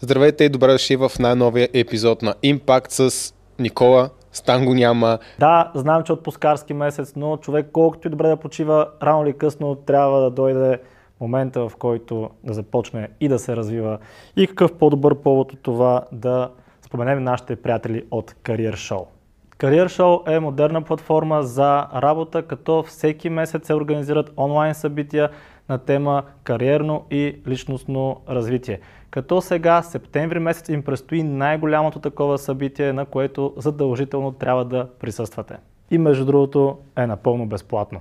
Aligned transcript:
Здравейте 0.00 0.44
и 0.44 0.48
добре 0.48 0.72
дошли 0.72 0.96
в 0.96 1.10
най-новия 1.20 1.68
епизод 1.74 2.22
на 2.22 2.34
Impact 2.34 3.08
с 3.08 3.34
Никола. 3.58 4.10
Стан 4.32 4.64
го 4.64 4.74
няма. 4.74 5.18
Да, 5.38 5.70
знам, 5.74 6.02
че 6.02 6.12
отпускарски 6.12 6.74
месец, 6.74 7.12
но 7.16 7.36
човек 7.36 7.66
колкото 7.72 8.08
и 8.08 8.10
добре 8.10 8.28
да 8.28 8.36
почива, 8.36 8.88
рано 9.02 9.22
или 9.26 9.32
късно 9.32 9.74
трябва 9.74 10.20
да 10.20 10.30
дойде 10.30 10.80
момента, 11.20 11.68
в 11.68 11.76
който 11.76 12.30
да 12.44 12.54
започне 12.54 13.08
и 13.20 13.28
да 13.28 13.38
се 13.38 13.56
развива. 13.56 13.98
И 14.36 14.46
какъв 14.46 14.78
по-добър 14.78 15.14
повод 15.14 15.52
от 15.52 15.60
това 15.62 16.04
да 16.12 16.50
споменем 16.82 17.24
нашите 17.24 17.56
приятели 17.56 18.04
от 18.10 18.30
Career 18.30 18.74
Show. 18.74 19.04
Career 19.58 19.86
Show 19.86 20.36
е 20.36 20.40
модерна 20.40 20.82
платформа 20.82 21.42
за 21.42 21.86
работа, 21.94 22.42
като 22.42 22.82
всеки 22.82 23.30
месец 23.30 23.66
се 23.66 23.74
организират 23.74 24.32
онлайн 24.36 24.74
събития 24.74 25.30
на 25.68 25.78
тема 25.78 26.22
кариерно 26.44 27.04
и 27.10 27.36
личностно 27.48 28.20
развитие. 28.28 28.80
Като 29.10 29.40
сега, 29.40 29.82
септември 29.82 30.38
месец, 30.38 30.68
им 30.68 30.82
предстои 30.82 31.22
най-голямото 31.22 31.98
такова 31.98 32.38
събитие, 32.38 32.92
на 32.92 33.04
което 33.04 33.54
задължително 33.56 34.32
трябва 34.32 34.64
да 34.64 34.88
присъствате. 35.00 35.56
И 35.90 35.98
между 35.98 36.24
другото 36.24 36.78
е 36.96 37.06
напълно 37.06 37.46
безплатно. 37.46 38.00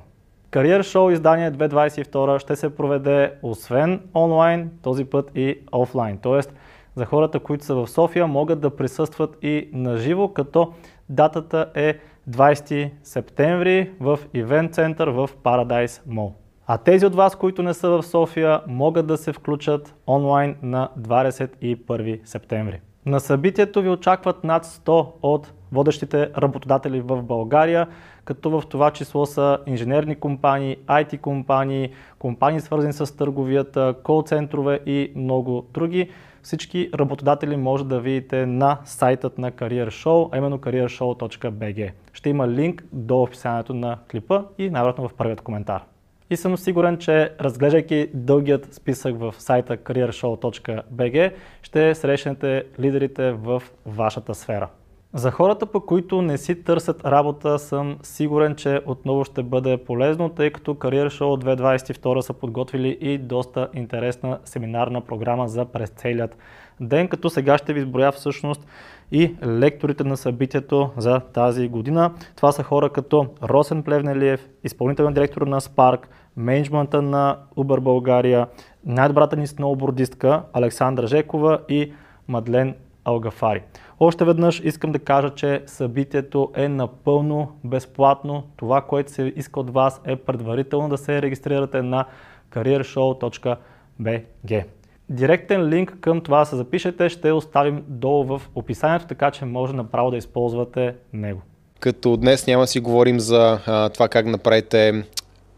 Кариер 0.51 0.83
шоу 0.83 1.09
издание 1.09 1.51
2022 1.51 2.39
ще 2.39 2.55
се 2.55 2.75
проведе 2.75 3.33
освен 3.41 4.01
онлайн, 4.15 4.71
този 4.81 5.05
път 5.05 5.31
и 5.35 5.59
офлайн. 5.71 6.17
Тоест, 6.17 6.53
за 6.95 7.05
хората, 7.05 7.39
които 7.39 7.65
са 7.65 7.75
в 7.75 7.87
София, 7.87 8.27
могат 8.27 8.59
да 8.59 8.75
присъстват 8.75 9.37
и 9.41 9.69
на 9.73 9.97
живо, 9.97 10.27
като 10.27 10.73
датата 11.09 11.71
е 11.75 11.99
20 12.29 12.89
септември 13.03 13.91
в 13.99 14.19
Ивент 14.33 14.73
център 14.73 15.07
в 15.07 15.29
Paradise 15.43 16.01
Mall. 16.09 16.31
А 16.67 16.77
тези 16.77 17.05
от 17.05 17.15
вас, 17.15 17.35
които 17.35 17.63
не 17.63 17.73
са 17.73 17.89
в 17.89 18.03
София, 18.03 18.61
могат 18.67 19.07
да 19.07 19.17
се 19.17 19.33
включат 19.33 19.95
онлайн 20.07 20.55
на 20.61 20.89
21 20.99 22.19
септември. 22.25 22.79
На 23.05 23.19
събитието 23.19 23.81
ви 23.81 23.89
очакват 23.89 24.43
над 24.43 24.65
100 24.65 25.07
от 25.21 25.53
водещите 25.71 26.29
работодатели 26.37 27.01
в 27.01 27.23
България, 27.23 27.87
като 28.25 28.49
в 28.49 28.63
това 28.69 28.91
число 28.91 29.25
са 29.25 29.59
инженерни 29.65 30.15
компании, 30.15 30.77
IT 30.87 31.19
компании, 31.19 31.89
компании 32.19 32.59
свързани 32.59 32.93
с 32.93 33.17
търговията, 33.17 33.95
кол-центрове 34.03 34.79
и 34.85 35.11
много 35.15 35.65
други. 35.73 36.09
Всички 36.41 36.89
работодатели 36.93 37.57
може 37.57 37.85
да 37.85 37.99
видите 37.99 38.45
на 38.45 38.77
сайтът 38.85 39.37
на 39.37 39.51
Career 39.51 39.87
Show, 39.87 40.29
а 40.31 40.37
именно 40.37 40.57
careershow.bg. 40.57 41.91
Ще 42.13 42.29
има 42.29 42.47
линк 42.47 42.83
до 42.93 43.21
описанието 43.21 43.73
на 43.73 43.97
клипа 44.11 44.43
и 44.57 44.69
най-вероятно 44.69 45.07
в 45.07 45.13
първият 45.13 45.41
коментар. 45.41 45.83
И 46.29 46.37
съм 46.37 46.57
сигурен, 46.57 46.97
че 46.97 47.33
разглеждайки 47.41 48.09
дългият 48.13 48.73
списък 48.73 49.19
в 49.19 49.35
сайта 49.37 49.77
careershow.bg 49.77 51.33
ще 51.61 51.95
срещнете 51.95 52.63
лидерите 52.79 53.31
в 53.31 53.63
вашата 53.85 54.35
сфера. 54.35 54.69
За 55.13 55.31
хората, 55.31 55.65
по 55.65 55.81
които 55.81 56.21
не 56.21 56.37
си 56.37 56.63
търсят 56.63 57.05
работа, 57.05 57.59
съм 57.59 57.97
сигурен, 58.03 58.55
че 58.55 58.81
отново 58.85 59.25
ще 59.25 59.43
бъде 59.43 59.77
полезно, 59.77 60.29
тъй 60.29 60.51
като 60.51 60.73
Career 60.73 61.07
Show 61.07 61.57
2022 61.57 62.19
са 62.19 62.33
подготвили 62.33 62.97
и 63.01 63.17
доста 63.17 63.67
интересна 63.73 64.39
семинарна 64.45 65.01
програма 65.01 65.47
за 65.47 65.65
през 65.65 65.89
целият 65.89 66.37
ден, 66.79 67.07
като 67.07 67.29
сега 67.29 67.57
ще 67.57 67.73
ви 67.73 67.79
изброя 67.79 68.11
всъщност 68.11 68.67
и 69.11 69.35
лекторите 69.45 70.03
на 70.03 70.17
събитието 70.17 70.89
за 70.97 71.19
тази 71.19 71.67
година. 71.67 72.13
Това 72.35 72.51
са 72.51 72.63
хора 72.63 72.89
като 72.89 73.27
Росен 73.43 73.83
Плевнелиев, 73.83 74.49
изпълнителен 74.63 75.13
директор 75.13 75.41
на 75.41 75.61
Spark, 75.61 75.99
менеджмента 76.37 77.01
на 77.01 77.37
Uber 77.57 77.79
България, 77.79 78.47
най-добрата 78.85 79.35
ни 79.35 79.47
сноубордистка 79.47 80.43
Александра 80.53 81.07
Жекова 81.07 81.59
и 81.69 81.93
Мадлен 82.27 82.75
Алгафари. 83.05 83.63
Още 83.99 84.25
веднъж 84.25 84.61
искам 84.63 84.91
да 84.91 84.99
кажа, 84.99 85.29
че 85.29 85.63
събитието 85.65 86.51
е 86.55 86.69
напълно 86.69 87.51
безплатно. 87.63 88.43
Това, 88.57 88.81
което 88.81 89.11
се 89.11 89.33
иска 89.35 89.59
от 89.59 89.69
вас 89.69 90.01
е 90.05 90.15
предварително 90.15 90.89
да 90.89 90.97
се 90.97 91.21
регистрирате 91.21 91.81
на 91.81 92.05
careershow.bg. 92.51 94.65
Директен 95.09 95.69
линк 95.69 95.97
към 96.01 96.21
това 96.21 96.39
да 96.39 96.45
се 96.45 96.55
запишете 96.55 97.09
ще 97.09 97.31
оставим 97.31 97.83
долу 97.87 98.23
в 98.23 98.41
описанието, 98.55 99.05
така 99.07 99.31
че 99.31 99.45
може 99.45 99.73
направо 99.73 100.11
да 100.11 100.17
използвате 100.17 100.95
него. 101.13 101.41
Като 101.79 102.17
днес 102.17 102.47
няма 102.47 102.67
си 102.67 102.79
говорим 102.79 103.19
за 103.19 103.59
а, 103.65 103.89
това 103.89 104.07
как 104.07 104.25
направите 104.25 105.03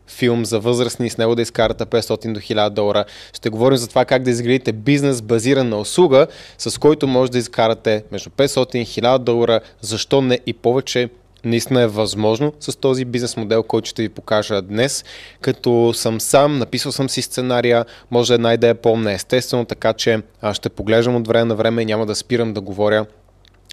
филм 0.07 0.45
за 0.45 0.59
възрастни 0.59 1.09
с 1.09 1.17
него 1.17 1.35
да 1.35 1.41
изкарате 1.41 1.85
500 1.85 2.33
до 2.33 2.39
1000 2.39 2.69
долара. 2.69 3.05
Ще 3.33 3.49
говорим 3.49 3.77
за 3.77 3.87
това 3.89 4.05
как 4.05 4.23
да 4.23 4.29
изградите 4.29 4.73
бизнес 4.73 5.21
базиран 5.21 5.69
на 5.69 5.79
услуга, 5.79 6.27
с 6.57 6.79
който 6.79 7.07
може 7.07 7.31
да 7.31 7.37
изкарате 7.37 8.03
между 8.11 8.29
500 8.29 8.75
и 8.75 8.85
1000 8.85 9.17
долара, 9.17 9.59
защо 9.81 10.21
не 10.21 10.39
и 10.45 10.53
повече 10.53 11.09
наистина 11.45 11.81
е 11.81 11.87
възможно 11.87 12.53
с 12.59 12.77
този 12.77 13.05
бизнес 13.05 13.37
модел, 13.37 13.63
който 13.63 13.89
ще 13.89 14.01
ви 14.01 14.09
покажа 14.09 14.61
днес. 14.61 15.05
Като 15.41 15.93
съм 15.93 16.21
сам, 16.21 16.57
написал 16.57 16.91
съм 16.91 17.09
си 17.09 17.21
сценария, 17.21 17.85
може 18.11 18.33
една 18.33 18.53
идея 18.53 18.75
помня 18.75 19.11
естествено, 19.11 19.65
така 19.65 19.93
че 19.93 20.21
ще 20.53 20.69
поглеждам 20.69 21.15
от 21.15 21.27
време 21.27 21.45
на 21.45 21.55
време 21.55 21.81
и 21.81 21.85
няма 21.85 22.05
да 22.05 22.15
спирам 22.15 22.53
да 22.53 22.61
говоря, 22.61 23.05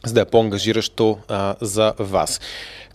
за 0.07 0.15
да 0.15 0.21
е 0.21 0.25
по-ангажиращо 0.25 1.19
а, 1.29 1.55
за 1.61 1.95
вас. 1.99 2.41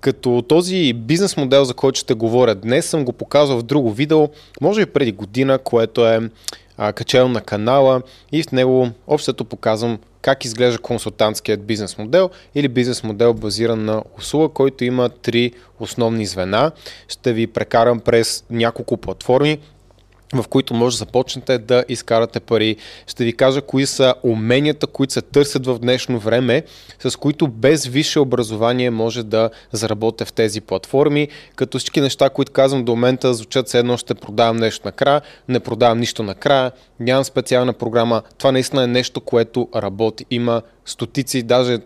Като 0.01 0.43
този 0.47 0.93
бизнес 0.93 1.37
модел, 1.37 1.63
за 1.65 1.73
който 1.73 1.99
ще 1.99 2.13
говоря 2.13 2.55
днес, 2.55 2.85
съм 2.85 3.05
го 3.05 3.13
показал 3.13 3.57
в 3.57 3.63
друго 3.63 3.91
видео, 3.91 4.29
може 4.61 4.85
би 4.85 4.91
преди 4.91 5.11
година, 5.11 5.57
което 5.57 6.07
е 6.07 6.29
качено 6.95 7.27
на 7.27 7.41
канала 7.41 8.01
и 8.31 8.43
в 8.43 8.51
него 8.51 8.89
общото 9.07 9.45
показвам 9.45 9.99
как 10.21 10.45
изглежда 10.45 10.77
консултантският 10.81 11.63
бизнес 11.63 11.97
модел 11.97 12.29
или 12.55 12.67
бизнес 12.67 13.03
модел 13.03 13.33
базиран 13.33 13.85
на 13.85 14.03
услуга, 14.17 14.53
който 14.53 14.83
има 14.83 15.09
три 15.09 15.51
основни 15.79 16.25
звена. 16.25 16.71
Ще 17.07 17.33
ви 17.33 17.47
прекарам 17.47 17.99
през 17.99 18.43
няколко 18.49 18.97
платформи, 18.97 19.59
в 20.33 20.47
които 20.47 20.73
може 20.73 20.95
да 20.95 20.97
започнете 20.97 21.57
да 21.57 21.83
изкарате 21.89 22.39
пари. 22.39 22.75
Ще 23.07 23.25
ви 23.25 23.33
кажа 23.33 23.61
кои 23.61 23.85
са 23.85 24.13
уменията, 24.23 24.87
които 24.87 25.13
се 25.13 25.21
търсят 25.21 25.65
в 25.65 25.79
днешно 25.79 26.19
време, 26.19 26.63
с 26.99 27.15
които 27.15 27.47
без 27.47 27.85
висше 27.85 28.19
образование 28.19 28.89
може 28.89 29.23
да 29.23 29.49
заработите 29.71 30.25
в 30.25 30.33
тези 30.33 30.61
платформи, 30.61 31.27
като 31.55 31.79
всички 31.79 32.01
неща, 32.01 32.29
които 32.29 32.51
казвам 32.51 32.85
до 32.85 32.91
момента, 32.91 33.33
звучат 33.33 33.69
се 33.69 33.79
едно 33.79 33.97
ще 33.97 34.15
продавам 34.15 34.57
нещо 34.57 34.81
накрая, 34.85 35.21
не 35.47 35.59
продавам 35.59 35.99
нищо 35.99 36.23
накрая, 36.23 36.71
нямам 36.99 37.23
специална 37.23 37.73
програма. 37.73 38.21
Това 38.37 38.51
наистина 38.51 38.83
е 38.83 38.87
нещо, 38.87 39.21
което 39.21 39.67
работи. 39.75 40.25
Има 40.29 40.61
стотици, 40.85 41.43
даже 41.43 41.77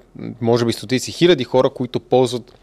може 0.42 0.66
би 0.66 0.74
стотици 0.74 1.12
хиляди 1.12 1.44
хора, 1.44 1.70
които 1.70 2.00
ползват 2.00 2.54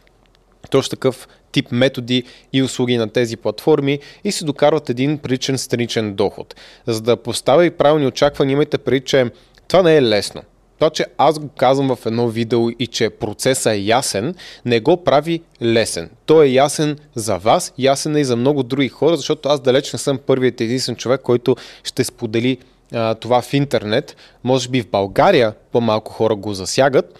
точно 0.70 0.90
такъв 0.90 1.28
тип 1.52 1.72
методи 1.72 2.22
и 2.52 2.62
услуги 2.62 2.96
на 2.96 3.08
тези 3.08 3.36
платформи 3.36 3.98
и 4.24 4.32
се 4.32 4.44
докарват 4.44 4.90
един 4.90 5.18
приличен 5.18 5.58
страничен 5.58 6.14
доход. 6.14 6.54
За 6.86 7.00
да 7.00 7.16
поставя 7.16 7.66
и 7.66 7.70
правилни 7.70 8.06
очаквания, 8.06 8.52
имайте 8.52 8.78
преди, 8.78 9.00
че 9.00 9.30
това 9.68 9.82
не 9.82 9.96
е 9.96 10.02
лесно. 10.02 10.42
Това, 10.80 10.90
че 10.90 11.06
аз 11.18 11.38
го 11.38 11.48
казвам 11.48 11.96
в 11.96 12.06
едно 12.06 12.28
видео 12.28 12.70
и 12.70 12.86
че 12.86 13.10
процесът 13.10 13.72
е 13.72 13.76
ясен, 13.76 14.34
не 14.64 14.80
го 14.80 15.04
прави 15.04 15.42
лесен. 15.62 16.10
Той 16.26 16.46
е 16.46 16.52
ясен 16.52 16.98
за 17.14 17.36
вас, 17.36 17.72
ясен 17.78 18.16
е 18.16 18.20
и 18.20 18.24
за 18.24 18.36
много 18.36 18.62
други 18.62 18.88
хора, 18.88 19.16
защото 19.16 19.48
аз 19.48 19.60
далеч 19.60 19.92
не 19.92 19.98
съм 19.98 20.18
първият 20.18 20.60
единствен 20.60 20.96
човек, 20.96 21.20
който 21.20 21.56
ще 21.84 22.04
сподели 22.04 22.58
а, 22.92 23.14
това 23.14 23.42
в 23.42 23.54
интернет. 23.54 24.16
Може 24.44 24.68
би 24.68 24.82
в 24.82 24.90
България 24.90 25.54
по-малко 25.72 26.12
хора 26.12 26.34
го 26.34 26.54
засягат, 26.54 27.18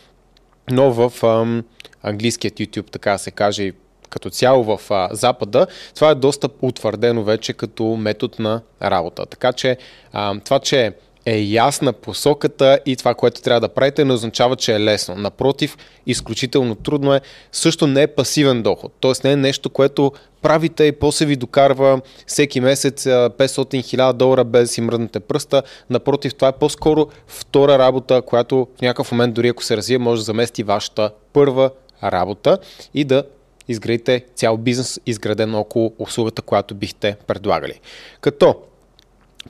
но 0.71 0.93
в 0.93 1.25
ам, 1.27 1.65
английският 2.03 2.55
YouTube, 2.55 2.91
така 2.91 3.19
се 3.19 3.31
каже, 3.31 3.73
като 4.11 4.31
цяло 4.31 4.65
в 4.65 4.91
а, 4.91 5.09
Запада, 5.13 5.67
това 5.95 6.11
е 6.11 6.15
доста 6.15 6.49
утвърдено 6.63 7.25
вече 7.25 7.53
като 7.53 7.85
метод 7.85 8.35
на 8.39 8.61
работа. 8.83 9.27
Така 9.27 9.53
че 9.53 9.77
а, 10.13 10.41
това, 10.41 10.59
че 10.59 10.95
е 11.27 11.39
ясна 11.39 11.93
посоката 11.93 12.79
и 12.87 12.97
това, 12.97 13.15
което 13.15 13.43
трябва 13.43 13.61
да 13.61 13.69
правите, 13.69 14.05
не 14.05 14.13
означава, 14.13 14.57
че 14.57 14.75
е 14.75 14.81
лесно. 14.81 15.15
Напротив, 15.15 15.77
изключително 16.07 16.75
трудно 16.75 17.15
е. 17.15 17.21
Също 17.53 17.87
не 17.87 18.03
е 18.03 18.07
пасивен 18.07 18.63
доход. 18.63 18.93
Тоест 19.01 19.25
не 19.25 19.33
е 19.33 19.37
нещо, 19.37 19.71
което 19.71 20.13
правите 20.43 20.85
и 20.85 20.93
после 20.93 21.27
ви 21.27 21.37
докарва 21.37 22.01
всеки 22.27 22.61
месец 22.61 23.05
500-1000 23.05 24.13
долара 24.13 24.45
без 24.45 24.71
си 24.71 24.81
мръднете 24.81 25.21
пръста. 25.21 25.63
Напротив, 25.91 26.35
това 26.35 26.49
е 26.49 26.53
по-скоро 26.53 27.07
втора 27.27 27.79
работа, 27.79 28.23
която 28.23 28.69
в 28.79 28.83
някакъв 28.83 29.13
момент, 29.13 29.35
дори 29.35 29.49
ако 29.49 29.65
се 29.65 29.77
развие, 29.77 29.99
може 29.99 30.21
да 30.21 30.25
замести 30.25 30.63
вашата 30.63 31.11
първа 31.33 31.71
работа 32.03 32.59
и 32.95 33.05
да 33.05 33.25
изградите 33.71 34.25
цял 34.35 34.57
бизнес, 34.57 35.01
изграден 35.07 35.55
около 35.55 35.93
услугата, 35.99 36.43
която 36.43 36.75
бихте 36.75 37.17
предлагали. 37.27 37.81
Като 38.21 38.55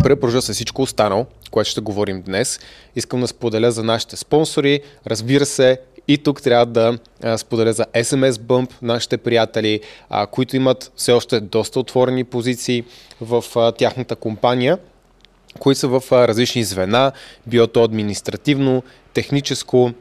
препоръжа 0.03 0.41
се 0.41 0.53
всичко 0.53 0.83
останало, 0.83 1.27
което 1.51 1.71
ще 1.71 1.81
говорим 1.81 2.23
днес. 2.23 2.61
Искам 2.97 3.21
да 3.21 3.29
споделя 3.29 3.73
за 3.73 3.85
нашите 3.85 4.17
спонсори. 4.17 4.81
Разбира 5.07 5.47
се, 5.47 5.81
и 6.09 6.19
тук 6.19 6.43
трябва 6.43 6.67
да 6.67 6.99
споделя 7.37 7.73
за 7.73 7.85
SMS 7.85 8.31
Bump, 8.31 8.71
нашите 8.83 9.17
приятели, 9.19 9.81
които 10.31 10.57
имат 10.57 10.93
все 10.97 11.13
още 11.13 11.41
доста 11.41 11.81
отворени 11.81 12.25
позиции 12.25 12.85
в 13.21 13.45
тяхната 13.79 14.17
компания 14.17 14.79
които 15.59 15.81
са 15.81 15.89
в 15.89 16.03
различни 16.13 16.65
звена, 16.65 17.13
било 17.47 17.67
то 17.67 17.85
административно, 17.85 18.83
техническо, 19.15 19.93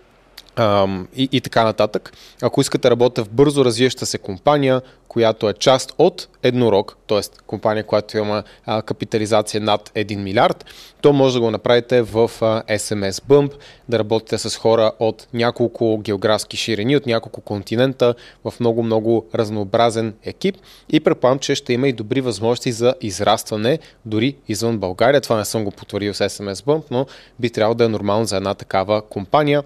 и, 1.16 1.30
и 1.32 1.42
така 1.42 1.64
нататък. 1.64 2.14
Ако 2.42 2.62
искате 2.62 2.82
да 2.82 2.92
работите 2.92 3.22
в 3.22 3.30
бързо 3.30 3.66
развиваща 3.66 4.06
се 4.06 4.18
компания, 4.18 4.82
която 5.08 5.50
е 5.50 5.54
част 5.54 5.94
от 5.98 6.28
Еднорог, 6.44 6.98
т.е. 7.08 7.22
компания, 7.48 7.84
която 7.84 8.18
има 8.18 8.44
а, 8.66 8.82
капитализация 8.82 9.62
над 9.62 9.92
1 9.96 10.16
милиард, 10.16 10.66
то 11.02 11.14
може 11.14 11.34
да 11.34 11.42
го 11.42 11.52
направите 11.52 12.02
в 12.02 12.32
а, 12.42 12.64
SMS 12.64 13.12
Bump, 13.12 13.52
да 13.90 14.00
работите 14.00 14.38
с 14.38 14.58
хора 14.58 14.92
от 15.00 15.28
няколко 15.34 15.98
географски 15.98 16.58
ширини, 16.58 16.98
от 16.98 17.06
няколко 17.06 17.42
континента, 17.42 18.16
в 18.44 18.54
много-много 18.60 19.26
разнообразен 19.36 20.14
екип 20.24 20.56
и 20.90 21.00
предполагам, 21.00 21.40
че 21.40 21.56
ще 21.56 21.74
има 21.74 21.88
и 21.88 21.94
добри 21.94 22.22
възможности 22.22 22.72
за 22.72 22.94
израстване 23.02 23.80
дори 24.06 24.36
извън 24.48 24.78
България. 24.78 25.22
Това 25.22 25.38
не 25.38 25.46
съм 25.46 25.64
го 25.64 25.72
потвърдил 25.72 26.14
с 26.14 26.30
SMS 26.30 26.54
Bump, 26.54 26.84
но 26.92 27.06
би 27.40 27.50
трябвало 27.50 27.76
да 27.76 27.86
е 27.86 27.88
нормално 27.88 28.26
за 28.26 28.38
една 28.38 28.54
такава 28.54 29.02
компания. 29.02 29.64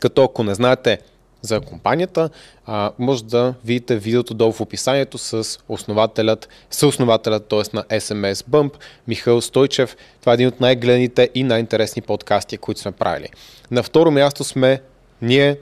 Като 0.00 0.24
ако 0.24 0.42
не 0.42 0.54
знаете 0.54 0.98
за 1.42 1.60
компанията, 1.60 2.30
а, 2.66 2.92
може 2.98 3.24
да 3.24 3.54
видите 3.64 3.96
видеото 3.96 4.34
долу 4.34 4.52
в 4.52 4.60
описанието 4.60 5.18
с 5.18 5.58
основателят, 5.68 6.48
съоснователят, 6.70 7.46
т.е. 7.48 7.62
на 7.72 7.82
SMS 7.82 8.34
Bump, 8.34 8.74
Михаил 9.08 9.40
Стойчев. 9.40 9.96
Това 10.20 10.32
е 10.32 10.34
един 10.34 10.48
от 10.48 10.60
най-гледаните 10.60 11.30
и 11.34 11.42
най-интересни 11.42 12.02
подкасти, 12.02 12.56
които 12.56 12.80
сме 12.80 12.92
правили. 12.92 13.28
На 13.70 13.82
второ 13.82 14.10
място 14.10 14.44
сме 14.44 14.80
ние 15.22 15.56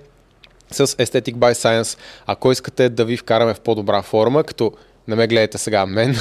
с 0.70 0.86
Aesthetic 0.86 1.34
by 1.34 1.52
Science. 1.52 1.98
Ако 2.26 2.52
искате 2.52 2.88
да 2.88 3.04
ви 3.04 3.16
вкараме 3.16 3.54
в 3.54 3.60
по-добра 3.60 4.02
форма, 4.02 4.44
като 4.44 4.72
не 5.08 5.16
ме 5.16 5.26
гледайте 5.26 5.58
сега 5.58 5.86
мен, 5.86 6.16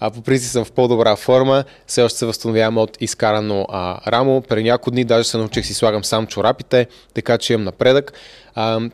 а 0.00 0.10
по 0.10 0.22
принцип 0.22 0.50
съм 0.50 0.64
в 0.64 0.72
по-добра 0.72 1.16
форма, 1.16 1.64
все 1.86 2.02
още 2.02 2.18
се 2.18 2.26
възстановявам 2.26 2.78
от 2.78 2.96
изкарано 3.00 3.66
а, 3.68 4.10
рамо. 4.12 4.42
Преди 4.42 4.62
няколко 4.62 4.90
дни 4.90 5.04
даже 5.04 5.28
се 5.28 5.38
научих 5.38 5.66
си 5.66 5.74
слагам 5.74 6.04
сам 6.04 6.26
чорапите, 6.26 6.86
така 7.14 7.38
че 7.38 7.52
имам 7.52 7.64
напредък. 7.64 8.12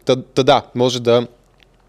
Та, 0.05 0.17
та 0.35 0.43
да, 0.43 0.63
може 0.75 1.03
да 1.03 1.27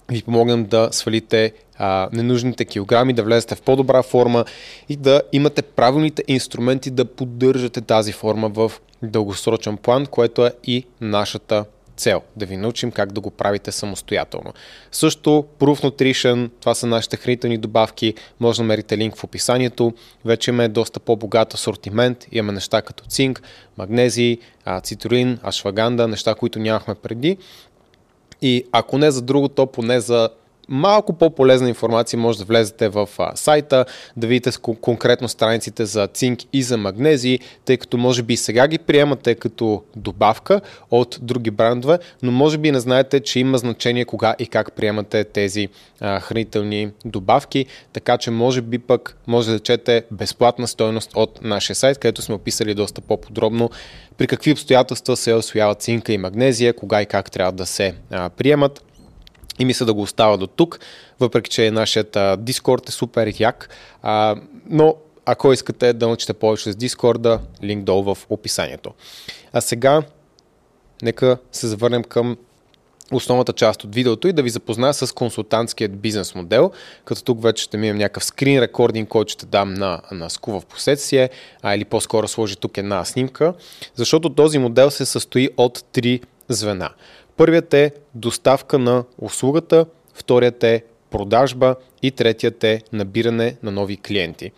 ви 0.09 0.21
помогнем 0.21 0.65
да 0.65 0.89
свалите 0.91 1.53
а, 1.77 2.09
ненужните 2.13 2.65
килограми, 2.65 3.13
да 3.13 3.23
влезете 3.23 3.55
в 3.55 3.61
по-добра 3.61 4.03
форма 4.03 4.45
и 4.89 4.95
да 4.95 5.21
имате 5.31 5.61
правилните 5.61 6.23
инструменти 6.27 6.91
да 6.91 7.05
поддържате 7.05 7.81
тази 7.81 8.11
форма 8.11 8.49
в 8.49 8.71
дългосрочен 9.03 9.77
план, 9.77 10.05
което 10.05 10.45
е 10.45 10.51
и 10.63 10.85
нашата 11.01 11.65
цел. 11.97 12.21
Да 12.35 12.45
ви 12.45 12.57
научим 12.57 12.91
как 12.91 13.11
да 13.11 13.21
го 13.21 13.31
правите 13.31 13.71
самостоятелно. 13.71 14.53
Също 14.91 15.45
Proof 15.59 15.83
Nutrition, 15.83 16.49
това 16.59 16.75
са 16.75 16.87
нашите 16.87 17.17
хранителни 17.17 17.57
добавки, 17.57 18.13
може 18.39 18.57
да 18.57 18.63
намерите 18.63 18.97
линк 18.97 19.17
в 19.17 19.23
описанието. 19.23 19.93
Вече 20.25 20.51
имаме 20.51 20.67
доста 20.67 20.99
по-богат 20.99 21.53
асортимент, 21.53 22.27
имаме 22.31 22.53
неща 22.53 22.81
като 22.81 23.03
цинк, 23.05 23.41
магнезий, 23.77 24.37
цитрулин, 24.83 25.39
ашваганда, 25.43 26.07
неща, 26.07 26.35
които 26.35 26.59
нямахме 26.59 26.95
преди. 26.95 27.37
И 28.41 28.65
ако 28.71 28.97
не 28.97 29.11
за 29.11 29.21
друго, 29.21 29.49
то 29.49 29.65
поне 29.65 29.99
за 29.99 30.29
малко 30.69 31.13
по-полезна 31.13 31.69
информация 31.69 32.19
може 32.19 32.37
да 32.37 32.45
влезете 32.45 32.89
в 32.89 33.09
а, 33.17 33.35
сайта, 33.35 33.85
да 34.17 34.27
видите 34.27 34.51
конкретно 34.81 35.27
страниците 35.27 35.85
за 35.85 36.07
цинк 36.07 36.39
и 36.53 36.63
за 36.63 36.77
магнези, 36.77 37.39
тъй 37.65 37.77
като 37.77 37.97
може 37.97 38.23
би 38.23 38.37
сега 38.37 38.67
ги 38.67 38.77
приемате 38.77 39.35
като 39.35 39.83
добавка 39.95 40.61
от 40.91 41.19
други 41.21 41.51
брандове, 41.51 41.99
но 42.23 42.31
може 42.31 42.57
би 42.57 42.71
не 42.71 42.79
знаете, 42.79 43.19
че 43.19 43.39
има 43.39 43.57
значение 43.57 44.05
кога 44.05 44.35
и 44.39 44.47
как 44.47 44.73
приемате 44.73 45.23
тези 45.23 45.67
а, 45.99 46.19
хранителни 46.19 46.89
добавки, 47.05 47.65
така 47.93 48.17
че 48.17 48.31
може 48.31 48.61
би 48.61 48.79
пък 48.79 49.17
може 49.27 49.51
да 49.51 49.59
чете 49.59 50.03
безплатна 50.11 50.67
стоеност 50.67 51.11
от 51.15 51.39
нашия 51.41 51.75
сайт, 51.75 51.97
където 51.97 52.21
сме 52.21 52.35
описали 52.35 52.73
доста 52.73 53.01
по-подробно 53.01 53.69
при 54.17 54.27
какви 54.27 54.51
обстоятелства 54.51 55.17
се 55.17 55.33
освояват 55.33 55.81
цинка 55.81 56.13
и 56.13 56.17
магнезия, 56.17 56.73
кога 56.73 57.01
и 57.01 57.05
как 57.05 57.31
трябва 57.31 57.51
да 57.51 57.65
се 57.65 57.93
а, 58.11 58.29
приемат 58.29 58.83
и 59.59 59.65
мисля 59.65 59.85
да 59.85 59.93
го 59.93 60.01
остава 60.01 60.37
до 60.37 60.47
тук, 60.47 60.79
въпреки 61.19 61.49
че 61.49 61.71
нашият 61.71 62.17
Дискорд 62.37 62.89
е 62.89 62.91
супер 62.91 63.33
як. 63.39 63.69
А, 64.01 64.35
но 64.69 64.95
ако 65.25 65.53
искате 65.53 65.93
да 65.93 66.07
научите 66.07 66.33
повече 66.33 66.71
с 66.71 66.75
Дискорда, 66.75 67.39
линк 67.63 67.83
долу 67.83 68.15
в 68.15 68.17
описанието. 68.29 68.93
А 69.53 69.61
сега, 69.61 70.01
нека 71.01 71.37
се 71.51 71.67
завърнем 71.67 72.03
към 72.03 72.37
основната 73.11 73.53
част 73.53 73.83
от 73.83 73.95
видеото 73.95 74.27
и 74.27 74.33
да 74.33 74.43
ви 74.43 74.49
запозная 74.49 74.93
с 74.93 75.15
консултантският 75.15 75.99
бизнес 75.99 76.35
модел, 76.35 76.71
като 77.05 77.23
тук 77.23 77.43
вече 77.43 77.63
ще 77.63 77.77
минем 77.77 77.97
някакъв 77.97 78.23
скрин 78.23 78.59
рекординг, 78.59 79.09
който 79.09 79.31
ще 79.31 79.45
дам 79.45 79.73
на, 79.73 80.01
на 80.11 80.29
Скува 80.29 80.59
в 80.59 80.65
последствие, 80.65 81.29
а, 81.61 81.75
или 81.75 81.85
по-скоро 81.85 82.27
сложи 82.27 82.55
тук 82.55 82.77
една 82.77 83.05
снимка, 83.05 83.53
защото 83.95 84.29
този 84.29 84.57
модел 84.57 84.91
се 84.91 85.05
състои 85.05 85.49
от 85.57 85.83
три 85.91 86.21
звена. 86.49 86.89
Първият 87.37 87.73
е 87.73 87.91
доставка 88.15 88.79
на 88.79 89.03
услугата, 89.17 89.85
вторият 90.13 90.63
е 90.63 90.83
продажба 91.11 91.75
и 92.01 92.11
третият 92.11 92.63
е 92.63 92.81
набиране 92.93 93.55
на 93.63 93.71
нови 93.71 93.97
клиенти. 93.97 94.51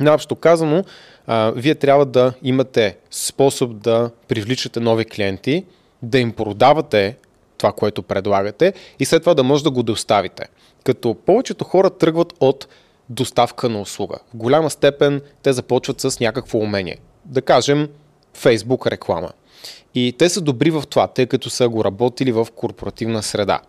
Наобщо 0.00 0.36
казано, 0.36 0.84
а, 1.26 1.52
вие 1.56 1.74
трябва 1.74 2.06
да 2.06 2.32
имате 2.42 2.96
способ 3.10 3.76
да 3.76 4.10
привличате 4.28 4.80
нови 4.80 5.04
клиенти, 5.04 5.64
да 6.02 6.18
им 6.18 6.32
продавате 6.32 7.16
това, 7.58 7.72
което 7.72 8.02
предлагате 8.02 8.72
и 8.98 9.04
след 9.04 9.22
това 9.22 9.34
да 9.34 9.42
може 9.42 9.64
да 9.64 9.70
го 9.70 9.82
доставите. 9.82 10.48
Като 10.84 11.14
повечето 11.14 11.64
хора 11.64 11.90
тръгват 11.90 12.34
от 12.40 12.68
доставка 13.08 13.68
на 13.68 13.80
услуга. 13.80 14.18
В 14.34 14.36
голяма 14.36 14.70
степен 14.70 15.20
те 15.42 15.52
започват 15.52 16.00
с 16.00 16.20
някакво 16.20 16.58
умение. 16.58 16.98
Да 17.24 17.42
кажем, 17.42 17.88
Facebook 18.36 18.90
реклама. 18.90 19.30
И 19.94 20.14
те 20.18 20.28
са 20.28 20.40
добри 20.40 20.70
в 20.70 20.84
това, 20.90 21.06
тъй 21.06 21.26
като 21.26 21.50
са 21.50 21.68
го 21.68 21.84
работили 21.84 22.32
в 22.32 22.46
корпоративна 22.56 23.22
среда. 23.22 23.60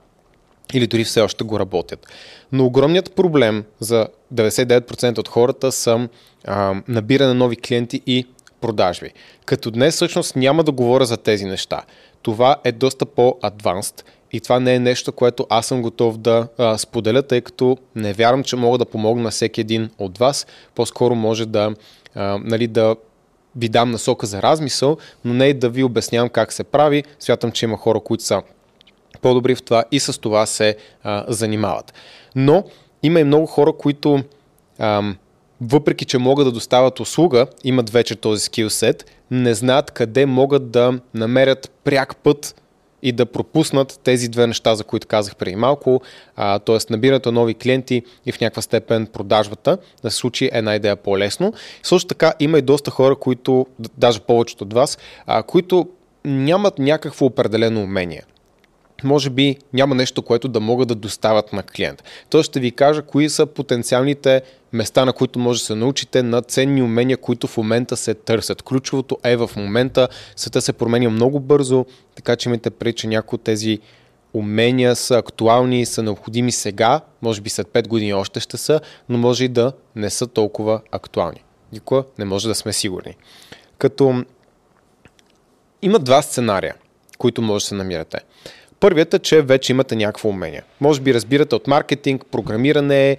Или 0.74 0.88
дори 0.88 1.04
все 1.04 1.22
още 1.22 1.44
го 1.44 1.60
работят. 1.60 2.08
Но 2.52 2.66
огромният 2.66 3.16
проблем 3.16 3.64
за 3.80 4.08
99% 4.34 5.18
от 5.18 5.28
хората 5.28 5.72
са 5.72 6.10
а, 6.46 6.82
набиране 6.88 7.28
на 7.28 7.34
нови 7.34 7.56
клиенти 7.56 8.02
и 8.08 8.26
продажби. 8.62 9.10
Като 9.46 9.72
днес 9.72 9.96
всъщност 9.96 10.36
няма 10.36 10.64
да 10.64 10.72
говоря 10.72 11.06
за 11.06 11.18
тези 11.18 11.46
неща. 11.46 11.82
Това 12.22 12.56
е 12.64 12.72
доста 12.72 13.06
по-адванст 13.06 14.06
и 14.32 14.40
това 14.40 14.60
не 14.60 14.76
е 14.76 14.80
нещо, 14.80 15.12
което 15.12 15.48
аз 15.50 15.66
съм 15.66 15.82
готов 15.82 16.18
да 16.18 16.48
а, 16.58 16.78
споделя, 16.78 17.22
тъй 17.24 17.42
като 17.42 17.78
не 17.96 18.14
вярвам, 18.14 18.44
че 18.44 18.56
мога 18.56 18.78
да 18.78 18.86
помогна 18.86 19.24
на 19.24 19.32
всеки 19.32 19.62
един 19.62 19.90
от 19.98 20.18
вас. 20.18 20.48
По-скоро 20.76 21.16
може 21.16 21.46
да, 21.46 21.74
а, 22.16 22.40
нали, 22.44 22.68
да 22.68 22.96
ви 23.56 23.70
дам 23.70 23.92
насока 23.92 24.26
за 24.26 24.42
размисъл, 24.42 24.98
но 25.26 25.34
не 25.34 25.46
и 25.46 25.54
да 25.54 25.70
ви 25.70 25.84
обяснявам 25.84 26.30
как 26.30 26.54
се 26.54 26.64
прави. 26.64 27.04
Смятам, 27.20 27.52
че 27.52 27.66
има 27.66 27.78
хора, 27.78 28.00
които 28.00 28.24
са 28.24 28.42
по-добри 29.22 29.56
в 29.56 29.64
това 29.64 29.84
и 29.92 30.00
с 30.00 30.22
това 30.22 30.46
се 30.46 30.76
а, 31.04 31.26
занимават. 31.28 31.94
Но 32.36 32.64
има 33.04 33.20
и 33.20 33.24
много 33.24 33.46
хора, 33.46 33.74
които 33.74 34.24
ам, 34.80 35.18
въпреки, 35.62 36.06
че 36.06 36.18
могат 36.18 36.48
да 36.48 36.52
доставят 36.52 37.00
услуга, 37.00 37.48
имат 37.64 37.90
вече 37.90 38.16
този 38.16 38.44
скилсет, 38.44 39.12
не 39.32 39.54
знаят 39.54 39.92
къде 39.92 40.26
могат 40.26 40.72
да 40.72 41.00
намерят 41.14 41.72
пряк 41.84 42.16
път 42.18 42.59
и 43.04 43.12
да 43.12 43.26
пропуснат 43.26 44.00
тези 44.04 44.30
две 44.30 44.48
неща, 44.48 44.76
за 44.76 44.84
които 44.84 45.08
казах 45.08 45.36
преди 45.36 45.56
малко, 45.56 46.02
т.е. 46.36 46.78
набирането 46.90 47.32
на 47.32 47.40
нови 47.40 47.54
клиенти 47.54 48.04
и 48.26 48.32
в 48.32 48.42
някаква 48.42 48.62
степен 48.62 49.08
продажбата, 49.08 49.78
да 50.04 50.12
се 50.12 50.18
случи 50.18 50.50
една 50.54 50.76
идея 50.76 50.96
по-лесно. 50.96 51.54
Също 51.84 52.08
така 52.08 52.34
има 52.40 52.58
и 52.58 52.62
доста 52.62 52.92
хора, 52.92 53.16
които, 53.16 53.68
даже 53.98 54.20
повечето 54.20 54.64
от 54.64 54.74
вас, 54.74 54.98
а, 55.26 55.44
които 55.44 55.88
нямат 56.26 56.80
някакво 56.80 57.26
определено 57.26 57.82
умение 57.82 58.24
може 59.04 59.30
би 59.30 59.58
няма 59.74 59.96
нещо, 59.96 60.22
което 60.22 60.48
да 60.48 60.60
могат 60.60 60.88
да 60.88 60.96
доставят 60.96 61.54
на 61.54 61.64
клиент. 61.64 62.04
Той 62.30 62.44
ще 62.44 62.60
ви 62.60 62.72
кажа 62.72 63.02
кои 63.02 63.30
са 63.30 63.46
потенциалните 63.46 64.42
места, 64.74 65.06
на 65.06 65.14
които 65.14 65.40
може 65.40 65.60
да 65.60 65.66
се 65.66 65.76
научите 65.76 66.24
на 66.24 66.42
ценни 66.42 66.82
умения, 66.84 67.18
които 67.18 67.48
в 67.48 67.58
момента 67.58 67.98
се 67.98 68.14
търсят. 68.14 68.62
Ключовото 68.62 69.18
е 69.24 69.36
в 69.36 69.50
момента, 69.58 70.08
света 70.36 70.62
се 70.62 70.74
променя 70.74 71.10
много 71.10 71.40
бързо, 71.40 71.86
така 72.16 72.36
че 72.36 72.50
имайте 72.50 72.70
преди, 72.70 72.94
че 72.94 73.08
някои 73.08 73.36
от 73.36 73.44
тези 73.44 73.80
умения 74.34 74.96
са 74.96 75.18
актуални 75.18 75.82
и 75.82 75.86
са 75.86 76.04
необходими 76.04 76.52
сега, 76.52 77.02
може 77.22 77.42
би 77.42 77.50
след 77.50 77.68
5 77.68 77.88
години 77.88 78.14
още 78.14 78.40
ще 78.40 78.58
са, 78.58 78.82
но 79.10 79.18
може 79.18 79.46
и 79.46 79.48
да 79.48 79.74
не 79.96 80.10
са 80.10 80.28
толкова 80.28 80.82
актуални. 80.92 81.44
Никога 81.74 82.04
не 82.20 82.26
може 82.26 82.48
да 82.48 82.56
сме 82.56 82.74
сигурни. 82.74 83.16
Като 83.78 84.24
има 85.82 86.00
два 86.00 86.22
сценария, 86.22 86.76
които 87.18 87.42
може 87.42 87.64
да 87.64 87.68
се 87.68 87.76
намирате. 87.76 88.20
Първият 88.80 89.14
е, 89.14 89.20
че 89.20 89.42
вече 89.42 89.74
имате 89.74 89.96
някакво 89.96 90.30
умение. 90.30 90.62
Може 90.82 91.02
би 91.02 91.14
разбирате 91.14 91.56
от 91.56 91.68
маркетинг, 91.68 92.26
програмиране, 92.32 93.18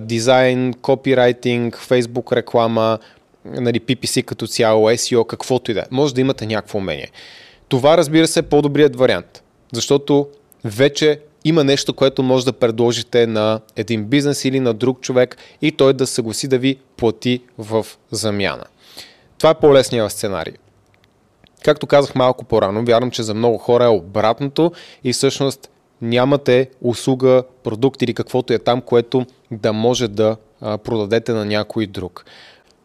дизайн, 0.00 0.74
копирайтинг, 0.74 1.78
фейсбук 1.78 2.32
реклама, 2.32 2.98
нали, 3.44 3.80
PPC 3.80 4.24
като 4.24 4.46
цяло, 4.46 4.90
SEO, 4.90 5.26
каквото 5.26 5.70
и 5.70 5.74
да 5.74 5.80
е. 5.80 5.84
Може 5.90 6.14
да 6.14 6.20
имате 6.20 6.46
някакво 6.46 6.78
умение. 6.78 7.10
Това, 7.68 7.96
разбира 7.96 8.26
се, 8.26 8.40
е 8.40 8.42
по-добрият 8.42 8.96
вариант, 8.96 9.42
защото 9.72 10.28
вече 10.64 11.20
има 11.44 11.64
нещо, 11.64 11.94
което 11.94 12.22
може 12.22 12.44
да 12.44 12.52
предложите 12.52 13.26
на 13.26 13.60
един 13.76 14.04
бизнес 14.04 14.44
или 14.44 14.60
на 14.60 14.74
друг 14.74 15.00
човек 15.00 15.36
и 15.62 15.72
той 15.72 15.92
да 15.92 16.06
съгласи 16.06 16.48
да 16.48 16.58
ви 16.58 16.76
плати 16.96 17.40
в 17.58 17.86
замяна. 18.10 18.64
това 19.38 19.50
е 19.50 19.54
по-лесният 19.54 20.12
сценарий. 20.12 20.54
Както 21.64 21.86
казах 21.86 22.14
малко 22.14 22.44
по-рано, 22.44 22.84
вярвам, 22.84 23.10
че 23.10 23.22
за 23.22 23.34
много 23.34 23.58
хора 23.58 23.84
е 23.84 23.88
обратното 23.88 24.72
и 25.04 25.12
всъщност 25.12 25.70
нямате 26.02 26.70
услуга, 26.80 27.42
продукт 27.62 28.02
или 28.02 28.14
каквото 28.14 28.52
е 28.52 28.58
там, 28.58 28.80
което 28.80 29.26
да 29.50 29.72
може 29.72 30.08
да 30.08 30.36
продадете 30.60 31.32
на 31.32 31.44
някой 31.44 31.86
друг. 31.86 32.24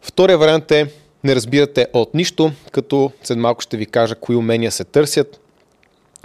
Втория 0.02 0.38
вариант 0.38 0.70
е 0.70 0.92
не 1.24 1.34
разбирате 1.34 1.86
от 1.92 2.14
нищо, 2.14 2.52
като 2.72 3.12
след 3.22 3.38
малко 3.38 3.60
ще 3.60 3.76
ви 3.76 3.86
кажа 3.86 4.14
кои 4.14 4.36
умения 4.36 4.70
се 4.70 4.84
търсят, 4.84 5.40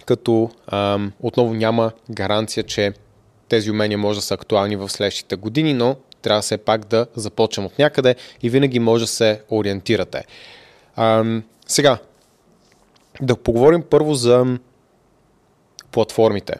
като 0.05 0.49
ам, 0.67 1.11
отново 1.19 1.53
няма 1.53 1.91
гаранция, 2.11 2.63
че 2.63 2.93
тези 3.49 3.71
умения 3.71 3.97
може 3.97 4.19
да 4.19 4.25
са 4.25 4.33
актуални 4.33 4.75
в 4.75 4.89
следващите 4.89 5.35
години, 5.35 5.73
но 5.73 5.95
трябва 6.21 6.41
все 6.41 6.57
пак 6.57 6.85
да 6.85 7.07
започнем 7.15 7.65
от 7.65 7.79
някъде 7.79 8.15
и 8.43 8.49
винаги 8.49 8.79
може 8.79 9.03
да 9.03 9.07
се 9.07 9.41
ориентирате. 9.51 10.25
Ам, 10.95 11.43
сега, 11.67 11.97
да 13.21 13.35
поговорим 13.35 13.83
първо 13.89 14.13
за 14.13 14.57
платформите. 15.91 16.53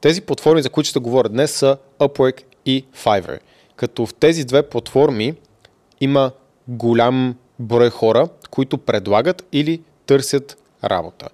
Тези 0.00 0.20
платформи, 0.20 0.62
за 0.62 0.70
които 0.70 0.88
ще 0.88 0.98
говоря 0.98 1.28
днес, 1.28 1.52
са 1.52 1.76
Upwork 1.98 2.42
и 2.66 2.84
Fiverr. 3.04 3.38
Като 3.76 4.06
в 4.06 4.14
тези 4.14 4.44
две 4.44 4.62
платформи 4.62 5.34
има 6.00 6.30
голям 6.68 7.36
брой 7.58 7.90
хора, 7.90 8.28
които 8.50 8.78
предлагат 8.78 9.46
или 9.52 9.82
търсят 10.06 10.58
работа. 10.84 11.28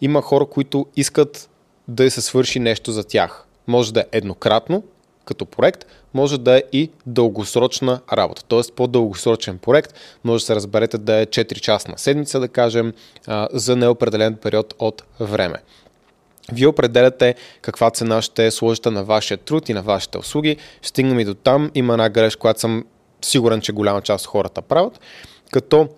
Има 0.00 0.22
хора, 0.22 0.46
които 0.46 0.86
искат 0.96 1.50
да 1.88 2.10
се 2.10 2.20
свърши 2.20 2.58
нещо 2.58 2.92
за 2.92 3.04
тях. 3.04 3.46
Може 3.66 3.92
да 3.92 4.00
е 4.00 4.04
еднократно, 4.12 4.82
като 5.28 5.46
проект, 5.46 5.84
може 6.14 6.38
да 6.38 6.56
е 6.56 6.62
и 6.72 6.90
дългосрочна 7.06 8.00
работа. 8.12 8.42
Тоест 8.48 8.72
по-дългосрочен 8.72 9.58
проект 9.58 9.94
може 10.24 10.42
да 10.42 10.46
се 10.46 10.54
разберете 10.54 10.98
да 10.98 11.14
е 11.14 11.26
4 11.26 11.60
часа 11.60 11.90
на 11.90 11.98
седмица, 11.98 12.40
да 12.40 12.48
кажем, 12.48 12.92
за 13.52 13.76
неопределен 13.76 14.36
период 14.36 14.74
от 14.78 15.02
време. 15.20 15.56
Вие 16.52 16.66
определяте 16.66 17.34
каква 17.62 17.90
цена 17.90 18.22
ще 18.22 18.50
сложите 18.50 18.90
на 18.90 19.04
вашия 19.04 19.38
труд 19.38 19.68
и 19.68 19.72
на 19.72 19.82
вашите 19.82 20.18
услуги. 20.18 20.56
Стигнем 20.82 21.20
и 21.20 21.24
до 21.24 21.34
там. 21.34 21.70
Има 21.74 21.92
една 21.92 22.08
грешка, 22.08 22.40
която 22.40 22.60
съм 22.60 22.84
сигурен, 23.22 23.60
че 23.60 23.72
голяма 23.72 24.02
част 24.02 24.24
от 24.24 24.30
хората 24.30 24.62
правят, 24.62 25.00
като 25.50 25.88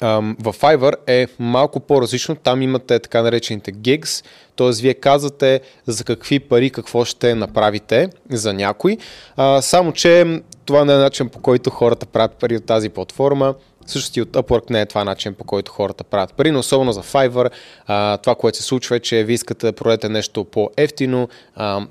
в 0.00 0.52
Fiverr 0.52 0.94
е 1.06 1.26
малко 1.38 1.80
по-различно. 1.80 2.34
Там 2.34 2.62
имате 2.62 2.98
така 2.98 3.22
наречените 3.22 3.72
gigs, 3.72 4.24
т.е. 4.56 4.70
вие 4.70 4.94
казвате 4.94 5.60
за 5.86 6.04
какви 6.04 6.40
пари 6.40 6.70
какво 6.70 7.04
ще 7.04 7.34
направите 7.34 8.08
за 8.30 8.52
някой. 8.52 8.98
Само, 9.60 9.92
че 9.92 10.40
това 10.64 10.84
не 10.84 10.92
е 10.92 10.96
начин 10.96 11.28
по 11.28 11.38
който 11.38 11.70
хората 11.70 12.06
правят 12.06 12.32
пари 12.32 12.56
от 12.56 12.66
тази 12.66 12.88
платформа. 12.88 13.54
Също 13.86 14.18
и 14.18 14.22
от 14.22 14.28
Upwork 14.28 14.70
не 14.70 14.80
е 14.80 14.86
това 14.86 15.04
начин 15.04 15.34
по 15.34 15.44
който 15.44 15.72
хората 15.72 16.04
правят 16.04 16.34
пари, 16.34 16.50
но 16.50 16.58
особено 16.58 16.92
за 16.92 17.02
Fiverr. 17.02 17.50
Това, 18.22 18.34
което 18.34 18.58
се 18.58 18.64
случва 18.64 18.96
е, 18.96 19.00
че 19.00 19.24
вие 19.24 19.34
искате 19.34 19.66
да 19.66 19.72
продадете 19.72 20.08
нещо 20.08 20.44
по-ефтино, 20.44 21.28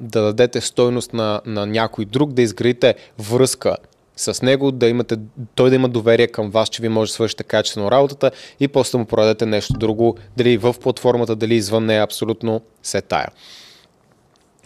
да 0.01 0.21
дадете 0.21 0.61
стойност 0.61 1.13
на, 1.13 1.41
на 1.45 1.65
някой 1.65 2.05
друг, 2.05 2.33
да 2.33 2.41
изградите 2.41 2.95
връзка 3.19 3.75
с 4.15 4.41
него, 4.41 4.71
да 4.71 4.87
имате, 4.87 5.17
той 5.55 5.69
да 5.69 5.75
има 5.75 5.89
доверие 5.89 6.27
към 6.27 6.49
вас, 6.49 6.69
че 6.69 6.81
ви 6.81 6.89
може 6.89 7.09
да 7.09 7.13
свършите 7.13 7.43
качествено 7.43 7.91
работата 7.91 8.31
и 8.59 8.67
после 8.67 8.91
да 8.91 8.97
му 8.97 9.05
продадете 9.05 9.45
нещо 9.45 9.73
друго, 9.73 10.17
дали 10.37 10.57
в 10.57 10.75
платформата, 10.81 11.35
дали 11.35 11.55
извън 11.55 11.85
нея, 11.85 12.03
абсолютно 12.03 12.61
се 12.83 13.01
тая. 13.01 13.27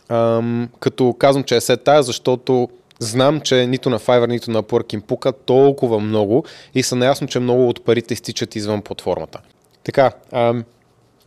Ам, 0.10 0.70
като 0.80 1.16
казвам, 1.20 1.44
че 1.44 1.56
е 1.56 1.62
се 1.62 1.78
тая, 1.78 2.04
защото 2.04 2.70
знам, 3.00 3.42
че 3.42 3.68
нито 3.68 3.90
на 3.90 4.00
Fiverr, 4.00 4.28
нито 4.28 4.52
на 4.52 4.64
Upwork 4.64 4.94
им 4.94 5.02
пука 5.02 5.32
толкова 5.32 6.00
много 6.00 6.46
и 6.76 6.84
са 6.84 6.96
наясно, 6.96 7.28
че 7.28 7.40
много 7.40 7.70
от 7.70 7.86
парите 7.86 8.14
изтичат 8.14 8.56
извън 8.56 8.82
платформата. 8.82 9.40
Така, 9.84 10.12
ам, 10.32 10.64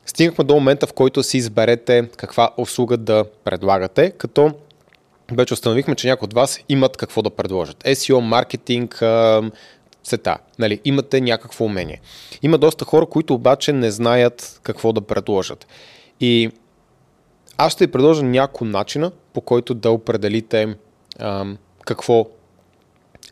стигнахме 0.07 0.45
до 0.45 0.55
момента, 0.55 0.87
в 0.87 0.93
който 0.93 1.23
си 1.23 1.37
изберете 1.37 2.09
каква 2.17 2.51
услуга 2.57 2.97
да 2.97 3.25
предлагате, 3.45 4.11
като 4.11 4.53
вече 5.33 5.55
установихме, 5.55 5.95
че 5.95 6.09
някои 6.09 6.27
от 6.27 6.35
вас 6.35 6.61
имат 6.69 6.97
какво 6.97 7.23
да 7.23 7.31
предложат. 7.31 7.85
SEO, 7.85 8.19
маркетинг, 8.19 9.03
сета. 10.05 10.39
Нали, 10.59 10.81
имате 10.85 11.21
някакво 11.21 11.65
умение. 11.65 12.01
Има 12.43 12.59
доста 12.59 12.85
хора, 12.85 13.07
които 13.07 13.35
обаче 13.35 13.73
не 13.73 13.91
знаят 13.91 14.61
какво 14.63 14.93
да 14.93 15.01
предложат. 15.01 15.67
И 16.21 16.51
аз 17.57 17.73
ще 17.73 17.87
ви 17.87 17.93
предложа 17.93 18.23
няколко 18.23 18.65
начина, 18.65 19.13
по 19.33 19.41
който 19.41 19.75
да 19.75 19.91
определите 19.91 20.77
ам, 21.19 21.59
какво 21.85 22.27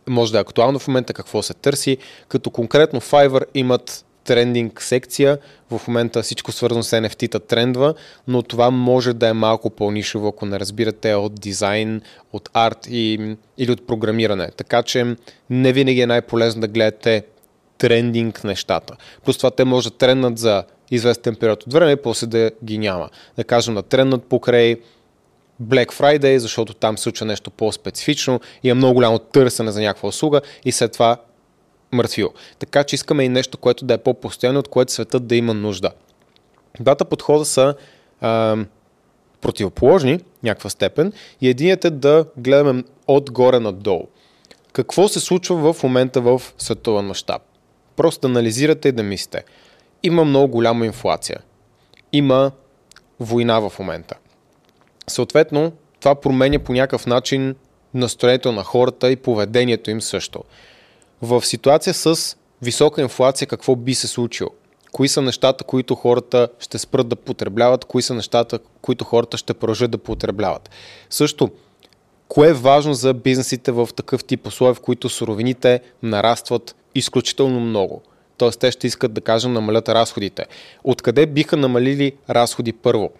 може 0.09 0.33
да 0.33 0.39
е 0.39 0.41
актуално 0.41 0.79
в 0.79 0.89
момента, 0.89 1.15
какво 1.15 1.43
се 1.43 1.55
търси. 1.55 1.99
Като 2.29 2.51
конкретно 2.51 3.01
Fiverr 3.01 3.45
имат 3.55 4.05
трендинг 4.25 4.83
секция. 4.83 5.39
В 5.71 5.81
момента 5.89 6.23
всичко 6.23 6.53
свързано 6.53 6.83
с 6.83 7.00
NFT-та 7.00 7.39
трендва, 7.39 7.95
но 8.29 8.43
това 8.43 8.71
може 8.71 9.12
да 9.12 9.29
е 9.29 9.33
малко 9.33 9.71
по-нишово, 9.71 10.29
ако 10.29 10.47
не 10.47 10.61
разбирате 10.61 11.15
от 11.15 11.41
дизайн, 11.41 12.03
от 12.33 12.50
арт 12.55 12.87
и, 12.91 13.37
или 13.59 13.73
от 13.73 13.87
програмиране. 13.87 14.50
Така 14.57 14.83
че 14.83 15.17
не 15.50 15.73
винаги 15.73 16.00
е 16.00 16.07
най-полезно 16.07 16.61
да 16.61 16.69
гледате 16.69 17.25
трендинг 17.79 18.45
нещата. 18.45 18.97
Плюс 19.25 19.37
това 19.37 19.50
те 19.50 19.65
може 19.65 19.91
да 19.91 19.97
тренднат 19.97 20.39
за 20.39 20.65
известен 20.91 21.35
период 21.35 21.62
от 21.62 21.73
време 21.73 21.97
после 21.97 22.27
да 22.27 22.50
ги 22.65 22.79
няма. 22.79 23.09
Да 23.37 23.45
кажем 23.45 23.75
да 23.75 23.83
тренднат 23.83 24.25
покрай 24.25 24.77
Black 25.62 25.93
Friday, 25.93 26.37
защото 26.37 26.75
там 26.75 26.99
се 26.99 27.03
случва 27.03 27.27
нещо 27.27 27.50
по-специфично 27.50 28.41
и 28.62 28.71
е 28.71 28.75
много 28.75 28.95
голямо 28.95 29.19
търсене 29.19 29.71
за 29.71 29.81
някаква 29.81 30.09
услуга 30.09 30.41
и 30.65 30.73
след 30.73 30.93
това 30.93 31.17
мъртвило. 31.93 32.31
Така 32.59 32.85
че 32.85 32.95
искаме 32.95 33.25
и 33.25 33.29
нещо, 33.29 33.59
което 33.59 33.85
да 33.85 33.95
е 33.95 33.99
по-постоянно, 33.99 34.59
от 34.59 34.69
което 34.69 34.93
светът 34.93 35.27
да 35.27 35.37
има 35.37 35.55
нужда. 35.55 35.91
Двата 36.81 37.05
подхода 37.05 37.45
са 37.45 37.75
а, 38.21 38.57
противоположни, 39.41 40.21
някаква 40.43 40.71
степен, 40.71 41.13
и 41.41 41.49
единият 41.49 41.85
е 41.85 41.91
да 41.91 42.25
гледаме 42.37 42.85
отгоре 43.07 43.61
надолу. 43.61 44.07
Какво 44.73 45.09
се 45.09 45.21
случва 45.21 45.73
в 45.73 45.83
момента 45.83 46.21
в 46.21 46.43
световен 46.59 47.05
мащаб? 47.05 47.43
Просто 47.97 48.21
да 48.21 48.29
анализирате 48.29 48.89
и 48.89 48.93
да 48.93 49.03
мислите. 49.03 49.45
Има 50.03 50.25
много 50.25 50.49
голяма 50.49 50.87
инфлация. 50.87 51.41
Има 52.13 52.51
война 53.21 53.61
в 53.61 53.79
момента. 53.79 54.15
Съответно, 55.07 55.73
това 56.01 56.15
променя 56.15 56.59
по 56.59 56.73
някакъв 56.73 57.07
начин 57.07 57.55
настроението 57.95 58.53
на 58.53 58.63
хората 58.63 59.11
и 59.11 59.17
поведението 59.17 59.91
им 59.91 60.01
също 60.01 60.45
в 61.23 61.47
ситуация 61.47 61.95
с 61.95 62.37
висока 62.62 63.00
инфлация 63.00 63.49
какво 63.49 63.77
би 63.77 63.95
се 63.95 64.09
случило? 64.09 64.50
Кои 64.93 65.09
са 65.09 65.23
нещата, 65.23 65.65
които 65.65 65.95
хората 65.95 66.49
ще 66.59 66.79
спрат 66.79 67.09
да 67.09 67.17
потребляват, 67.17 67.85
кои 67.85 68.03
са 68.03 68.15
нещата, 68.15 68.59
които 68.83 69.05
хората 69.05 69.37
ще 69.37 69.55
продължат 69.55 69.91
да 69.91 69.99
потребляват. 69.99 70.71
Също, 71.11 71.50
кое 72.29 72.49
е 72.49 72.53
важно 72.53 72.95
за 72.95 73.15
бизнесите 73.15 73.73
в 73.73 73.89
такъв 73.97 74.25
тип 74.25 74.47
условия, 74.47 74.75
в 74.75 74.81
които 74.81 75.09
суровините 75.09 75.81
нарастват 76.03 76.77
изключително 76.95 77.61
много? 77.61 78.03
Тоест, 78.37 78.61
те 78.61 78.71
ще 78.71 78.87
искат 78.87 79.12
да 79.12 79.21
кажем 79.21 79.53
намалят 79.53 79.89
разходите. 79.89 80.47
Откъде 80.85 81.27
биха 81.27 81.57
намалили 81.57 82.12
разходи 82.31 82.73
първо? 82.73 83.11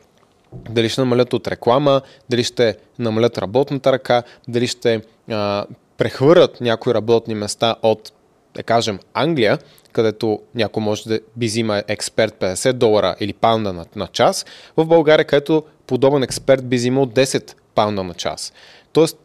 Дали 0.71 0.89
ще 0.89 1.01
намалят 1.01 1.33
от 1.33 1.49
реклама, 1.49 2.01
дали 2.31 2.45
ще 2.45 2.77
намалят 2.99 3.39
работната 3.39 3.93
ръка, 3.93 4.23
дали 4.49 4.67
ще 4.67 5.03
а, 5.31 5.65
прехвърлят 6.01 6.61
някои 6.61 6.95
работни 6.95 7.35
места 7.35 7.77
от, 7.83 8.13
да 8.55 8.63
кажем, 8.63 8.99
Англия, 9.15 9.59
където 9.93 10.41
някой 10.55 10.83
може 10.83 11.09
да 11.09 11.21
би 11.37 11.47
взима 11.47 11.83
експерт 11.89 12.35
50 12.41 12.73
долара 12.73 13.17
или 13.21 13.33
паунда 13.33 13.73
на, 13.73 13.87
на 13.97 14.07
час, 14.07 14.47
в 14.77 14.87
България, 14.87 15.25
където 15.25 15.63
подобен 15.87 16.23
експерт 16.23 16.67
би 16.67 16.77
взимал 16.77 17.07
10 17.07 17.55
паунда 17.75 18.05
на 18.05 18.15
час. 18.15 18.53
Тоест, 18.93 19.19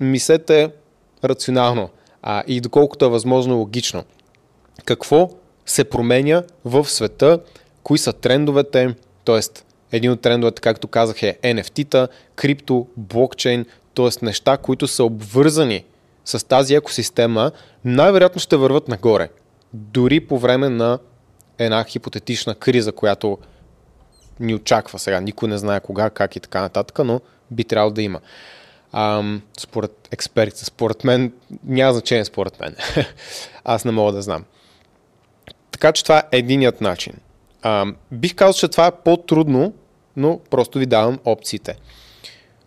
мислете 0.00 0.70
рационално 1.24 1.90
а, 2.22 2.42
и 2.46 2.60
доколкото 2.60 3.04
е 3.04 3.08
възможно 3.08 3.58
логично. 3.58 4.04
Какво 4.84 5.30
се 5.66 5.84
променя 5.84 6.42
в 6.64 6.84
света, 6.84 7.40
кои 7.82 7.98
са 7.98 8.12
трендовете, 8.12 8.94
т.е. 9.24 9.40
един 9.92 10.10
от 10.10 10.20
трендовете, 10.20 10.62
както 10.62 10.88
казах 10.88 11.22
е 11.22 11.38
NFT-та, 11.42 12.08
крипто, 12.36 12.86
блокчейн, 12.96 13.66
т.е. 13.94 14.24
неща, 14.24 14.56
които 14.56 14.88
са 14.88 15.04
обвързани 15.04 15.84
с 16.26 16.46
тази 16.46 16.74
екосистема 16.74 17.50
най-вероятно 17.84 18.40
ще 18.40 18.56
върват 18.56 18.88
нагоре. 18.88 19.28
Дори 19.72 20.20
по 20.20 20.38
време 20.38 20.68
на 20.68 20.98
една 21.58 21.84
хипотетична 21.84 22.54
криза, 22.54 22.92
която 22.92 23.38
ни 24.40 24.54
очаква 24.54 24.98
сега. 24.98 25.20
Никой 25.20 25.48
не 25.48 25.58
знае 25.58 25.80
кога, 25.80 26.10
как 26.10 26.36
и 26.36 26.40
така 26.40 26.60
нататък, 26.60 26.98
но 27.04 27.20
би 27.50 27.64
трябвало 27.64 27.92
да 27.92 28.02
има. 28.02 28.20
Ам, 28.92 29.42
според 29.58 30.08
експертите, 30.10 30.64
според 30.64 31.04
мен, 31.04 31.32
няма 31.64 31.92
значение 31.92 32.24
според 32.24 32.60
мен. 32.60 32.76
Аз 33.64 33.84
не 33.84 33.92
мога 33.92 34.12
да 34.12 34.22
знам. 34.22 34.44
Така 35.70 35.92
че 35.92 36.02
това 36.02 36.18
е 36.18 36.38
единият 36.38 36.80
начин. 36.80 37.12
Ам, 37.62 37.96
бих 38.12 38.34
казал, 38.34 38.52
че 38.52 38.68
това 38.68 38.86
е 38.86 39.02
по-трудно, 39.04 39.72
но 40.16 40.40
просто 40.50 40.78
ви 40.78 40.86
давам 40.86 41.18
опциите. 41.24 41.76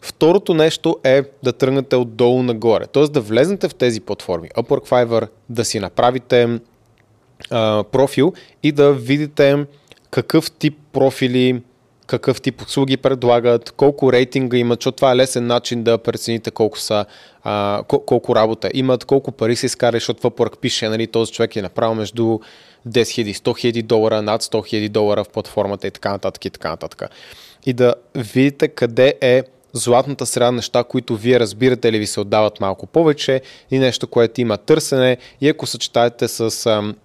Второто 0.01 0.53
нещо 0.53 0.97
е 1.03 1.23
да 1.43 1.53
тръгнете 1.53 1.95
отдолу 1.95 2.43
нагоре, 2.43 2.87
т.е. 2.87 3.03
да 3.03 3.21
влезнете 3.21 3.69
в 3.69 3.75
тези 3.75 4.01
платформи, 4.01 4.49
Upwork, 4.49 4.87
Fiverr, 4.87 5.27
да 5.49 5.65
си 5.65 5.79
направите 5.79 6.59
а, 7.49 7.83
профил 7.83 8.33
и 8.63 8.71
да 8.71 8.93
видите 8.93 9.65
какъв 10.11 10.51
тип 10.51 10.77
профили, 10.91 11.61
какъв 12.07 12.41
тип 12.41 12.61
услуги 12.61 12.97
предлагат, 12.97 13.71
колко 13.71 14.13
рейтинга 14.13 14.57
имат, 14.57 14.79
защото 14.79 14.95
това 14.95 15.11
е 15.11 15.15
лесен 15.15 15.47
начин 15.47 15.83
да 15.83 15.97
прецените 15.97 16.51
колко 16.51 16.79
са, 16.79 17.05
а, 17.43 17.83
колко 17.87 18.35
работа 18.35 18.69
имат, 18.73 19.05
колко 19.05 19.31
пари 19.31 19.55
се 19.55 19.65
изкарали, 19.65 19.99
защото 19.99 20.29
Upwork 20.29 20.57
пише, 20.57 20.89
нали, 20.89 21.07
този 21.07 21.31
човек 21.31 21.55
е 21.55 21.61
направил 21.61 21.95
между 21.95 22.23
10 22.23 22.39
000, 22.87 23.33
100 23.33 23.41
000 23.73 23.83
долара, 23.83 24.21
над 24.21 24.43
100 24.43 24.47
000 24.47 24.89
долара 24.89 25.23
в 25.23 25.29
платформата 25.29 25.87
и 25.87 25.91
така 25.91 26.11
нататък 26.11 26.45
и 26.45 26.49
така 26.49 26.69
нататък. 26.69 27.03
И 27.65 27.73
да 27.73 27.95
видите 28.15 28.67
къде 28.67 29.13
е 29.21 29.43
златната 29.73 30.25
среда 30.25 30.51
неща, 30.51 30.83
които 30.83 31.15
вие 31.15 31.39
разбирате 31.39 31.87
или 31.87 31.99
ви 31.99 32.07
се 32.07 32.19
отдават 32.19 32.59
малко 32.59 32.87
повече 32.87 33.41
и 33.71 33.79
нещо, 33.79 34.07
което 34.07 34.41
има 34.41 34.57
търсене 34.57 35.17
и 35.41 35.49
ако 35.49 35.67
съчетаете 35.67 36.27
с 36.27 36.65
ам, 36.65 36.95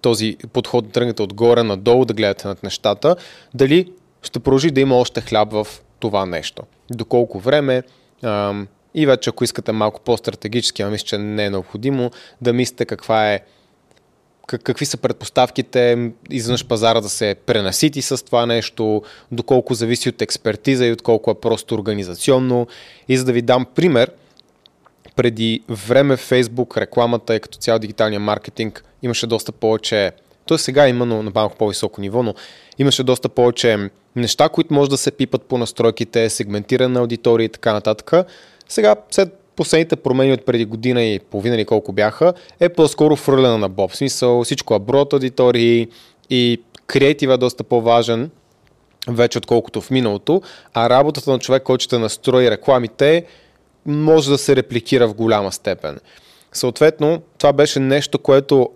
този 0.00 0.36
подход 0.52 0.86
да 0.86 0.92
тръгнете 0.92 1.22
отгоре 1.22 1.62
надолу, 1.62 2.04
да 2.04 2.14
гледате 2.14 2.48
над 2.48 2.62
нещата, 2.62 3.16
дали 3.54 3.92
ще 4.22 4.40
продължи 4.40 4.70
да 4.70 4.80
има 4.80 4.96
още 4.96 5.20
хляб 5.20 5.52
в 5.52 5.66
това 5.98 6.26
нещо. 6.26 6.62
Доколко 6.90 7.38
време 7.38 7.82
ам, 8.22 8.68
и 8.94 9.06
вече 9.06 9.30
ако 9.30 9.44
искате 9.44 9.72
малко 9.72 10.00
по-стратегически, 10.00 10.82
а 10.82 10.90
мисля, 10.90 11.04
че 11.04 11.18
не 11.18 11.44
е 11.44 11.50
необходимо, 11.50 12.10
да 12.40 12.52
мислите 12.52 12.84
каква 12.84 13.32
е 13.32 13.40
какви 14.58 14.86
са 14.86 14.96
предпоставките 14.96 16.10
извънш 16.30 16.66
пазара 16.66 17.00
да 17.00 17.08
се 17.08 17.36
пренасити 17.46 18.02
с 18.02 18.24
това 18.24 18.46
нещо, 18.46 19.02
доколко 19.32 19.74
зависи 19.74 20.08
от 20.08 20.22
експертиза 20.22 20.86
и 20.86 20.92
от 20.92 21.02
колко 21.02 21.30
е 21.30 21.40
просто 21.40 21.74
организационно. 21.74 22.66
И 23.08 23.16
за 23.16 23.24
да 23.24 23.32
ви 23.32 23.42
дам 23.42 23.66
пример, 23.74 24.10
преди 25.16 25.62
време 25.68 26.16
Facebook, 26.16 26.76
рекламата 26.76 27.36
и 27.36 27.40
като 27.40 27.58
цял 27.58 27.78
дигиталния 27.78 28.20
маркетинг 28.20 28.84
имаше 29.02 29.26
доста 29.26 29.52
повече, 29.52 30.12
то 30.46 30.58
сега 30.58 30.88
има, 30.88 31.06
на 31.06 31.32
малко 31.34 31.56
по-високо 31.56 32.00
ниво, 32.00 32.22
но 32.22 32.34
имаше 32.78 33.02
доста 33.02 33.28
повече 33.28 33.90
неща, 34.16 34.48
които 34.48 34.74
може 34.74 34.90
да 34.90 34.96
се 34.96 35.10
пипат 35.10 35.42
по 35.42 35.58
настройките, 35.58 36.30
сегментиране 36.30 36.94
на 36.94 37.00
аудитория 37.00 37.44
и 37.44 37.48
така 37.48 37.72
нататък. 37.72 38.26
Сега, 38.68 38.96
след 39.10 39.41
последните 39.56 39.96
промени 39.96 40.32
от 40.32 40.44
преди 40.44 40.64
година 40.64 41.02
и 41.02 41.18
половина 41.18 41.54
или 41.54 41.64
колко 41.64 41.92
бяха, 41.92 42.32
е 42.60 42.68
по-скоро 42.68 43.16
фърлена 43.16 43.58
на 43.58 43.68
Боб. 43.68 43.90
В 43.90 43.96
смисъл 43.96 44.44
всичко 44.44 44.74
е 44.74 44.78
брод 44.78 45.12
аудитории 45.12 45.88
и 46.30 46.60
креатива 46.86 47.34
е 47.34 47.36
доста 47.36 47.64
по-важен 47.64 48.30
вече 49.08 49.38
отколкото 49.38 49.80
в 49.80 49.90
миналото, 49.90 50.42
а 50.74 50.90
работата 50.90 51.30
на 51.30 51.38
човек, 51.38 51.62
който 51.62 51.84
ще 51.84 51.98
настрои 51.98 52.50
рекламите, 52.50 53.24
може 53.86 54.30
да 54.30 54.38
се 54.38 54.56
репликира 54.56 55.08
в 55.08 55.14
голяма 55.14 55.52
степен. 55.52 55.98
Съответно, 56.52 57.22
това 57.38 57.52
беше 57.52 57.80
нещо, 57.80 58.18
което 58.18 58.70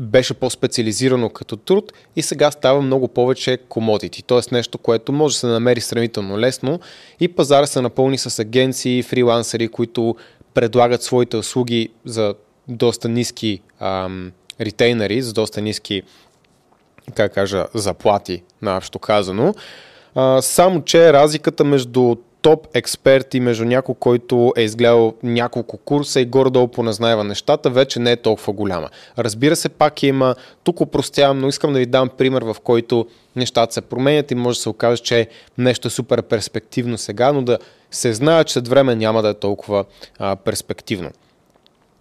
беше 0.00 0.34
по-специализирано 0.34 1.30
като 1.30 1.56
труд 1.56 1.92
и 2.16 2.22
сега 2.22 2.50
става 2.50 2.82
много 2.82 3.08
повече 3.08 3.58
комодити, 3.68 4.22
т.е. 4.22 4.54
нещо, 4.54 4.78
което 4.78 5.12
може 5.12 5.34
да 5.34 5.38
се 5.38 5.46
намери 5.46 5.80
сравнително 5.80 6.38
лесно 6.38 6.80
и 7.20 7.28
пазара 7.28 7.66
се 7.66 7.80
напълни 7.80 8.18
с 8.18 8.38
агенции, 8.38 9.02
фрилансери, 9.02 9.68
които 9.68 10.16
предлагат 10.54 11.02
своите 11.02 11.36
услуги 11.36 11.88
за 12.04 12.34
доста 12.68 13.08
ниски 13.08 13.60
ам, 13.80 14.32
ретейнери, 14.60 15.22
за 15.22 15.32
доста 15.32 15.60
ниски 15.60 16.02
как 17.14 17.34
кажа, 17.34 17.66
заплати, 17.74 18.42
наобщо 18.62 18.98
казано. 18.98 19.54
А, 20.14 20.42
само, 20.42 20.82
че 20.82 21.12
разликата 21.12 21.64
между 21.64 22.16
топ 22.42 22.66
експерти 22.74 23.40
между 23.40 23.64
някой, 23.64 23.94
който 23.94 24.52
е 24.56 24.62
изгледал 24.62 25.14
няколко 25.22 25.76
курса 25.76 26.20
и 26.20 26.24
горе-долу 26.24 26.68
поназнайва 26.68 27.24
нещата, 27.24 27.70
вече 27.70 28.00
не 28.00 28.12
е 28.12 28.16
толкова 28.16 28.52
голяма. 28.52 28.88
Разбира 29.18 29.56
се, 29.56 29.68
пак 29.68 30.02
има, 30.02 30.34
тук 30.64 30.80
упростявам, 30.80 31.38
но 31.38 31.48
искам 31.48 31.72
да 31.72 31.78
ви 31.78 31.86
дам 31.86 32.08
пример, 32.08 32.42
в 32.42 32.56
който 32.64 33.06
нещата 33.36 33.74
се 33.74 33.80
променят 33.80 34.30
и 34.30 34.34
може 34.34 34.58
да 34.58 34.62
се 34.62 34.68
окаже, 34.68 35.02
че 35.02 35.28
нещо 35.58 35.88
е 35.88 35.90
супер 35.90 36.22
перспективно 36.22 36.98
сега, 36.98 37.32
но 37.32 37.42
да 37.42 37.58
се 37.90 38.12
знае, 38.12 38.44
че 38.44 38.52
след 38.52 38.68
време 38.68 38.94
няма 38.94 39.22
да 39.22 39.28
е 39.28 39.34
толкова 39.34 39.84
а, 40.18 40.36
перспективно. 40.36 41.10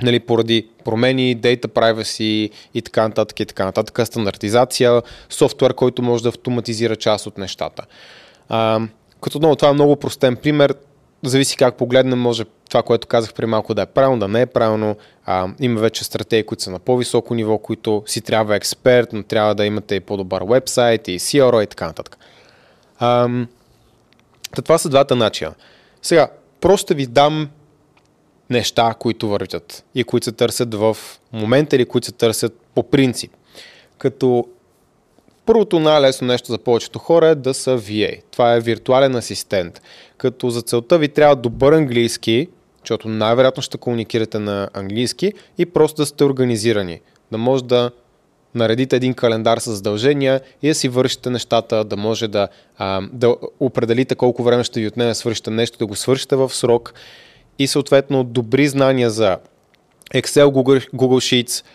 Нали, 0.02 0.20
поради 0.20 0.68
промени, 0.86 1.38
data 1.38 1.68
privacy 1.68 2.50
и 2.74 2.82
така 2.82 3.08
нататък 3.08 3.40
и 3.40 3.46
така 3.46 3.66
нататък, 3.66 4.08
стандартизация, 4.08 5.02
софтуер, 5.30 5.74
който 5.74 6.02
може 6.02 6.24
да 6.24 6.30
автоматизира 6.30 6.96
част 6.96 7.28
от 7.28 7.38
нещата. 7.38 7.86
А, 8.50 8.80
като 9.22 9.38
отново 9.38 9.56
това 9.56 9.70
е 9.70 9.74
много 9.74 9.96
простен 9.96 10.36
пример. 10.36 10.76
Зависи 11.24 11.58
как 11.58 11.76
погледнем, 11.76 12.20
може 12.20 12.46
това, 12.70 12.84
което 12.84 13.08
казах 13.08 13.34
при 13.34 13.46
малко 13.46 13.74
да 13.74 13.82
е 13.82 13.86
правилно, 13.86 14.20
да 14.20 14.28
не 14.28 14.42
е 14.42 14.46
правилно. 14.46 14.96
А, 15.26 15.48
има 15.60 15.80
вече 15.80 16.04
стратегии, 16.04 16.44
които 16.44 16.64
са 16.64 16.72
на 16.72 16.80
по-високо 16.80 17.36
ниво, 17.36 17.58
които 17.58 18.04
си 18.06 18.22
трябва 18.22 18.56
експерт, 18.56 19.14
но 19.14 19.24
трябва 19.24 19.56
да 19.56 19.66
имате 19.66 19.96
и 19.96 20.00
по-добър 20.00 20.44
вебсайт 20.48 21.08
и 21.08 21.20
CRO 21.20 21.64
и 21.64 21.68
така 21.68 21.88
нататък. 21.88 22.18
А, 23.00 23.30
това 24.64 24.78
са 24.78 24.90
двата 24.90 25.16
начина. 25.16 25.54
Сега, 26.02 26.28
просто 26.62 26.94
ви 26.94 27.08
дам 27.08 27.50
неща, 28.50 28.96
които 29.00 29.30
вървят 29.30 29.84
и 29.96 30.04
които 30.04 30.26
се 30.26 30.32
търсят 30.32 30.76
в 30.76 30.98
момента 31.34 31.76
или 31.76 31.86
които 31.86 32.06
се 32.06 32.12
търсят 32.12 32.54
по 32.76 32.84
принцип. 32.84 33.32
Като 33.98 34.46
Първото 35.46 35.80
най-лесно 35.80 36.28
нещо 36.28 36.52
за 36.52 36.58
повечето 36.58 37.00
хора 37.00 37.28
е 37.28 37.36
да 37.36 37.54
са 37.54 37.78
VA. 37.78 38.22
Това 38.32 38.54
е 38.54 38.60
виртуален 38.60 39.16
асистент. 39.16 39.82
Като 40.18 40.50
за 40.50 40.62
целта 40.62 40.98
ви 40.98 41.08
трябва 41.08 41.36
добър 41.36 41.74
английски, 41.74 42.48
защото 42.80 43.08
най-вероятно 43.10 43.64
ще 43.64 43.78
комуникирате 43.78 44.40
на 44.40 44.70
английски 44.74 45.34
и 45.58 45.66
просто 45.66 46.02
да 46.02 46.06
сте 46.06 46.24
организирани. 46.24 47.02
Да 47.32 47.38
може 47.38 47.64
да 47.64 47.92
наредите 48.56 48.96
един 48.96 49.14
календар 49.14 49.58
с 49.58 49.72
задължения 49.72 50.42
и 50.62 50.68
да 50.68 50.76
си 50.76 50.90
вършите 50.90 51.30
нещата, 51.30 51.84
да 51.84 51.98
може 51.98 52.28
да, 52.28 52.48
а, 52.78 53.02
да 53.14 53.36
определите 53.60 54.16
колко 54.16 54.44
време 54.44 54.64
ще 54.64 54.80
ви 54.80 54.88
отнеме 54.88 55.10
да 55.10 55.16
свършите 55.16 55.52
нещо, 55.52 55.78
да 55.78 55.86
го 55.86 55.96
свършите 55.96 56.36
в 56.36 56.50
срок 56.54 56.94
и 57.60 57.68
съответно 57.68 58.24
добри 58.24 58.68
знания 58.68 59.10
за 59.10 59.38
Excel, 60.14 60.46
Google, 60.46 60.90
Google 60.96 61.46
Sheets, 61.46 61.66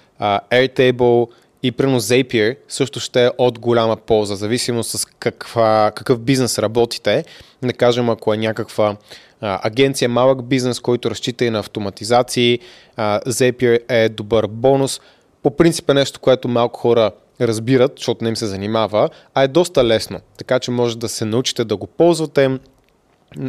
Airtable, 0.50 1.28
и 1.64 1.72
примерно 1.72 2.00
Zapier 2.00 2.56
също 2.68 3.00
ще 3.00 3.24
е 3.24 3.30
от 3.38 3.58
голяма 3.58 3.96
полза, 3.96 4.36
зависимо 4.36 4.84
с 4.84 5.06
каква, 5.18 5.92
какъв 5.94 6.18
бизнес 6.18 6.58
работите. 6.58 7.24
Да 7.62 7.72
кажем, 7.72 8.10
ако 8.10 8.34
е 8.34 8.36
някаква 8.36 8.96
а, 9.40 9.60
агенция, 9.62 10.08
малък 10.08 10.44
бизнес, 10.44 10.80
който 10.80 11.10
разчита 11.10 11.44
и 11.44 11.50
на 11.50 11.58
автоматизации, 11.58 12.58
а, 12.96 13.20
Zapier 13.20 13.78
е 13.88 14.08
добър 14.08 14.46
бонус. 14.46 15.00
По 15.42 15.56
принцип 15.56 15.90
е 15.90 15.94
нещо, 15.94 16.20
което 16.20 16.48
малко 16.48 16.80
хора 16.80 17.10
разбират, 17.40 17.92
защото 17.96 18.24
не 18.24 18.30
им 18.30 18.36
се 18.36 18.46
занимава, 18.46 19.08
а 19.34 19.42
е 19.42 19.48
доста 19.48 19.84
лесно. 19.84 20.20
Така 20.38 20.58
че 20.58 20.70
може 20.70 20.98
да 20.98 21.08
се 21.08 21.24
научите 21.24 21.64
да 21.64 21.76
го 21.76 21.86
ползвате, 21.86 22.58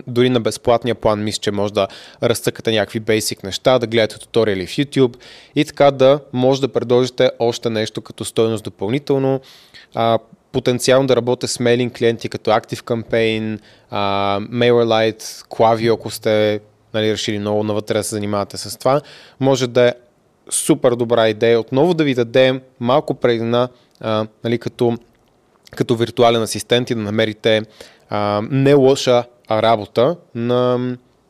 дори 0.08 0.30
на 0.30 0.40
безплатния 0.40 0.96
план 0.96 1.24
мисля, 1.24 1.40
че 1.40 1.52
може 1.52 1.74
да 1.74 1.88
разцъкате 2.24 2.72
някакви 2.72 3.02
basic 3.02 3.44
неща, 3.44 3.80
да 3.80 3.88
гледате 3.88 4.20
туториали 4.20 4.68
в 4.68 4.70
YouTube 4.70 5.18
и 5.56 5.66
така 5.66 5.92
да 5.92 6.20
може 6.34 6.62
да 6.62 6.68
предложите 6.68 7.32
още 7.40 7.70
нещо 7.70 8.02
като 8.02 8.26
стоеност 8.26 8.64
допълнително. 8.64 9.42
А, 9.96 10.20
потенциално 10.52 11.08
да 11.08 11.16
работя 11.16 11.48
с 11.48 11.60
мейлинг 11.60 11.98
клиенти 11.98 12.30
като 12.30 12.52
ActiveCampaign, 12.52 13.60
а, 13.90 14.40
MailerLite, 14.40 15.24
Klaviyo, 15.24 15.94
ако 15.94 16.10
сте 16.10 16.60
нали, 16.94 17.12
решили 17.12 17.40
много 17.40 17.64
навътре 17.64 17.98
да 17.98 18.04
се 18.04 18.16
занимавате 18.16 18.58
с 18.58 18.80
това, 18.80 19.02
може 19.40 19.68
да 19.68 19.88
е 19.88 19.94
супер 20.50 20.92
добра 20.92 21.30
идея 21.30 21.60
отново 21.60 21.94
да 21.94 22.04
ви 22.04 22.14
дадем 22.14 22.62
малко 22.80 23.14
предина 23.14 23.70
а, 24.02 24.28
нали, 24.44 24.58
като, 24.58 24.98
като 25.76 25.96
виртуален 25.96 26.42
асистент 26.42 26.90
и 26.90 26.96
да 26.96 27.02
намерите 27.02 27.64
а, 28.10 28.42
не 28.52 28.74
лоша 28.74 29.24
работа 29.52 30.16
на, 30.36 30.78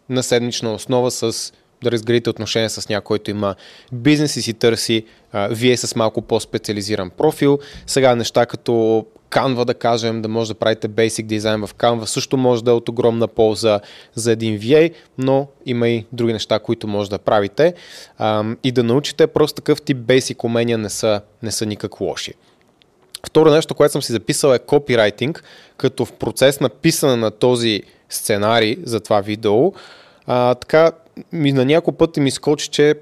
на 0.09 0.23
седмична 0.23 0.73
основа 0.73 1.11
с 1.11 1.53
да 1.83 1.91
разградите 1.91 2.29
отношения 2.29 2.69
с 2.69 2.89
някой, 2.89 3.03
който 3.03 3.31
има 3.31 3.55
бизнес 3.91 4.35
и 4.35 4.41
си 4.41 4.53
търси 4.53 5.05
а, 5.31 5.47
вие 5.51 5.77
с 5.77 5.95
малко 5.95 6.21
по-специализиран 6.21 7.09
профил. 7.09 7.59
Сега 7.87 8.15
неща 8.15 8.45
като 8.45 9.05
Canva, 9.31 9.65
да 9.65 9.73
кажем, 9.73 10.21
да 10.21 10.27
може 10.27 10.53
да 10.53 10.59
правите 10.59 10.89
basic 10.89 11.23
дизайн 11.23 11.67
в 11.67 11.75
Canva, 11.75 12.05
също 12.05 12.37
може 12.37 12.63
да 12.63 12.71
е 12.71 12.73
от 12.73 12.89
огромна 12.89 13.27
полза 13.27 13.79
за 14.15 14.31
един 14.31 14.59
VA, 14.59 14.93
но 15.17 15.47
има 15.65 15.89
и 15.89 16.05
други 16.11 16.33
неща, 16.33 16.59
които 16.59 16.87
може 16.87 17.09
да 17.09 17.17
правите. 17.17 17.73
А, 18.17 18.43
и 18.63 18.71
да 18.71 18.83
научите 18.83 19.27
просто 19.27 19.55
такъв 19.55 19.81
тип 19.81 19.97
basic 19.97 20.43
умения 20.43 20.77
не 20.77 20.89
са, 20.89 21.21
не 21.43 21.51
са 21.51 21.65
никак 21.65 22.01
лоши. 22.01 22.33
Второ 23.27 23.51
нещо, 23.51 23.75
което 23.75 23.91
съм 23.91 24.01
си 24.01 24.11
записал 24.11 24.53
е 24.53 24.59
копирайтинг, 24.59 25.43
като 25.77 26.05
в 26.05 26.13
процес 26.13 26.59
на 26.59 26.69
писане 26.69 27.15
на 27.15 27.31
този 27.31 27.81
сценарий 28.09 28.77
за 28.83 28.99
това 28.99 29.21
видео, 29.21 29.73
а, 30.27 30.55
така 30.55 30.91
ми, 31.31 31.51
на 31.51 31.65
няколко 31.65 31.97
пъти 31.97 32.19
ми 32.19 32.31
скочи, 32.31 32.69
че 32.69 32.95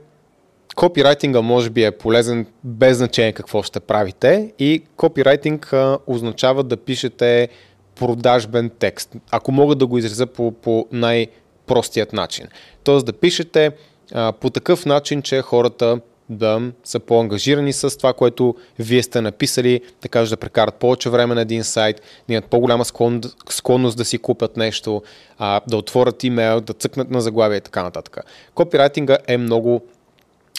копирайтинга 0.75 1.41
може 1.41 1.69
би 1.69 1.83
е 1.83 1.91
полезен 1.91 2.45
без 2.63 2.97
значение 2.97 3.33
какво 3.33 3.63
ще 3.63 3.79
правите 3.79 4.53
и 4.59 4.83
копирайтинг 4.95 5.73
а, 5.73 5.97
означава 6.07 6.63
да 6.63 6.77
пишете 6.77 7.49
продажбен 7.95 8.71
текст, 8.79 9.15
ако 9.31 9.51
мога 9.51 9.75
да 9.75 9.87
го 9.87 9.97
изразя 9.97 10.25
по, 10.25 10.51
по 10.51 10.87
най-простият 10.91 12.13
начин. 12.13 12.47
Тоест 12.83 13.05
да 13.05 13.13
пишете 13.13 13.71
а, 14.13 14.31
по 14.31 14.49
такъв 14.49 14.85
начин, 14.85 15.21
че 15.21 15.41
хората 15.41 15.99
да 16.33 16.61
са 16.83 16.99
по-ангажирани 16.99 17.73
с 17.73 17.97
това, 17.97 18.13
което 18.13 18.55
вие 18.79 19.03
сте 19.03 19.21
написали, 19.21 19.81
да 20.01 20.09
кажат 20.09 20.29
да 20.29 20.37
прекарат 20.37 20.75
повече 20.75 21.09
време 21.09 21.35
на 21.35 21.41
един 21.41 21.63
сайт, 21.63 22.01
да 22.27 22.33
имат 22.33 22.45
по-голяма 22.45 22.85
склон, 22.85 23.21
склонност 23.49 23.97
да 23.97 24.05
си 24.05 24.17
купят 24.17 24.57
нещо, 24.57 25.01
а, 25.37 25.61
да 25.67 25.77
отворят 25.77 26.23
имейл, 26.23 26.61
да 26.61 26.73
цъкнат 26.73 27.11
на 27.11 27.21
заглавие 27.21 27.57
и 27.57 27.61
така 27.61 27.83
нататък. 27.83 28.17
Копирайтинга 28.55 29.17
е 29.27 29.37
много 29.37 29.81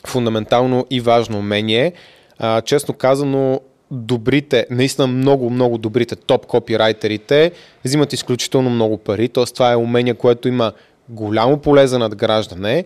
фундаментално 0.07 0.87
и 0.91 1.01
важно 1.01 1.39
умение. 1.39 1.93
А, 2.39 2.61
честно 2.61 2.95
казано, 2.95 3.61
добрите, 3.91 4.67
наистина 4.71 5.07
много, 5.07 5.51
много 5.51 5.79
добрите 5.79 6.17
топ 6.17 6.47
копирайтерите 6.47 7.53
взимат 7.85 8.13
изключително 8.13 8.71
много 8.71 8.99
пари. 8.99 9.29
Т.е. 9.29 9.45
това 9.45 9.73
е 9.73 9.77
умение, 9.77 10.15
което 10.15 10.49
има 10.49 10.73
голямо 11.09 11.59
поле 11.59 11.87
за 11.87 11.99
надграждане 11.99 12.85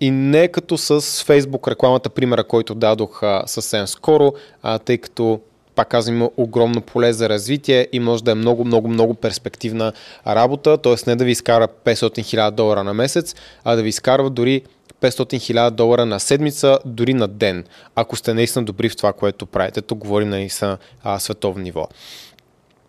и 0.00 0.10
не 0.10 0.48
като 0.48 0.78
с 0.78 1.00
Facebook 1.00 1.70
рекламата, 1.70 2.10
примера, 2.10 2.44
който 2.44 2.74
дадох 2.74 3.22
а, 3.22 3.42
съвсем 3.46 3.86
скоро, 3.86 4.32
а, 4.62 4.78
тъй 4.78 4.98
като 4.98 5.40
пак 5.74 5.88
казвам, 5.88 6.16
има 6.16 6.30
огромно 6.36 6.80
поле 6.80 7.12
за 7.12 7.28
развитие 7.28 7.88
и 7.92 8.00
може 8.00 8.24
да 8.24 8.30
е 8.30 8.34
много, 8.34 8.64
много, 8.64 8.88
много 8.88 9.14
перспективна 9.14 9.92
работа, 10.26 10.78
т.е. 10.78 10.94
не 11.06 11.16
да 11.16 11.24
ви 11.24 11.30
изкара 11.30 11.68
500 11.84 11.94
000 11.94 12.50
долара 12.50 12.84
на 12.84 12.94
месец, 12.94 13.34
а 13.64 13.76
да 13.76 13.82
ви 13.82 13.88
изкарва 13.88 14.30
дори 14.30 14.62
500 15.00 15.08
000 15.08 15.70
долара 15.70 16.06
на 16.06 16.20
седмица, 16.20 16.78
дори 16.84 17.14
на 17.14 17.28
ден, 17.28 17.64
ако 17.94 18.16
сте 18.16 18.34
наистина 18.34 18.64
добри 18.64 18.88
в 18.88 18.96
това, 18.96 19.12
което 19.12 19.46
правите. 19.46 19.82
Тук 19.82 19.98
говорим 19.98 20.28
наистина 20.28 20.78
а, 21.02 21.18
световно 21.18 21.62
ниво. 21.62 21.88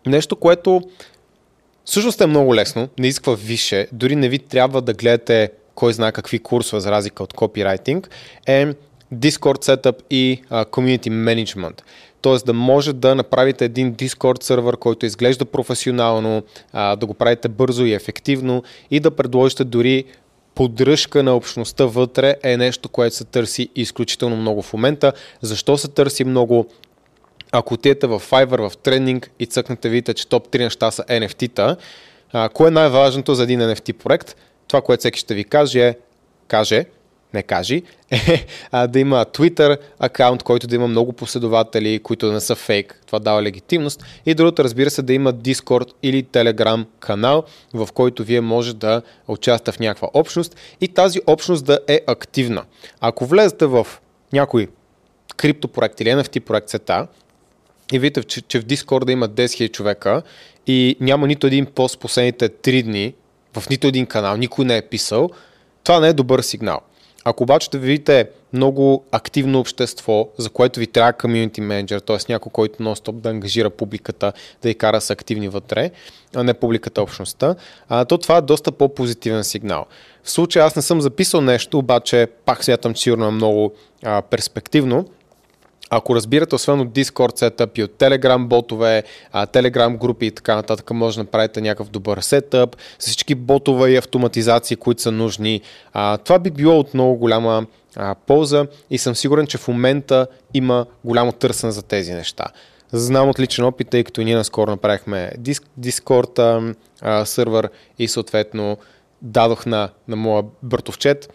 Нещо, 0.06 0.36
което 0.36 0.80
всъщност 1.84 2.20
е 2.20 2.26
много 2.26 2.54
лесно, 2.54 2.88
не 2.98 3.06
изисква 3.06 3.34
висше, 3.34 3.88
дори 3.92 4.16
не 4.16 4.28
ви 4.28 4.38
трябва 4.38 4.82
да 4.82 4.94
гледате 4.94 5.50
кой 5.74 5.92
знае 5.92 6.12
какви 6.12 6.38
курсове 6.38 6.80
за 6.80 6.90
разлика 6.90 7.22
от 7.22 7.32
копирайтинг, 7.32 8.10
е 8.46 8.66
Discord 9.14 9.64
Setup 9.64 9.96
и 10.10 10.42
uh, 10.50 10.66
Community 10.70 11.08
Management. 11.08 11.82
Тоест 12.20 12.46
да 12.46 12.52
може 12.52 12.92
да 12.92 13.14
направите 13.14 13.64
един 13.64 13.94
Discord 13.94 14.42
сервер, 14.42 14.76
който 14.76 15.06
изглежда 15.06 15.44
професионално, 15.44 16.42
uh, 16.74 16.96
да 16.96 17.06
го 17.06 17.14
правите 17.14 17.48
бързо 17.48 17.84
и 17.84 17.92
ефективно 17.92 18.62
и 18.90 19.00
да 19.00 19.10
предложите 19.10 19.64
дори 19.64 20.04
поддръжка 20.54 21.22
на 21.22 21.36
общността 21.36 21.84
вътре 21.84 22.36
е 22.42 22.56
нещо, 22.56 22.88
което 22.88 23.16
се 23.16 23.24
търси 23.24 23.68
изключително 23.76 24.36
много 24.36 24.62
в 24.62 24.72
момента. 24.72 25.12
Защо 25.40 25.78
се 25.78 25.88
търси 25.88 26.24
много? 26.24 26.66
Ако 27.52 27.74
отидете 27.74 28.06
в 28.06 28.20
Fiverr, 28.30 28.68
в 28.68 28.76
тренинг 28.76 29.30
и 29.38 29.46
цъкнете, 29.46 29.88
видите, 29.88 30.14
че 30.14 30.28
топ 30.28 30.48
3 30.48 30.58
неща 30.58 30.90
са 30.90 31.02
NFT-та, 31.02 31.76
а, 32.32 32.48
кое 32.48 32.68
е 32.68 32.70
най-важното 32.70 33.34
за 33.34 33.42
един 33.42 33.60
NFT 33.60 33.92
проект? 33.92 34.36
Това, 34.72 34.82
което 34.82 35.00
всеки 35.00 35.18
ще 35.20 35.34
ви 35.34 35.44
каже 35.44 35.88
е, 35.88 35.96
каже, 36.48 36.84
не 37.34 37.42
кажи, 37.42 37.82
е 38.10 38.46
а, 38.70 38.86
да 38.86 38.98
има 38.98 39.24
Twitter 39.24 39.78
акаунт, 39.98 40.42
който 40.42 40.66
да 40.66 40.74
има 40.74 40.88
много 40.88 41.12
последователи, 41.12 41.98
които 41.98 42.26
да 42.26 42.32
не 42.32 42.40
са 42.40 42.54
фейк. 42.54 43.00
Това 43.06 43.18
дава 43.18 43.42
легитимност. 43.42 44.04
И 44.26 44.34
другото, 44.34 44.64
разбира 44.64 44.90
се, 44.90 45.02
да 45.02 45.12
има 45.12 45.32
Discord 45.34 45.92
или 46.02 46.24
Telegram 46.24 46.86
канал, 47.00 47.44
в 47.74 47.88
който 47.94 48.24
вие 48.24 48.40
може 48.40 48.74
да 48.74 49.02
участвате 49.28 49.76
в 49.76 49.80
някаква 49.80 50.08
общност 50.14 50.56
и 50.80 50.88
тази 50.88 51.20
общност 51.26 51.64
да 51.64 51.78
е 51.88 52.00
активна. 52.06 52.64
Ако 53.00 53.26
влезете 53.26 53.66
в 53.66 53.86
някой 54.32 54.68
криптопроект 55.36 56.00
или 56.00 56.08
NFT 56.08 56.40
проект 56.40 56.68
сета 56.68 57.06
и 57.92 57.98
видите, 57.98 58.22
че, 58.22 58.40
че 58.40 58.60
в 58.60 58.64
Discord 58.64 59.04
да 59.04 59.12
има 59.12 59.28
10 59.28 59.44
000 59.44 59.72
човека 59.72 60.22
и 60.66 60.96
няма 61.00 61.26
нито 61.26 61.46
един 61.46 61.66
пост 61.66 61.98
последните 61.98 62.48
3 62.48 62.82
дни 62.82 63.14
в 63.58 63.68
нито 63.70 63.86
един 63.86 64.06
канал, 64.06 64.36
никой 64.36 64.64
не 64.64 64.76
е 64.76 64.82
писал, 64.82 65.30
това 65.84 66.00
не 66.00 66.08
е 66.08 66.12
добър 66.12 66.40
сигнал. 66.40 66.80
Ако 67.24 67.42
обаче 67.42 67.70
да 67.70 67.78
видите 67.78 68.28
много 68.52 69.04
активно 69.12 69.60
общество, 69.60 70.28
за 70.38 70.50
което 70.50 70.80
ви 70.80 70.86
трябва 70.86 71.12
комьюнити 71.12 71.60
менеджер, 71.60 72.00
т.е. 72.00 72.16
някой, 72.28 72.52
който 72.52 72.82
нон-стоп 72.82 73.12
да 73.12 73.28
ангажира 73.28 73.70
публиката, 73.70 74.32
да 74.62 74.68
я 74.68 74.74
кара 74.74 75.00
с 75.00 75.10
активни 75.10 75.48
вътре, 75.48 75.90
а 76.34 76.44
не 76.44 76.54
публиката 76.54 77.02
общността, 77.02 77.54
а, 77.88 78.04
то 78.04 78.18
това 78.18 78.36
е 78.36 78.42
доста 78.42 78.72
по-позитивен 78.72 79.44
сигнал. 79.44 79.86
В 80.22 80.30
случая 80.30 80.64
аз 80.64 80.76
не 80.76 80.82
съм 80.82 81.00
записал 81.00 81.40
нещо, 81.40 81.78
обаче 81.78 82.26
пак 82.44 82.64
смятам, 82.64 82.94
че 82.94 83.02
сигурно 83.02 83.26
е 83.26 83.30
много 83.30 83.72
а, 84.04 84.22
перспективно. 84.22 85.06
Ако 85.94 86.14
разбирате, 86.14 86.54
освен 86.54 86.80
от 86.80 86.88
Discord 86.88 87.38
сетъп 87.38 87.78
и 87.78 87.82
от 87.82 87.90
Telegram 87.90 88.46
ботове, 88.46 89.02
Telegram 89.34 89.98
групи 89.98 90.26
и 90.26 90.30
така 90.30 90.54
нататък, 90.54 90.90
може 90.90 91.16
да 91.16 91.22
направите 91.22 91.60
някакъв 91.60 91.90
добър 91.90 92.20
сетъп 92.20 92.76
с 92.98 93.06
всички 93.06 93.34
ботове 93.34 93.90
и 93.90 93.96
автоматизации, 93.96 94.76
които 94.76 95.02
са 95.02 95.12
нужни. 95.12 95.60
Това 96.24 96.38
би 96.38 96.50
било 96.50 96.78
от 96.78 96.94
много 96.94 97.16
голяма 97.16 97.66
полза 98.26 98.66
и 98.90 98.98
съм 98.98 99.14
сигурен, 99.14 99.46
че 99.46 99.58
в 99.58 99.68
момента 99.68 100.26
има 100.54 100.86
голямо 101.04 101.32
търсене 101.32 101.72
за 101.72 101.82
тези 101.82 102.12
неща. 102.12 102.44
Знам 102.92 103.28
от 103.28 103.40
личен 103.40 103.64
опит, 103.64 103.88
тъй 103.88 104.04
като 104.04 104.22
ние 104.22 104.36
наскоро 104.36 104.70
направихме 104.70 105.32
Discord 105.80 106.74
сервер 107.24 107.70
и 107.98 108.08
съответно 108.08 108.76
дадох 109.22 109.66
на, 109.66 109.88
на 110.08 110.16
моя 110.16 110.42
бъртовчет 110.62 111.32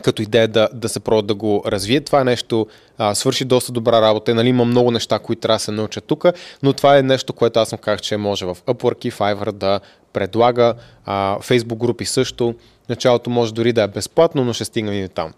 като 0.00 0.22
идея 0.22 0.48
да, 0.48 0.68
да 0.72 0.88
се 0.88 1.00
пробва 1.00 1.22
да 1.22 1.34
го 1.34 1.62
развие. 1.66 2.00
Това 2.00 2.20
е 2.20 2.24
нещо, 2.24 2.66
а, 2.98 3.14
свърши 3.14 3.44
доста 3.44 3.72
добра 3.72 4.00
работа. 4.00 4.34
Нали, 4.34 4.48
има 4.48 4.64
много 4.64 4.90
неща, 4.90 5.18
които 5.18 5.40
трябва 5.40 5.56
да 5.56 5.60
се 5.60 5.72
научат 5.72 6.04
тук, 6.04 6.24
но 6.62 6.72
това 6.72 6.98
е 6.98 7.02
нещо, 7.02 7.32
което 7.32 7.60
аз 7.60 7.68
съм 7.68 7.78
казах, 7.78 8.00
че 8.00 8.16
може 8.16 8.44
в 8.44 8.56
Upwork 8.66 9.06
и 9.06 9.12
Fiverr 9.12 9.52
да 9.52 9.80
предлага. 10.12 10.74
А, 11.04 11.38
Facebook 11.38 11.76
групи 11.76 12.04
също. 12.04 12.54
Началото 12.88 13.30
може 13.30 13.54
дори 13.54 13.72
да 13.72 13.82
е 13.82 13.88
безплатно, 13.88 14.44
но 14.44 14.52
ще 14.52 14.64
стигнем 14.64 15.04
и 15.04 15.08
там. 15.08 15.32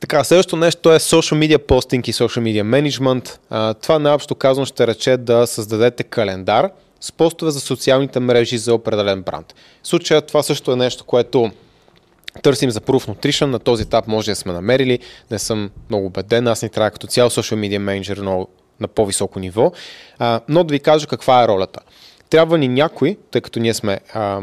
Така, 0.00 0.24
следващото 0.24 0.56
нещо 0.56 0.92
е 0.92 0.98
social 0.98 1.48
media 1.48 1.58
posting 1.58 2.08
и 2.08 2.12
social 2.12 2.42
media 2.42 2.62
management. 2.62 3.38
А, 3.50 3.74
това 3.74 3.98
най-общо 3.98 4.34
казано 4.34 4.66
ще 4.66 4.86
рече 4.86 5.16
да 5.16 5.46
създадете 5.46 6.02
календар 6.02 6.70
с 7.00 7.12
постове 7.12 7.50
за 7.50 7.60
социалните 7.60 8.20
мрежи 8.20 8.58
за 8.58 8.74
определен 8.74 9.22
бранд. 9.22 9.54
В 9.82 9.88
случая 9.88 10.22
това 10.22 10.42
също 10.42 10.72
е 10.72 10.76
нещо, 10.76 11.04
което 11.04 11.50
търсим 12.42 12.70
за 12.70 12.80
Proof 12.80 13.08
Nutrition, 13.08 13.44
на 13.44 13.58
този 13.58 13.82
етап 13.82 14.06
може 14.06 14.30
да 14.30 14.36
сме 14.36 14.52
намерили, 14.52 14.98
не 15.30 15.38
съм 15.38 15.70
много 15.90 16.06
убеден, 16.06 16.46
аз 16.46 16.62
ни 16.62 16.68
трябва 16.68 16.90
като 16.90 17.06
цял 17.06 17.30
social 17.30 17.56
media 17.56 17.78
manager 17.78 18.20
но 18.20 18.46
на 18.80 18.88
по-високо 18.88 19.38
ниво, 19.38 19.72
а, 20.18 20.40
но 20.48 20.64
да 20.64 20.72
ви 20.72 20.80
кажа 20.80 21.06
каква 21.06 21.44
е 21.44 21.48
ролята. 21.48 21.80
Трябва 22.30 22.58
ни 22.58 22.68
някой, 22.68 23.16
тъй 23.30 23.40
като 23.40 23.60
ние 23.60 23.74
сме, 23.74 24.00
а, 24.14 24.40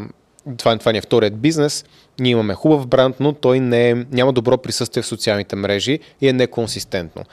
това, 0.58 0.77
това 0.77 0.91
ни 0.91 0.97
е 0.97 1.01
вторият 1.01 1.39
бизнес, 1.39 1.86
ние 2.19 2.31
имаме 2.31 2.53
хубав 2.53 2.88
бранд, 2.88 3.15
но 3.19 3.34
той 3.34 3.60
не 3.60 3.89
е, 3.89 3.95
няма 3.95 4.34
добро 4.34 4.58
присъствие 4.58 5.03
в 5.03 5.08
социалните 5.08 5.55
мрежи 5.55 5.99
и 6.21 6.27
е 6.27 6.34
неконсистентно. 6.34 7.23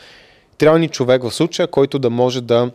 Трябва 0.58 0.78
ни 0.78 0.88
човек 0.88 1.22
в 1.22 1.30
случая, 1.30 1.68
който 1.68 1.98
да 1.98 2.10
може 2.10 2.40
да 2.40 2.70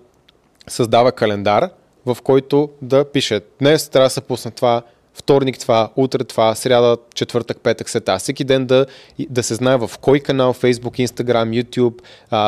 създава 0.67 1.11
календар, 1.11 1.69
в 2.05 2.17
който 2.23 2.69
да 2.81 3.05
пише 3.05 3.41
днес 3.59 3.89
трябва 3.89 4.05
да 4.05 4.09
се 4.09 4.21
пусне 4.21 4.51
това, 4.51 4.81
вторник 5.17 5.59
това, 5.59 5.89
утре 5.95 6.23
това, 6.23 6.55
сряда, 6.55 6.97
четвъртък, 7.15 7.57
петък, 7.63 7.89
сета. 7.89 8.17
Всеки 8.17 8.43
ден 8.43 8.65
да, 8.65 8.85
да 9.29 9.43
се 9.43 9.55
знае 9.55 9.77
в 9.77 9.91
кой 10.01 10.19
канал, 10.19 10.53
Facebook, 10.53 11.07
Instagram, 11.07 11.63
YouTube, 11.63 12.01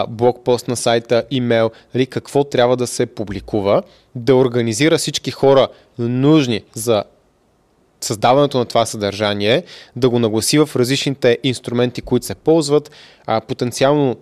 блогпост 0.10 0.67
на 0.67 0.75
сайта, 0.75 1.23
имейл, 1.32 1.71
нали, 1.95 2.05
какво 2.05 2.43
трябва 2.43 2.77
да 2.77 2.88
се 2.88 3.05
публикува, 3.05 3.84
да 4.15 4.36
организира 4.36 4.97
всички 4.97 5.32
хора 5.32 5.67
нужни 5.99 6.63
за 6.73 7.03
създаването 8.01 8.58
на 8.58 8.65
това 8.65 8.86
съдържание, 8.86 9.63
да 9.95 10.10
го 10.10 10.19
нагласи 10.19 10.60
в 10.60 10.69
различните 10.75 11.38
инструменти, 11.43 12.01
които 12.01 12.25
се 12.25 12.36
ползват, 12.36 12.91
а, 13.25 13.41
потенциално 13.41 14.15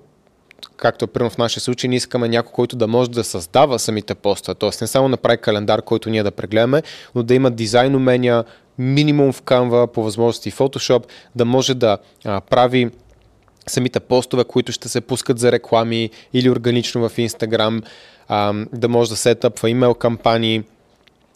както 0.77 1.05
е 1.05 1.07
примерно 1.07 1.29
в 1.29 1.37
нашия 1.37 1.61
случай, 1.61 1.87
ние 1.87 1.97
искаме 1.97 2.27
някой, 2.27 2.51
който 2.51 2.75
да 2.75 2.87
може 2.87 3.11
да 3.11 3.23
създава 3.23 3.79
самите 3.79 4.15
поста. 4.15 4.55
Тоест 4.55 4.81
не 4.81 4.87
само 4.87 5.07
направи 5.07 5.37
календар, 5.37 5.81
който 5.81 6.09
ние 6.09 6.23
да 6.23 6.31
прегледаме, 6.31 6.83
но 7.15 7.23
да 7.23 7.33
има 7.33 7.51
дизайн 7.51 7.95
умения, 7.95 8.43
минимум 8.77 9.33
в 9.33 9.41
Canva, 9.41 9.87
по 9.87 10.03
възможности 10.03 10.51
Photoshop, 10.51 11.03
да 11.35 11.45
може 11.45 11.73
да 11.73 11.97
а, 12.25 12.41
прави 12.41 12.89
самите 13.67 13.99
постове, 13.99 14.43
които 14.43 14.71
ще 14.71 14.89
се 14.89 15.01
пускат 15.01 15.39
за 15.39 15.51
реклами 15.51 16.09
или 16.33 16.49
органично 16.49 17.09
в 17.09 17.17
Instagram, 17.17 17.83
а, 18.27 18.53
да 18.73 18.89
може 18.89 19.09
да 19.09 19.15
сетъпва 19.15 19.69
имейл 19.69 19.93
кампании 19.93 20.63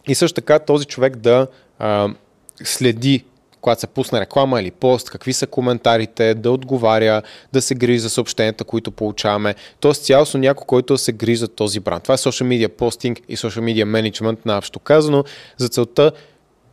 и 0.08 0.14
също 0.14 0.34
така 0.34 0.58
този 0.58 0.86
човек 0.86 1.16
да 1.16 1.46
а, 1.78 2.08
следи 2.64 3.24
когато 3.62 3.80
се 3.80 3.86
пусне 3.86 4.20
реклама 4.20 4.60
или 4.60 4.70
пост, 4.70 5.10
какви 5.10 5.32
са 5.32 5.46
коментарите, 5.46 6.34
да 6.34 6.50
отговаря, 6.50 7.22
да 7.52 7.62
се 7.62 7.74
грижи 7.74 7.98
за 7.98 8.10
съобщенията, 8.10 8.64
които 8.64 8.90
получаваме. 8.90 9.54
Тоест 9.80 10.04
цялостно 10.04 10.40
някой, 10.40 10.66
който 10.66 10.98
се 10.98 11.12
грижи 11.12 11.36
за 11.36 11.48
този 11.48 11.80
бранд. 11.80 12.02
Това 12.02 12.14
е 12.14 12.18
social 12.18 12.46
media 12.46 12.68
постинг 12.68 13.20
и 13.28 13.36
social 13.36 13.60
media 13.60 13.84
management 13.84 14.38
на 14.46 14.58
общо 14.58 14.78
казано. 14.78 15.24
За 15.56 15.68
целта 15.68 16.12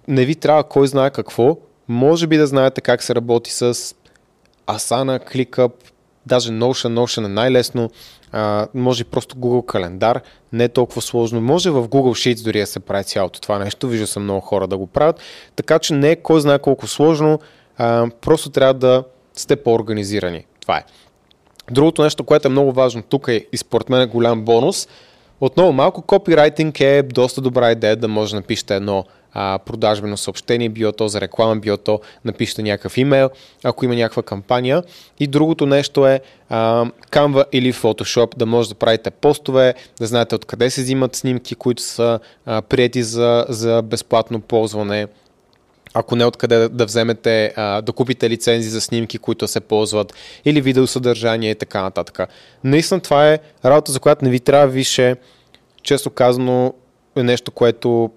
не 0.08 0.26
ви 0.26 0.36
трябва 0.36 0.64
кой 0.64 0.88
знае 0.88 1.10
какво. 1.10 1.58
Може 1.88 2.28
би 2.28 2.38
да 2.38 2.48
знаете 2.48 2.82
как 2.82 3.04
се 3.04 3.16
работи 3.16 3.52
с 3.52 3.74
Asana, 4.68 5.34
ClickUp, 5.34 5.72
даже 6.30 6.52
Notion, 6.52 6.88
Notion 6.88 7.26
е 7.26 7.28
най-лесно 7.28 7.90
а, 8.32 8.68
може 8.74 9.04
просто 9.04 9.36
Google 9.36 9.66
календар, 9.66 10.22
не 10.54 10.64
е 10.64 10.70
толкова 10.70 11.02
сложно. 11.02 11.42
Може 11.42 11.70
в 11.70 11.88
Google 11.88 12.34
Sheets 12.34 12.44
дори 12.44 12.60
да 12.60 12.68
се 12.68 12.80
прави 12.80 13.04
цялото 13.04 13.42
това 13.42 13.60
нещо, 13.60 13.88
вижда 13.88 14.08
съм 14.08 14.24
много 14.24 14.40
хора 14.40 14.68
да 14.68 14.78
го 14.78 14.88
правят, 14.88 15.20
така 15.56 15.80
че 15.80 15.94
не 15.94 16.12
е 16.12 16.16
кой 16.16 16.42
знае 16.42 16.60
колко 16.60 16.88
сложно, 16.88 17.40
а, 17.78 18.08
просто 18.22 18.50
трябва 18.50 18.74
да 18.74 19.04
сте 19.34 19.56
по-организирани. 19.56 20.46
това 20.62 20.78
е. 20.78 20.84
Другото 21.72 22.04
нещо, 22.04 22.24
което 22.24 22.48
е 22.48 22.52
много 22.52 22.72
важно 22.72 23.02
тук 23.02 23.28
е 23.28 23.46
и 23.52 23.58
според 23.58 23.90
мен 23.90 24.02
е 24.02 24.06
голям 24.06 24.42
бонус. 24.42 24.88
Отново, 25.42 25.74
малко 25.74 26.02
копирайтинг 26.02 26.80
е 26.80 27.04
доста 27.04 27.42
добра 27.42 27.72
идея 27.72 27.96
да 27.96 28.08
може 28.08 28.32
да 28.32 28.36
напишете 28.36 28.76
едно 28.76 29.06
а, 29.34 29.60
продажбено 29.66 30.18
съобщение, 30.18 30.70
било 30.70 30.92
то 30.92 31.08
за 31.08 31.22
реклама, 31.22 31.56
било 31.56 31.78
то 31.78 32.00
напишете 32.26 32.64
някакъв 32.64 32.98
имейл, 32.98 33.30
ако 33.64 33.86
има 33.86 33.96
някаква 33.96 34.24
кампания. 34.24 34.84
И 35.20 35.28
другото 35.28 35.66
нещо 35.66 36.08
е 36.08 36.22
а, 36.50 36.86
Canva 37.12 37.46
или 37.52 37.74
Photoshop, 37.74 38.38
да 38.38 38.46
може 38.46 38.70
да 38.70 38.76
правите 38.76 39.12
постове, 39.12 39.74
да 40.00 40.08
знаете 40.08 40.36
откъде 40.36 40.70
се 40.70 40.82
взимат 40.82 41.16
снимки, 41.16 41.56
които 41.56 41.82
са 41.82 42.20
а, 42.46 42.62
прияти 42.62 43.04
за, 43.04 43.46
за 43.50 43.82
безплатно 43.82 44.40
ползване, 44.42 45.08
ако 45.94 46.16
не 46.16 46.26
откъде 46.26 46.70
да, 46.70 46.86
вземете, 46.86 47.54
да 47.58 47.92
купите 47.96 48.30
лицензи 48.30 48.70
за 48.70 48.82
снимки, 48.82 49.18
които 49.18 49.48
се 49.48 49.60
ползват, 49.60 50.14
или 50.46 50.62
видеосъдържание 50.62 51.52
и 51.52 51.56
така 51.56 51.82
нататък. 51.82 52.30
Наистина 52.64 53.00
това 53.00 53.30
е 53.30 53.40
работа, 53.66 53.92
за 53.92 54.00
която 54.00 54.26
не 54.26 54.32
ви 54.32 54.40
трябва 54.40 54.68
више, 54.68 55.16
често 55.84 56.10
казано, 56.10 56.74
е 57.16 57.24
нещо, 57.24 57.52
което 57.52 58.12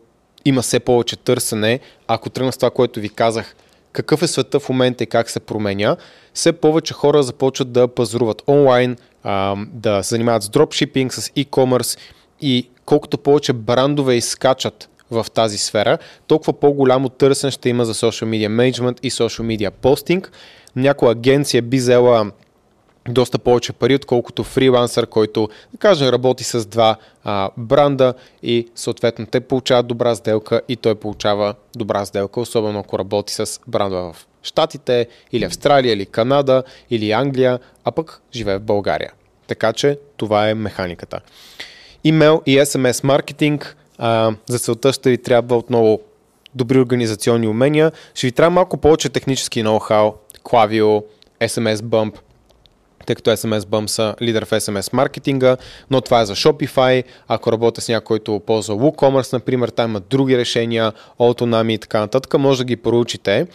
има 0.45 0.63
все 0.63 0.81
повече 0.81 1.17
търсене. 1.17 1.81
Ако 2.09 2.31
тръгна 2.31 2.53
с 2.53 2.57
това, 2.57 2.71
което 2.71 3.01
ви 3.01 3.09
казах, 3.09 3.55
какъв 3.93 4.23
е 4.23 4.27
света 4.27 4.61
в 4.61 4.69
момента 4.69 5.05
и 5.05 5.07
как 5.07 5.31
се 5.31 5.41
променя, 5.41 5.97
все 6.35 6.53
повече 6.53 6.95
хора 6.95 7.23
започват 7.23 7.73
да 7.73 7.89
пазаруват 7.89 8.43
онлайн, 8.49 8.97
да 9.73 10.03
се 10.03 10.09
занимават 10.09 10.43
с 10.43 10.49
дропшипинг, 10.49 11.15
с 11.15 11.23
e-commerce 11.29 11.99
и 12.41 12.69
колкото 12.85 13.19
повече 13.19 13.53
брандове 13.53 14.15
изкачат 14.15 14.89
в 15.11 15.27
тази 15.35 15.59
сфера, 15.59 15.99
толкова 16.27 16.53
по-голямо 16.53 17.09
търсен 17.09 17.51
ще 17.51 17.69
има 17.69 17.85
за 17.85 17.95
social 17.95 18.25
media 18.25 18.49
management 18.49 18.99
и 19.03 19.11
social 19.11 19.43
media 19.43 19.71
постинг. 19.71 20.33
Някоя 20.77 21.13
агенция 21.13 21.63
би 21.63 21.77
взела 21.77 22.31
доста 23.09 23.39
повече 23.39 23.73
пари, 23.73 23.95
отколкото 23.95 24.45
фрилансър, 24.45 25.07
който, 25.07 25.49
да 25.73 25.79
кажем, 25.79 26.09
работи 26.09 26.45
с 26.45 26.67
два 26.67 26.97
а, 27.25 27.51
бранда 27.57 28.15
и 28.43 28.69
съответно 28.75 29.27
те 29.27 29.41
получават 29.41 29.87
добра 29.87 30.15
сделка 30.15 30.61
и 30.69 30.77
той 30.77 30.95
получава 30.95 31.55
добра 31.77 32.05
сделка, 32.05 32.41
особено 32.41 32.79
ако 32.79 32.99
работи 32.99 33.35
с 33.35 33.61
бранда 33.67 33.97
в 33.97 34.17
Штатите, 34.43 35.09
или 35.33 35.45
Австралия, 35.45 35.93
или 35.93 36.07
Канада, 36.07 36.63
или 36.91 37.11
Англия, 37.11 37.59
а 37.85 37.93
пък 37.93 38.21
живее 38.33 38.59
в 38.59 38.63
България. 38.63 39.13
Така 39.47 39.73
че 39.73 39.99
това 40.17 40.49
е 40.49 40.55
механиката. 40.55 41.21
Имейл 42.05 42.43
и 42.47 42.59
SMS 42.59 43.05
маркетинг 43.05 43.77
а, 43.99 44.35
за 44.47 44.59
целта 44.59 44.93
ще 44.93 45.11
ви 45.11 45.19
трябва 45.19 45.57
отново 45.57 46.01
добри 46.55 46.79
организационни 46.79 47.49
умения. 47.49 47.93
Ще 48.15 48.27
ви 48.27 48.33
трябва 48.33 48.51
малко 48.51 48.77
повече 48.77 49.09
технически 49.09 49.65
ноу-хау, 49.65 50.15
Klaviyo, 50.45 51.05
SMS 51.41 51.75
Bump, 51.77 52.15
тъй 53.07 53.17
като 53.17 53.31
SMS 53.31 53.61
Bump 53.61 53.87
са 53.87 54.15
лидер 54.23 54.45
в 54.45 54.51
SMS 54.51 54.93
маркетинга, 54.93 55.57
но 55.91 56.01
това 56.01 56.21
е 56.21 56.27
за 56.27 56.35
Shopify. 56.35 57.05
Ако 57.29 57.53
работя 57.53 57.81
с 57.81 57.89
някой, 57.89 58.19
който 58.19 58.41
ползва 58.47 58.75
WooCommerce, 58.75 59.33
например, 59.33 59.69
там 59.69 59.91
има 59.91 60.01
други 60.01 60.39
решения, 60.39 60.93
Autonami 61.21 61.73
и 61.73 61.79
така 61.79 62.01
нататък, 62.01 62.39
може 62.39 62.59
да 62.59 62.65
ги 62.65 62.77
проучите. 62.77 63.47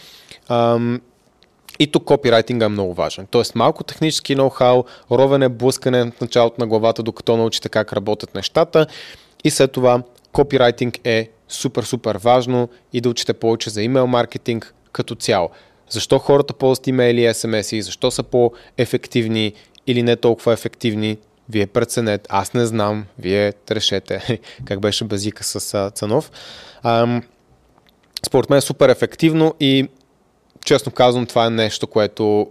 И 1.78 1.86
тук 1.86 2.04
копирайтинга 2.04 2.66
е 2.66 2.68
много 2.68 2.94
важен. 2.94 3.26
Тоест 3.30 3.54
малко 3.54 3.84
технически 3.84 4.36
ноу-хау, 4.36 4.84
ровене, 5.10 5.48
блъскане 5.48 6.04
в 6.04 6.20
началото 6.20 6.56
на 6.58 6.66
главата, 6.66 7.02
докато 7.02 7.36
научите 7.36 7.68
как 7.68 7.92
работят 7.92 8.34
нещата 8.34 8.86
и 9.44 9.50
след 9.50 9.72
това 9.72 10.02
копирайтинг 10.32 10.98
е 11.04 11.30
супер, 11.48 11.82
супер 11.82 12.18
важно 12.22 12.68
и 12.92 13.00
да 13.00 13.08
учите 13.08 13.32
повече 13.32 13.70
за 13.70 13.82
имейл 13.82 14.06
маркетинг 14.06 14.74
като 14.92 15.14
цяло. 15.14 15.50
Защо 15.90 16.18
хората 16.18 16.54
ползват 16.54 16.86
имейли 16.86 17.24
и 17.24 17.34
смс 17.34 17.72
и 17.72 17.82
защо 17.82 18.10
са 18.10 18.22
по-ефективни 18.22 19.52
или 19.86 20.02
не 20.02 20.16
толкова 20.16 20.52
ефективни, 20.52 21.18
вие 21.48 21.66
преценете. 21.66 22.26
Аз 22.28 22.54
не 22.54 22.66
знам, 22.66 23.06
вие 23.18 23.52
решете 23.70 24.40
как 24.64 24.80
беше 24.80 25.04
базика 25.04 25.44
с 25.44 25.90
Цанов. 25.94 26.30
Според 28.26 28.50
мен 28.50 28.58
е 28.58 28.60
супер 28.60 28.88
ефективно 28.88 29.54
и 29.60 29.88
честно 30.64 30.92
казвам, 30.92 31.26
това 31.26 31.46
е 31.46 31.50
нещо, 31.50 31.86
което 31.86 32.50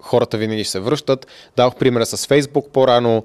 хората 0.00 0.36
винаги 0.36 0.64
се 0.64 0.80
връщат. 0.80 1.26
Дах 1.56 1.76
примера 1.76 2.06
с 2.06 2.26
Facebook 2.26 2.68
по-рано. 2.70 3.24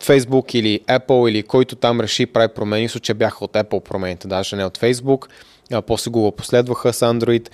Facebook 0.00 0.54
или 0.54 0.80
Apple 0.80 1.30
или 1.30 1.42
който 1.42 1.76
там 1.76 2.00
реши 2.00 2.26
прави 2.26 2.48
промени, 2.54 2.88
в 2.88 2.92
случая 2.92 3.16
бяха 3.16 3.44
от 3.44 3.52
Apple 3.52 3.80
промените, 3.80 4.28
даже 4.28 4.56
не 4.56 4.64
от 4.64 4.78
Facebook, 4.78 5.28
а 5.72 5.82
после 5.82 6.10
го 6.10 6.32
последваха 6.32 6.92
с 6.92 7.00
Android, 7.00 7.48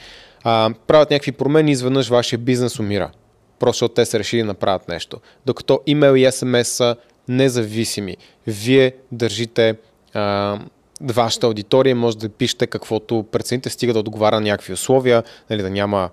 а, 0.48 0.70
правят 0.86 1.10
някакви 1.10 1.32
промени, 1.32 1.72
изведнъж 1.72 2.08
вашия 2.08 2.38
бизнес 2.38 2.78
умира. 2.78 3.10
Просто 3.58 3.76
защото 3.76 3.94
те 3.94 4.06
са 4.06 4.18
решили 4.18 4.40
да 4.40 4.46
направят 4.46 4.88
нещо. 4.88 5.20
Докато 5.46 5.80
имейл 5.86 6.16
и 6.16 6.26
SMS 6.26 6.62
са 6.62 6.96
независими. 7.28 8.16
Вие 8.46 8.92
държите 9.12 9.76
а, 10.14 10.58
вашата 11.02 11.46
аудитория, 11.46 11.96
може 11.96 12.18
да 12.18 12.28
пишете 12.28 12.66
каквото 12.66 13.24
прецените, 13.32 13.70
стига 13.70 13.92
да 13.92 13.98
отговаря 13.98 14.36
на 14.36 14.40
някакви 14.40 14.72
условия, 14.72 15.22
нали, 15.50 15.62
да 15.62 15.70
няма 15.70 16.10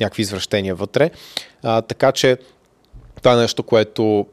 някакви 0.00 0.22
извращения 0.22 0.74
вътре. 0.74 1.10
А, 1.62 1.82
така 1.82 2.12
че 2.12 2.38
това 3.16 3.32
е 3.32 3.36
нещо, 3.36 3.62
което 3.62 4.26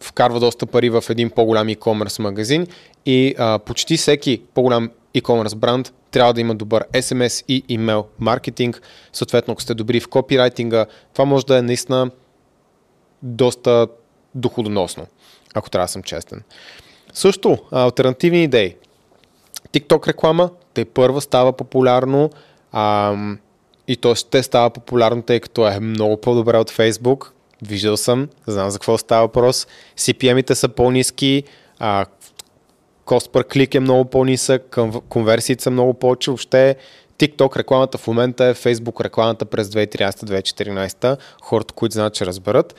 вкарва 0.00 0.40
доста 0.40 0.66
пари 0.66 0.90
в 0.90 1.04
един 1.08 1.30
по-голям 1.30 1.68
e-commerce 1.68 2.22
магазин 2.22 2.66
и 3.06 3.34
а, 3.38 3.58
почти 3.58 3.96
всеки 3.96 4.42
по-голям 4.54 4.90
e-commerce 5.14 5.54
бранд 5.54 5.92
трябва 6.10 6.34
да 6.34 6.40
има 6.40 6.54
добър 6.54 6.84
SMS 6.92 7.44
и 7.48 7.64
имейл 7.68 8.06
маркетинг. 8.18 8.82
Съответно, 9.12 9.52
ако 9.52 9.62
сте 9.62 9.74
добри 9.74 10.00
в 10.00 10.08
копирайтинга, 10.08 10.86
това 11.12 11.24
може 11.24 11.46
да 11.46 11.58
е 11.58 11.62
наистина 11.62 12.10
доста 13.22 13.86
доходоносно, 14.34 15.06
ако 15.54 15.70
трябва 15.70 15.84
да 15.84 15.92
съм 15.92 16.02
честен. 16.02 16.42
Също, 17.12 17.58
альтернативни 17.70 18.44
идеи. 18.44 18.76
TikTok 19.72 20.08
реклама, 20.08 20.50
те 20.74 20.84
първа 20.84 21.20
става 21.20 21.52
популярно 21.52 22.30
а, 22.72 23.16
и 23.88 23.96
то 23.96 24.14
ще 24.14 24.42
става 24.42 24.70
популярно, 24.70 25.22
тъй 25.22 25.40
като 25.40 25.68
е 25.68 25.80
много 25.80 26.16
по-добре 26.16 26.58
от 26.58 26.70
Facebook. 26.70 27.30
Виждал 27.62 27.96
съм, 27.96 28.28
знам 28.46 28.70
за 28.70 28.78
какво 28.78 28.98
става 28.98 29.22
въпрос. 29.22 29.66
CPM-ите 29.96 30.52
са 30.52 30.68
по-низки, 30.68 31.44
а, 31.78 32.06
кост 33.10 33.32
per 33.32 33.44
клик 33.52 33.74
е 33.74 33.80
много 33.80 34.04
по-нисък, 34.04 34.78
конверсиите 35.08 35.62
са 35.62 35.70
много 35.70 35.94
повече. 35.94 36.30
Въобще 36.30 36.76
TikTok 37.18 37.56
рекламата 37.56 37.98
в 37.98 38.06
момента 38.06 38.44
е 38.44 38.54
Facebook 38.54 39.04
рекламата 39.04 39.44
през 39.44 39.68
2013-2014. 39.68 41.16
Хората, 41.42 41.74
които 41.74 41.92
знаят, 41.92 42.14
че 42.14 42.26
разберат. 42.26 42.74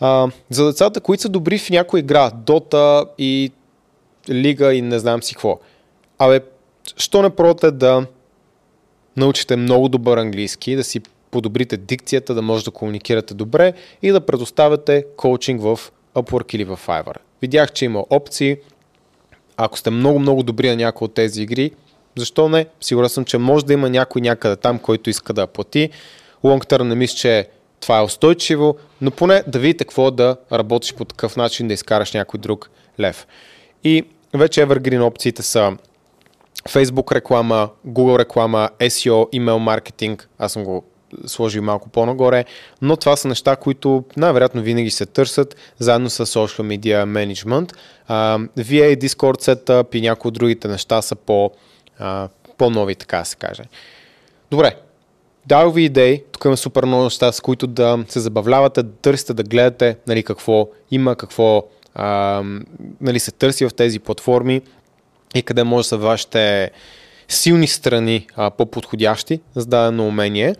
А, 0.00 0.28
за 0.50 0.66
децата, 0.66 1.00
които 1.00 1.22
са 1.22 1.28
добри 1.28 1.58
в 1.58 1.70
някоя 1.70 2.00
игра, 2.00 2.30
Dota 2.30 3.04
и 3.18 3.52
Лига 4.30 4.74
и 4.74 4.82
не 4.82 4.98
знам 4.98 5.22
си 5.22 5.34
какво. 5.34 5.58
Абе, 6.18 6.40
що 6.96 7.22
не 7.22 7.30
пробвате 7.30 7.70
да 7.70 8.06
научите 9.16 9.56
много 9.56 9.88
добър 9.88 10.16
английски, 10.16 10.76
да 10.76 10.84
си 10.84 11.00
подобрите 11.30 11.76
дикцията, 11.76 12.34
да 12.34 12.42
може 12.42 12.64
да 12.64 12.70
комуникирате 12.70 13.34
добре 13.34 13.72
и 14.02 14.10
да 14.10 14.20
предоставяте 14.20 15.04
коучинг 15.16 15.62
в 15.62 15.78
Upwork 16.14 16.54
или 16.54 16.64
в 16.64 16.80
Fiverr. 16.86 17.16
Видях, 17.42 17.72
че 17.72 17.84
има 17.84 18.04
опции. 18.10 18.56
Ако 19.64 19.78
сте 19.78 19.90
много-много 19.90 20.42
добри 20.42 20.68
на 20.68 20.76
някои 20.76 21.04
от 21.04 21.14
тези 21.14 21.42
игри, 21.42 21.70
защо 22.16 22.48
не? 22.48 22.66
Сигурен 22.80 23.08
съм, 23.08 23.24
че 23.24 23.38
може 23.38 23.64
да 23.64 23.72
има 23.72 23.90
някой 23.90 24.20
някъде 24.20 24.56
там, 24.56 24.78
който 24.78 25.10
иска 25.10 25.32
да 25.32 25.46
плати. 25.46 25.90
Long 26.44 26.64
term 26.64 26.82
не 26.82 26.94
мисля, 26.94 27.16
че 27.16 27.48
това 27.80 27.98
е 27.98 28.02
устойчиво, 28.02 28.76
но 29.00 29.10
поне 29.10 29.42
да 29.46 29.58
видите 29.58 29.84
какво 29.84 30.10
да 30.10 30.36
работиш 30.52 30.94
по 30.94 31.04
такъв 31.04 31.36
начин, 31.36 31.68
да 31.68 31.74
изкараш 31.74 32.12
някой 32.12 32.40
друг 32.40 32.70
лев. 33.00 33.26
И 33.84 34.04
вече 34.34 34.66
Evergreen 34.66 35.02
опциите 35.02 35.42
са 35.42 35.76
Facebook 36.68 37.14
реклама, 37.14 37.68
Google 37.88 38.18
реклама, 38.18 38.68
SEO, 38.80 39.38
email 39.38 39.58
маркетинг. 39.58 40.28
Аз 40.38 40.52
съм 40.52 40.64
го 40.64 40.84
сложи 41.26 41.60
малко 41.60 41.88
по-нагоре, 41.88 42.44
но 42.82 42.96
това 42.96 43.16
са 43.16 43.28
неща, 43.28 43.56
които 43.56 44.04
най-вероятно 44.16 44.62
винаги 44.62 44.90
се 44.90 45.06
търсят 45.06 45.56
заедно 45.78 46.10
с 46.10 46.26
Social 46.26 46.78
Media 46.78 47.04
Management. 47.04 47.72
Uh, 48.10 48.48
VA, 48.58 48.96
Discord 49.06 49.54
Setup 49.54 49.96
и 49.96 50.00
някои 50.00 50.28
от 50.28 50.34
другите 50.34 50.68
неща 50.68 51.02
са 51.02 51.16
по, 51.16 51.50
по-нови, 52.58 52.94
така 52.94 53.24
се 53.24 53.36
каже. 53.36 53.62
Добре, 54.50 54.76
дал 55.46 55.70
ви 55.70 55.82
идеи, 55.82 56.24
тук 56.32 56.44
има 56.44 56.56
супер 56.56 56.84
много 56.84 57.04
неща, 57.04 57.32
с 57.32 57.40
които 57.40 57.66
да 57.66 58.04
се 58.08 58.20
забавлявате, 58.20 58.82
да 58.82 58.92
търсите, 58.92 59.34
да 59.34 59.42
гледате 59.42 59.96
нали, 60.06 60.22
какво 60.22 60.68
има, 60.90 61.16
какво 61.16 61.64
uh, 61.98 62.62
нали, 63.00 63.18
се 63.18 63.30
търси 63.30 63.66
в 63.66 63.74
тези 63.76 63.98
платформи 63.98 64.62
и 65.34 65.42
къде 65.42 65.64
може 65.64 65.84
да 65.84 65.88
са 65.88 65.96
вашите 65.96 66.70
силни 67.32 67.66
страни 67.66 68.26
а, 68.36 68.50
по-подходящи 68.50 69.40
за 69.54 69.66
дадено 69.66 70.06
умение. 70.06 70.54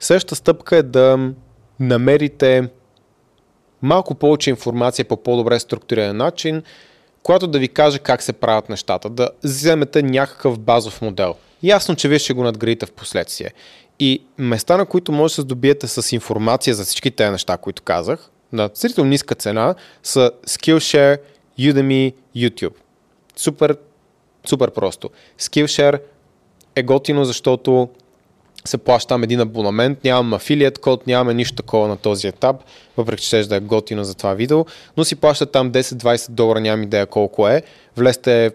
Следващата 0.00 0.36
стъпка 0.36 0.76
е 0.76 0.82
да 0.82 1.32
намерите 1.80 2.68
малко 3.82 4.14
повече 4.14 4.50
информация 4.50 5.04
по 5.04 5.16
по-добре 5.16 5.58
структуриран 5.58 6.16
начин, 6.16 6.62
която 7.22 7.46
да 7.46 7.58
ви 7.58 7.68
каже 7.68 7.98
как 7.98 8.22
се 8.22 8.32
правят 8.32 8.68
нещата. 8.68 9.10
Да 9.10 9.30
вземете 9.44 10.02
някакъв 10.02 10.58
базов 10.58 11.02
модел. 11.02 11.34
ясно, 11.62 11.96
че 11.96 12.08
вие 12.08 12.18
ще 12.18 12.32
го 12.32 12.42
надградите 12.42 12.86
в 12.86 12.92
последствие. 12.92 13.50
И 13.98 14.22
места, 14.38 14.76
на 14.76 14.86
които 14.86 15.12
може 15.12 15.32
да 15.32 15.34
се 15.34 15.40
здобиете 15.40 15.88
с 15.88 16.12
информация 16.12 16.74
за 16.74 16.84
всички 16.84 17.10
тези 17.10 17.30
неща, 17.30 17.56
които 17.56 17.82
казах, 17.82 18.30
на 18.52 18.70
сравнително 18.74 19.10
ниска 19.10 19.34
цена, 19.34 19.74
са 20.02 20.30
Skillshare, 20.46 21.18
Udemy, 21.58 22.14
YouTube. 22.36 22.74
Супер, 23.36 23.76
супер 24.46 24.70
просто. 24.70 25.10
Skillshare 25.38 26.00
е 26.76 26.82
готино, 26.82 27.24
защото 27.24 27.88
се 28.64 28.78
плаща 28.78 29.08
там 29.08 29.22
един 29.22 29.40
абонамент, 29.40 30.04
нямам 30.04 30.34
афилият 30.34 30.78
код, 30.78 31.06
нямаме 31.06 31.34
нищо 31.34 31.56
такова 31.56 31.88
на 31.88 31.96
този 31.96 32.26
етап, 32.26 32.56
въпреки 32.96 33.24
че 33.24 33.44
да 33.44 33.56
е 33.56 33.60
готино 33.60 34.04
за 34.04 34.14
това 34.14 34.34
видео, 34.34 34.66
но 34.96 35.04
си 35.04 35.16
плаща 35.16 35.46
там 35.46 35.72
10-20 35.72 36.30
долара, 36.30 36.60
нямам 36.60 36.82
идея 36.82 37.06
колко 37.06 37.48
е. 37.48 37.62
Влезте 37.96 38.50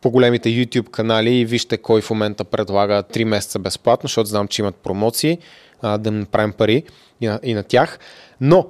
по 0.00 0.10
големите 0.10 0.48
YouTube 0.48 0.90
канали 0.90 1.30
и 1.30 1.44
вижте 1.44 1.76
кой 1.76 2.00
в 2.00 2.10
момента 2.10 2.44
предлага 2.44 3.02
3 3.02 3.24
месеца 3.24 3.58
безплатно, 3.58 4.08
защото 4.08 4.28
знам, 4.28 4.48
че 4.48 4.62
имат 4.62 4.74
промоции, 4.74 5.38
а, 5.82 5.98
да 5.98 6.10
направим 6.10 6.52
пари 6.52 6.82
и 7.20 7.26
на, 7.26 7.40
и 7.42 7.54
на 7.54 7.62
тях. 7.62 7.98
Но 8.40 8.66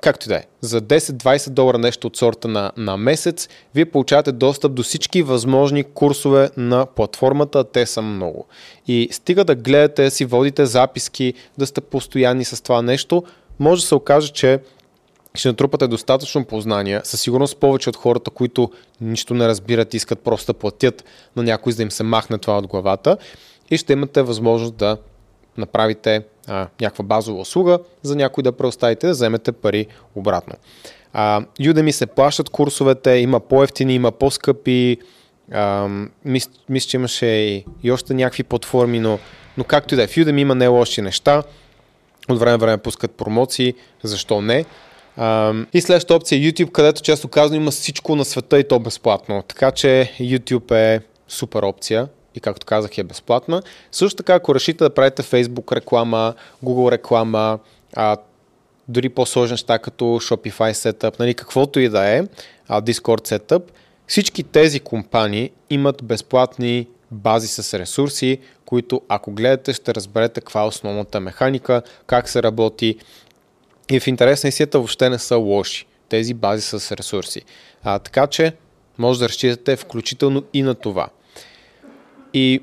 Както 0.00 0.26
и 0.26 0.28
да 0.28 0.36
е, 0.36 0.42
за 0.60 0.80
10-20 0.80 1.50
долара 1.50 1.78
нещо 1.78 2.06
от 2.06 2.16
сорта 2.16 2.48
на, 2.48 2.72
на 2.76 2.96
месец, 2.96 3.48
вие 3.74 3.84
получавате 3.84 4.32
достъп 4.32 4.74
до 4.74 4.82
всички 4.82 5.22
възможни 5.22 5.84
курсове 5.84 6.50
на 6.56 6.86
платформата, 6.86 7.64
те 7.64 7.86
са 7.86 8.02
много. 8.02 8.46
И 8.86 9.08
стига 9.12 9.44
да 9.44 9.54
гледате, 9.54 10.10
си 10.10 10.24
водите 10.24 10.66
записки, 10.66 11.34
да 11.58 11.66
сте 11.66 11.80
постоянни 11.80 12.44
с 12.44 12.62
това 12.62 12.82
нещо, 12.82 13.24
може 13.58 13.82
да 13.82 13.86
се 13.86 13.94
окаже, 13.94 14.32
че 14.32 14.60
ще 15.34 15.48
натрупате 15.48 15.86
достатъчно 15.86 16.44
познания, 16.44 17.00
със 17.04 17.20
сигурност 17.20 17.56
повече 17.56 17.88
от 17.88 17.96
хората, 17.96 18.30
които 18.30 18.70
нищо 19.00 19.34
не 19.34 19.48
разбират 19.48 19.94
и 19.94 19.96
искат 19.96 20.20
просто 20.20 20.52
да 20.52 20.58
платят 20.58 21.04
на 21.36 21.42
някой, 21.42 21.72
за 21.72 21.76
да 21.76 21.82
им 21.82 21.90
се 21.90 22.02
махне 22.02 22.38
това 22.38 22.58
от 22.58 22.66
главата. 22.66 23.16
И 23.70 23.78
ще 23.78 23.92
имате 23.92 24.22
възможност 24.22 24.74
да 24.74 24.96
направите 25.56 26.22
а, 26.48 26.68
някаква 26.80 27.04
базова 27.04 27.40
услуга 27.40 27.78
за 28.02 28.16
някой 28.16 28.42
да 28.42 28.52
преоставите, 28.52 29.06
да 29.06 29.12
вземете 29.12 29.52
пари 29.52 29.86
обратно. 30.14 30.54
А, 31.12 31.42
Udemy 31.60 31.90
се 31.90 32.06
плащат 32.06 32.50
курсовете, 32.50 33.10
има 33.10 33.40
по-ефтини, 33.40 33.94
има 33.94 34.12
по-скъпи, 34.12 34.98
мисля, 36.24 36.50
мис, 36.68 36.84
че 36.84 36.96
имаше 36.96 37.26
и, 37.26 37.64
и 37.82 37.92
още 37.92 38.14
някакви 38.14 38.42
платформи, 38.42 39.00
но, 39.00 39.18
но 39.56 39.64
както 39.64 39.94
и 39.94 39.96
да 39.96 40.02
е, 40.02 40.06
в 40.06 40.14
Udemy 40.14 40.40
има 40.40 40.54
не 40.54 40.68
лоши 40.68 41.02
неща, 41.02 41.42
от 42.28 42.38
време 42.38 42.56
време 42.56 42.78
пускат 42.78 43.10
промоции, 43.10 43.74
защо 44.02 44.40
не. 44.40 44.64
А, 45.16 45.54
и 45.72 45.80
следващата 45.80 46.14
опция 46.14 46.38
е 46.38 46.42
YouTube, 46.42 46.72
където 46.72 47.02
често 47.02 47.28
казано 47.28 47.60
има 47.60 47.70
всичко 47.70 48.16
на 48.16 48.24
света 48.24 48.58
и 48.58 48.68
то 48.68 48.78
безплатно. 48.78 49.42
Така 49.48 49.70
че 49.70 50.12
YouTube 50.20 50.70
е 50.72 51.00
супер 51.28 51.62
опция 51.62 52.08
и 52.34 52.40
както 52.40 52.66
казах 52.66 52.98
е 52.98 53.02
безплатна. 53.02 53.62
Също 53.92 54.16
така, 54.16 54.34
ако 54.34 54.54
решите 54.54 54.84
да 54.84 54.94
правите 54.94 55.22
Facebook 55.22 55.72
реклама, 55.76 56.34
Google 56.64 56.90
реклама, 56.92 57.58
а, 57.96 58.16
дори 58.88 59.08
по-сложни 59.08 59.52
неща 59.52 59.78
като 59.78 60.04
Shopify 60.04 60.72
Setup, 60.72 61.18
нали, 61.20 61.34
каквото 61.34 61.80
и 61.80 61.88
да 61.88 62.04
е, 62.04 62.22
а, 62.68 62.82
Discord 62.82 63.38
Setup, 63.38 63.62
всички 64.06 64.42
тези 64.42 64.80
компании 64.80 65.50
имат 65.70 66.04
безплатни 66.04 66.88
бази 67.10 67.48
с 67.48 67.78
ресурси, 67.78 68.38
които 68.66 69.02
ако 69.08 69.32
гледате 69.32 69.72
ще 69.72 69.94
разберете 69.94 70.40
каква 70.40 70.62
е 70.62 70.66
основната 70.66 71.20
механика, 71.20 71.82
как 72.06 72.28
се 72.28 72.42
работи 72.42 72.98
и 73.90 74.00
в 74.00 74.06
интерес 74.06 74.44
на 74.44 74.48
истината 74.48 74.78
въобще 74.78 75.10
не 75.10 75.18
са 75.18 75.36
лоши 75.36 75.86
тези 76.08 76.34
бази 76.34 76.62
с 76.62 76.96
ресурси. 76.96 77.42
А, 77.82 77.98
така 77.98 78.26
че 78.26 78.52
може 78.98 79.20
да 79.20 79.28
разчитате 79.28 79.76
включително 79.76 80.42
и 80.52 80.62
на 80.62 80.74
това. 80.74 81.08
И 82.34 82.60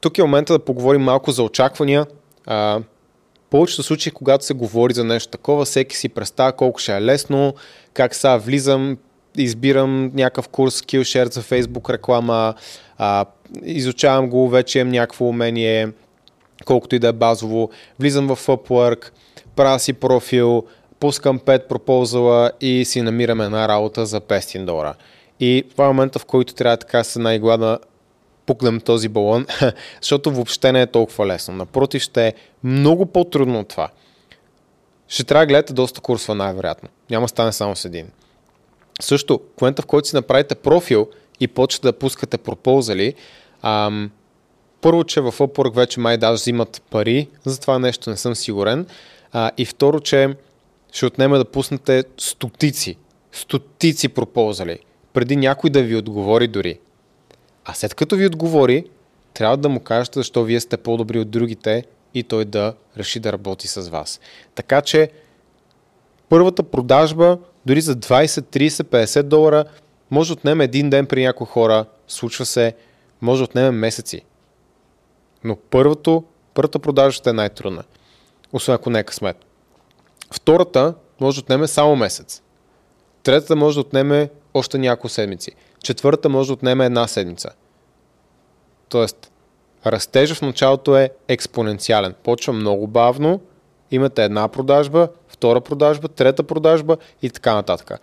тук 0.00 0.18
е 0.18 0.22
момента 0.22 0.52
да 0.52 0.64
поговорим 0.64 1.02
малко 1.02 1.30
за 1.30 1.42
очаквания. 1.42 2.06
А, 2.46 2.80
повечето 3.50 3.82
случаи, 3.82 4.12
когато 4.12 4.44
се 4.44 4.54
говори 4.54 4.94
за 4.94 5.04
нещо 5.04 5.30
такова, 5.30 5.64
всеки 5.64 5.96
си 5.96 6.08
представя 6.08 6.52
колко 6.52 6.80
ще 6.80 6.96
е 6.96 7.02
лесно, 7.02 7.54
как 7.94 8.14
сега 8.14 8.36
влизам, 8.36 8.98
избирам 9.36 10.10
някакъв 10.14 10.48
курс, 10.48 10.82
Skillshare 10.82 11.32
за 11.32 11.42
Facebook 11.42 11.92
реклама, 11.92 12.54
а, 12.98 13.24
изучавам 13.62 14.30
го, 14.30 14.48
вече 14.48 14.78
имам 14.78 14.92
някакво 14.92 15.24
умение, 15.24 15.88
колкото 16.64 16.94
и 16.94 16.98
да 16.98 17.08
е 17.08 17.12
базово, 17.12 17.70
влизам 18.00 18.34
в 18.34 18.46
Upwork, 18.46 19.10
правя 19.56 19.78
си 19.78 19.92
профил, 19.92 20.64
пускам 21.00 21.38
5 21.40 21.68
пропозала 21.68 22.50
и 22.60 22.84
си 22.84 23.02
намирам 23.02 23.40
една 23.40 23.68
работа 23.68 24.06
за 24.06 24.20
500 24.20 24.64
долара. 24.64 24.94
И 25.40 25.64
това 25.70 25.84
е 25.84 25.88
момента, 25.88 26.18
в 26.18 26.24
който 26.24 26.54
трябва 26.54 26.76
така 26.76 27.04
се 27.04 27.18
най-глада 27.18 27.78
пукнем 28.46 28.80
този 28.80 29.08
балон, 29.08 29.46
защото 30.00 30.30
въобще 30.30 30.72
не 30.72 30.82
е 30.82 30.86
толкова 30.86 31.26
лесно. 31.26 31.54
Напротив, 31.54 32.02
ще 32.02 32.26
е 32.26 32.32
много 32.64 33.06
по-трудно 33.06 33.60
от 33.60 33.68
това. 33.68 33.88
Ще 35.08 35.24
трябва 35.24 35.42
да 35.42 35.46
гледате 35.46 35.72
доста 35.72 36.00
курсва 36.00 36.34
най-вероятно. 36.34 36.88
Няма 37.10 37.28
стане 37.28 37.52
само 37.52 37.76
с 37.76 37.84
един. 37.84 38.10
Също, 39.00 39.40
в 39.58 39.60
момента 39.60 39.82
в 39.82 39.86
който 39.86 40.08
си 40.08 40.16
направите 40.16 40.54
профил 40.54 41.08
и 41.40 41.48
почнете 41.48 41.86
да 41.86 41.92
пускате 41.92 42.38
пропозали, 42.38 43.14
ам, 43.62 44.10
първо, 44.80 45.04
че 45.04 45.20
в 45.20 45.32
Upwork 45.32 45.74
вече 45.74 46.00
май 46.00 46.18
даже 46.18 46.40
взимат 46.40 46.82
пари, 46.90 47.28
за 47.44 47.60
това 47.60 47.78
нещо 47.78 48.10
не 48.10 48.16
съм 48.16 48.34
сигурен. 48.34 48.86
А, 49.32 49.50
и 49.58 49.64
второ, 49.66 50.00
че 50.00 50.34
ще 50.92 51.06
отнеме 51.06 51.38
да 51.38 51.44
пуснете 51.44 52.04
стотици, 52.18 52.96
стотици 53.32 54.08
пропозали, 54.08 54.78
преди 55.12 55.36
някой 55.36 55.70
да 55.70 55.82
ви 55.82 55.96
отговори 55.96 56.48
дори. 56.48 56.78
А 57.64 57.74
след 57.74 57.94
като 57.94 58.16
ви 58.16 58.26
отговори, 58.26 58.84
трябва 59.34 59.56
да 59.56 59.68
му 59.68 59.80
кажете 59.80 60.18
защо 60.18 60.44
вие 60.44 60.60
сте 60.60 60.76
по-добри 60.76 61.18
от 61.18 61.30
другите 61.30 61.84
и 62.14 62.22
той 62.22 62.44
да 62.44 62.74
реши 62.98 63.20
да 63.20 63.32
работи 63.32 63.68
с 63.68 63.88
вас. 63.88 64.20
Така 64.54 64.82
че 64.82 65.10
първата 66.28 66.62
продажба, 66.62 67.38
дори 67.66 67.80
за 67.80 67.96
20, 67.96 68.26
30, 68.26 68.68
50 68.68 69.22
долара, 69.22 69.64
може 70.10 70.28
да 70.28 70.32
отнеме 70.32 70.64
един 70.64 70.90
ден 70.90 71.06
при 71.06 71.24
някои 71.24 71.46
хора, 71.46 71.84
случва 72.08 72.46
се, 72.46 72.74
може 73.20 73.40
да 73.40 73.44
отнеме 73.44 73.70
месеци. 73.70 74.22
Но 75.44 75.56
първото, 75.56 76.24
първата 76.54 76.78
продажа 76.78 77.12
ще 77.12 77.30
е 77.30 77.32
най-трудна. 77.32 77.84
Освен 78.52 78.74
ако 78.74 78.90
не 78.90 78.98
е 78.98 79.04
късмет. 79.04 79.36
Втората 80.30 80.94
може 81.20 81.40
отнеме 81.40 81.66
само 81.66 81.96
месец. 81.96 82.42
Третата 83.22 83.56
може 83.56 83.74
да 83.74 83.80
отнеме 83.80 84.30
още 84.54 84.78
няколко 84.78 85.08
седмици. 85.08 85.52
Четвърта 85.82 86.28
може 86.28 86.46
да 86.46 86.52
отнеме 86.52 86.86
една 86.86 87.06
седмица. 87.06 87.50
Тоест, 88.88 89.32
растежа 89.86 90.34
в 90.34 90.42
началото 90.42 90.96
е 90.96 91.10
експоненциален. 91.28 92.14
Почва 92.22 92.52
много 92.52 92.86
бавно, 92.86 93.40
имате 93.90 94.24
една 94.24 94.48
продажба, 94.48 95.08
втора 95.28 95.60
продажба, 95.60 96.08
трета 96.08 96.42
продажба 96.42 96.96
и 97.22 97.30
така 97.30 97.54
нататък. 97.54 98.00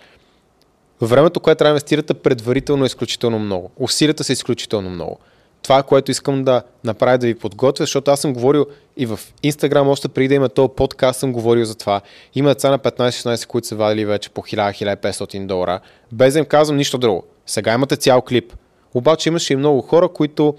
Времето, 1.02 1.39
което 1.39 1.58
трябва 1.58 1.70
да 1.70 1.74
инвестирате 1.74 2.13
предварително 2.13 2.84
е 2.84 2.88
изключително 2.88 3.39
много. 3.39 3.72
Усилията 3.78 4.24
са 4.24 4.34
изключително 4.34 4.89
много. 4.89 5.20
Това, 5.62 5.84
което 5.84 6.12
искам 6.12 6.44
да 6.44 6.62
направя 6.84 7.18
да 7.18 7.28
ви 7.28 7.36
подготвя, 7.36 7.84
защото 7.84 8.12
аз 8.12 8.20
съм 8.20 8.34
говорил 8.34 8.65
и 8.98 9.06
в 9.06 9.20
Instagram, 9.44 9.88
още 9.88 10.08
преди 10.08 10.28
да 10.28 10.34
има 10.34 10.50
този 10.50 10.70
подкаст, 10.76 11.20
съм 11.20 11.34
говорил 11.34 11.65
за 11.65 11.76
това. 11.76 12.02
Има 12.36 12.50
деца 12.50 12.70
на 12.70 12.80
15-16, 12.80 13.48
които 13.48 13.68
са 13.68 13.76
вадили 13.76 14.06
вече 14.06 14.30
по 14.30 14.42
1000-1500 14.42 15.46
долара, 15.46 15.80
без 16.12 16.34
да 16.34 16.39
им 16.39 16.46
казвам 16.46 16.78
нищо 16.78 16.98
друго. 16.98 17.24
Сега 17.49 17.73
имате 17.73 17.95
цял 17.95 18.21
клип. 18.21 18.53
Обаче 18.93 19.29
имаше 19.29 19.53
и 19.53 19.55
много 19.55 19.81
хора, 19.81 20.09
които, 20.09 20.55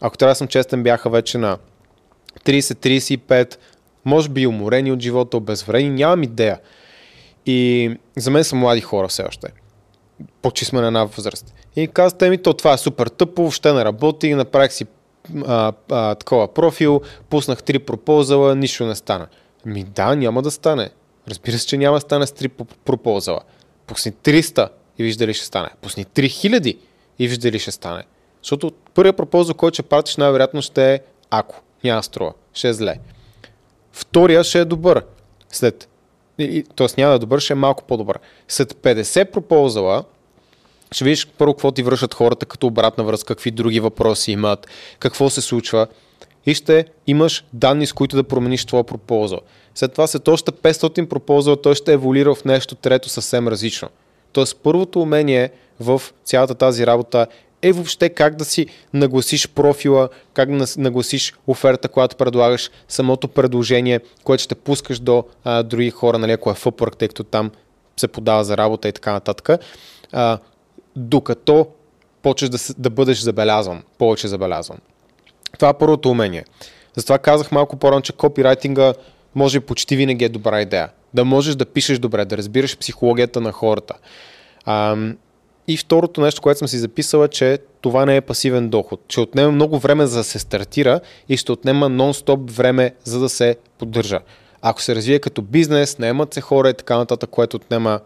ако 0.00 0.16
трябва 0.16 0.30
да 0.30 0.36
съм 0.36 0.48
честен, 0.48 0.82
бяха 0.82 1.10
вече 1.10 1.38
на 1.38 1.58
30-35, 2.44 3.56
може 4.04 4.28
би 4.28 4.46
уморени 4.46 4.92
от 4.92 5.00
живота, 5.00 5.36
обезвредени, 5.36 5.90
нямам 5.90 6.22
идея. 6.22 6.60
И 7.46 7.90
за 8.16 8.30
мен 8.30 8.44
са 8.44 8.56
млади 8.56 8.80
хора 8.80 9.08
все 9.08 9.22
още. 9.22 9.48
Почти 10.42 10.64
сме 10.64 10.80
на 10.80 10.86
една 10.86 11.04
възраст. 11.04 11.54
И 11.76 11.88
казвате 11.88 12.30
ми, 12.30 12.42
то 12.42 12.54
това 12.54 12.72
е 12.72 12.78
супер 12.78 13.06
тъпо, 13.06 13.42
въобще 13.42 13.72
не 13.72 13.84
работи, 13.84 14.34
направих 14.34 14.72
си 14.72 14.86
а, 15.46 15.72
а, 15.90 16.14
такова 16.14 16.54
профил, 16.54 17.00
пуснах 17.30 17.62
три 17.62 17.78
пропозала, 17.78 18.54
нищо 18.54 18.86
не 18.86 18.94
стана. 18.94 19.26
Ми 19.66 19.84
да, 19.84 20.14
няма 20.14 20.42
да 20.42 20.50
стане. 20.50 20.90
Разбира 21.28 21.58
се, 21.58 21.66
че 21.66 21.78
няма 21.78 21.96
да 21.96 22.00
стане 22.00 22.26
с 22.26 22.32
три 22.32 22.48
пропозала. 22.84 23.40
Пусни 23.86 24.12
300 24.12 24.68
и 24.98 25.02
виж 25.02 25.16
дали 25.16 25.34
ще 25.34 25.44
стане. 25.44 25.68
Пусни 25.80 26.04
3000 26.04 26.78
и 27.18 27.28
виж 27.28 27.38
дали 27.38 27.58
ще 27.58 27.70
стане. 27.70 28.02
Защото 28.42 28.72
първият 28.94 29.16
пропозал, 29.16 29.54
който 29.54 29.74
ще 29.74 29.82
пратиш, 29.82 30.16
най-вероятно 30.16 30.62
ще 30.62 30.94
е 30.94 31.00
ако. 31.30 31.60
Няма 31.84 32.02
струва. 32.02 32.32
Ще 32.54 32.68
е 32.68 32.72
зле. 32.72 32.98
Втория 33.92 34.44
ще 34.44 34.60
е 34.60 34.64
добър. 34.64 35.04
След 35.48 35.88
т.е. 36.76 36.86
няма 36.96 37.10
да 37.10 37.14
е 37.14 37.18
добър, 37.18 37.40
ще 37.40 37.52
е 37.52 37.56
малко 37.56 37.84
по-добър. 37.84 38.18
След 38.48 38.72
50 38.72 39.30
пропозала, 39.30 40.04
ще 40.92 41.04
видиш 41.04 41.26
първо 41.38 41.54
какво 41.54 41.72
ти 41.72 41.82
връщат 41.82 42.14
хората 42.14 42.46
като 42.46 42.66
обратна 42.66 43.04
връзка, 43.04 43.34
какви 43.34 43.50
други 43.50 43.80
въпроси 43.80 44.32
имат, 44.32 44.66
какво 44.98 45.30
се 45.30 45.40
случва 45.40 45.86
и 46.46 46.54
ще 46.54 46.84
имаш 47.06 47.44
данни, 47.52 47.86
с 47.86 47.92
които 47.92 48.16
да 48.16 48.24
промениш 48.24 48.64
твоя 48.64 48.84
пропозал. 48.84 49.40
След 49.74 49.92
това 49.92 50.06
след 50.06 50.28
още 50.28 50.52
500 50.52 51.08
пропозала, 51.08 51.62
той 51.62 51.74
ще 51.74 51.92
еволюира 51.92 52.34
в 52.34 52.44
нещо 52.44 52.74
трето 52.74 53.08
съвсем 53.08 53.48
различно. 53.48 53.88
Тоест 54.32 54.56
първото 54.62 55.00
умение 55.00 55.50
в 55.80 56.02
цялата 56.24 56.54
тази 56.54 56.86
работа 56.86 57.26
е 57.62 57.72
въобще 57.72 58.08
как 58.08 58.36
да 58.36 58.44
си 58.44 58.66
нагласиш 58.92 59.48
профила, 59.48 60.08
как 60.32 60.56
да 60.56 60.66
нагласиш 60.76 61.34
оферта, 61.46 61.88
която 61.88 62.16
предлагаш, 62.16 62.70
самото 62.88 63.28
предложение, 63.28 64.00
което 64.24 64.42
ще 64.42 64.54
пускаш 64.54 64.98
до 64.98 65.24
а, 65.44 65.62
други 65.62 65.90
хора, 65.90 66.18
нали, 66.18 66.32
ако 66.32 66.50
е 66.50 66.54
Upwork, 66.54 66.96
тъй 66.96 67.08
като 67.08 67.24
там 67.24 67.50
се 67.96 68.08
подава 68.08 68.44
за 68.44 68.56
работа 68.56 68.88
и 68.88 68.92
така 68.92 69.12
нататък, 69.12 69.60
а, 70.12 70.38
докато 70.96 71.66
почнеш 72.22 72.50
да, 72.50 72.58
да 72.78 72.90
бъдеш 72.90 73.20
забелязван, 73.20 73.82
повече 73.98 74.28
забелязван. 74.28 74.78
Това 75.54 75.68
е 75.68 75.78
първото 75.78 76.10
умение. 76.10 76.44
Затова 76.96 77.18
казах 77.18 77.52
малко 77.52 77.76
по-рано, 77.76 78.00
че 78.00 78.12
копирайтинга 78.12 78.94
може 79.38 79.60
почти 79.60 79.96
винаги 79.96 80.24
е 80.24 80.28
добра 80.28 80.62
идея. 80.62 80.88
Да 81.14 81.24
можеш 81.24 81.54
да 81.54 81.66
пишеш 81.66 81.98
добре, 81.98 82.24
да 82.24 82.36
разбираш 82.36 82.78
психологията 82.78 83.40
на 83.40 83.52
хората. 83.52 83.94
А, 84.64 84.96
и 85.68 85.76
второто 85.76 86.20
нещо, 86.20 86.42
което 86.42 86.58
съм 86.58 86.68
си 86.68 86.78
записал 86.78 87.24
е, 87.24 87.28
че 87.28 87.58
това 87.80 88.06
не 88.06 88.16
е 88.16 88.20
пасивен 88.20 88.68
доход. 88.68 89.00
Ще 89.08 89.20
отнема 89.20 89.52
много 89.52 89.78
време 89.78 90.06
за 90.06 90.18
да 90.18 90.24
се 90.24 90.38
стартира 90.38 91.00
и 91.28 91.36
ще 91.36 91.52
отнема 91.52 91.90
нон-стоп 91.90 92.50
време 92.50 92.94
за 93.04 93.20
да 93.20 93.28
се 93.28 93.56
поддържа. 93.78 94.18
Ако 94.62 94.82
се 94.82 94.94
развие 94.94 95.18
като 95.18 95.42
бизнес, 95.42 95.98
наемат 95.98 96.34
се 96.34 96.40
хора 96.40 96.70
и 96.70 96.74
така 96.74 96.96
нататък, 96.96 97.30
което 97.30 97.56
отнема 97.56 98.00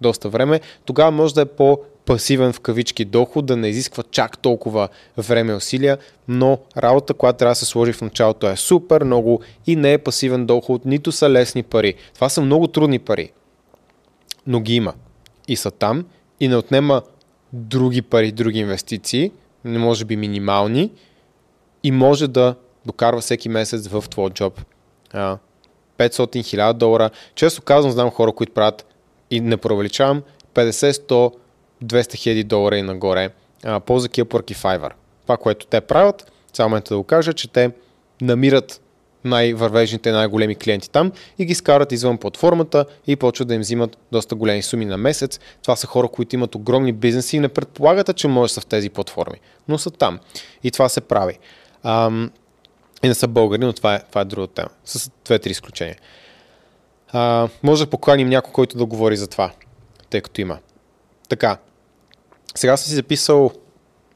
доста 0.00 0.28
време, 0.28 0.60
тогава 0.84 1.10
може 1.10 1.34
да 1.34 1.40
е 1.40 1.44
по 1.44 1.78
пасивен 2.08 2.52
в 2.52 2.60
кавички 2.60 3.04
доход, 3.04 3.46
да 3.46 3.56
не 3.56 3.68
изисква 3.68 4.04
чак 4.10 4.38
толкова 4.38 4.88
време 5.18 5.52
и 5.52 5.56
усилия, 5.56 5.98
но 6.28 6.58
работа, 6.76 7.14
която 7.14 7.38
трябва 7.38 7.50
да 7.50 7.54
се 7.54 7.64
сложи 7.64 7.92
в 7.92 8.00
началото 8.00 8.48
е 8.48 8.56
супер 8.56 9.04
много 9.04 9.40
и 9.66 9.76
не 9.76 9.92
е 9.92 9.98
пасивен 9.98 10.46
доход, 10.46 10.84
нито 10.84 11.12
са 11.12 11.30
лесни 11.30 11.62
пари. 11.62 11.94
Това 12.14 12.28
са 12.28 12.40
много 12.40 12.66
трудни 12.66 12.98
пари, 12.98 13.32
но 14.46 14.60
ги 14.60 14.74
има 14.74 14.94
и 15.48 15.56
са 15.56 15.70
там 15.70 16.06
и 16.40 16.48
не 16.48 16.56
отнема 16.56 17.02
други 17.52 18.02
пари, 18.02 18.32
други 18.32 18.58
инвестиции, 18.58 19.32
не 19.64 19.78
може 19.78 20.04
би 20.04 20.16
минимални 20.16 20.90
и 21.82 21.90
може 21.90 22.28
да 22.28 22.54
докарва 22.86 23.20
всеки 23.20 23.48
месец 23.48 23.88
в 23.88 24.04
твой 24.10 24.30
джоб 24.30 24.60
500-1000 25.98 26.72
долара. 26.72 27.10
Често 27.34 27.62
казвам, 27.62 27.92
знам 27.92 28.10
хора, 28.10 28.32
които 28.32 28.52
правят 28.52 28.86
и 29.30 29.40
не 29.40 29.56
провеличавам 29.56 30.22
50-100 30.54 31.32
200 31.84 32.14
хиляди 32.14 32.44
долара 32.44 32.76
и 32.76 32.82
нагоре, 32.82 33.30
а, 33.64 33.80
ползвайки 33.80 34.22
Upwork 34.22 34.52
и 34.52 34.54
Fiverr. 34.54 34.92
Това, 35.22 35.36
което 35.36 35.66
те 35.66 35.80
правят, 35.80 36.32
само 36.52 36.68
момента 36.68 36.94
да 36.94 36.98
го 36.98 37.04
кажа, 37.04 37.32
че 37.32 37.48
те 37.48 37.70
намират 38.20 38.80
най-вървежните, 39.24 40.12
най-големи 40.12 40.54
клиенти 40.56 40.90
там 40.90 41.12
и 41.38 41.44
ги 41.44 41.54
скарат 41.54 41.92
извън 41.92 42.18
платформата 42.18 42.84
и 43.06 43.16
почват 43.16 43.48
да 43.48 43.54
им 43.54 43.60
взимат 43.60 43.98
доста 44.12 44.34
големи 44.34 44.62
суми 44.62 44.84
на 44.84 44.96
месец. 44.96 45.40
Това 45.62 45.76
са 45.76 45.86
хора, 45.86 46.08
които 46.08 46.36
имат 46.36 46.54
огромни 46.54 46.92
бизнеси 46.92 47.36
и 47.36 47.40
не 47.40 47.48
предполагат, 47.48 48.16
че 48.16 48.28
може 48.28 48.52
са 48.52 48.60
в 48.60 48.66
тези 48.66 48.90
платформи, 48.90 49.36
но 49.68 49.78
са 49.78 49.90
там. 49.90 50.18
И 50.64 50.70
това 50.70 50.88
се 50.88 51.00
прави. 51.00 51.38
Ам, 51.82 52.30
и 53.02 53.08
не 53.08 53.14
са 53.14 53.28
българи, 53.28 53.64
но 53.64 53.72
това 53.72 53.94
е, 53.94 54.00
това 54.08 54.20
е 54.20 54.24
друга 54.24 54.46
тема. 54.46 54.68
С 54.84 55.10
две-три 55.24 55.50
изключения. 55.50 55.96
А, 57.12 57.48
може 57.62 57.84
да 57.84 57.90
поканим 57.90 58.28
някой, 58.28 58.52
който 58.52 58.78
да 58.78 58.86
говори 58.86 59.16
за 59.16 59.26
това, 59.26 59.52
тъй 60.10 60.20
като 60.20 60.40
има. 60.40 60.58
Така, 61.28 61.58
сега 62.54 62.76
съм 62.76 62.88
си 62.88 62.94
записал 62.94 63.52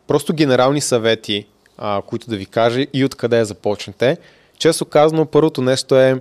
просто 0.06 0.34
генерални 0.34 0.80
съвети, 0.80 1.46
а, 1.78 2.02
които 2.06 2.30
да 2.30 2.36
ви 2.36 2.46
кажа 2.46 2.86
и 2.92 3.04
откъде 3.04 3.38
да 3.38 3.44
започнете. 3.44 4.18
Често 4.58 4.84
казано, 4.84 5.26
първото 5.26 5.62
нещо 5.62 5.96
е 5.96 6.20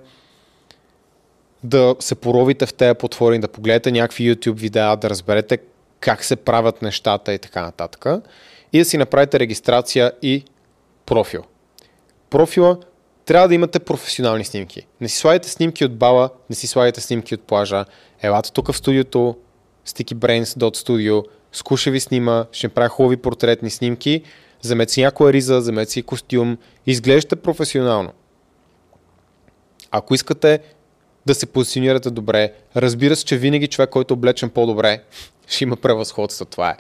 да 1.63 1.95
се 1.99 2.15
поровите 2.15 2.65
в 2.65 2.73
тези 2.73 2.93
платформи, 2.95 3.39
да 3.39 3.47
погледнете 3.47 3.91
някакви 3.91 4.35
YouTube 4.35 4.57
видеа, 4.57 4.95
да 4.95 5.09
разберете 5.09 5.57
как 5.99 6.23
се 6.23 6.35
правят 6.35 6.81
нещата 6.81 7.33
и 7.33 7.39
така 7.39 7.61
нататък. 7.61 8.05
И 8.73 8.79
да 8.79 8.85
си 8.85 8.97
направите 8.97 9.39
регистрация 9.39 10.11
и 10.21 10.43
профил. 11.05 11.43
Профила 12.29 12.77
трябва 13.25 13.47
да 13.47 13.55
имате 13.55 13.79
професионални 13.79 14.45
снимки. 14.45 14.87
Не 15.01 15.09
си 15.09 15.17
слагайте 15.17 15.49
снимки 15.49 15.85
от 15.85 15.95
бала, 15.95 16.29
не 16.49 16.55
си 16.55 16.67
слагайте 16.67 17.01
снимки 17.01 17.35
от 17.35 17.41
плажа. 17.41 17.85
Елате 18.21 18.51
тук 18.51 18.71
в 18.71 18.77
студиото, 18.77 19.37
stickybrains.studio, 19.87 21.23
скуша 21.51 21.91
ви 21.91 21.99
снима, 21.99 22.45
ще 22.51 22.69
прави 22.69 22.89
хубави 22.89 23.17
портретни 23.17 23.69
снимки, 23.69 24.23
вземете 24.63 24.93
си 24.93 25.01
някоя 25.01 25.33
риза, 25.33 25.59
вземете 25.59 25.91
си 25.91 26.01
костюм, 26.03 26.57
изглеждате 26.87 27.35
професионално. 27.35 28.11
Ако 29.91 30.13
искате 30.13 30.59
да 31.25 31.35
се 31.35 31.45
позиционирате 31.45 32.09
добре, 32.09 32.53
разбира 32.75 33.15
се, 33.15 33.25
че 33.25 33.37
винаги 33.37 33.67
човек, 33.67 33.89
който 33.89 34.13
е 34.13 34.17
облечен 34.17 34.49
по-добре, 34.49 35.03
ще 35.47 35.63
има 35.63 35.75
превъзходство. 35.75 36.45
Това 36.45 36.69
е. 36.69 36.77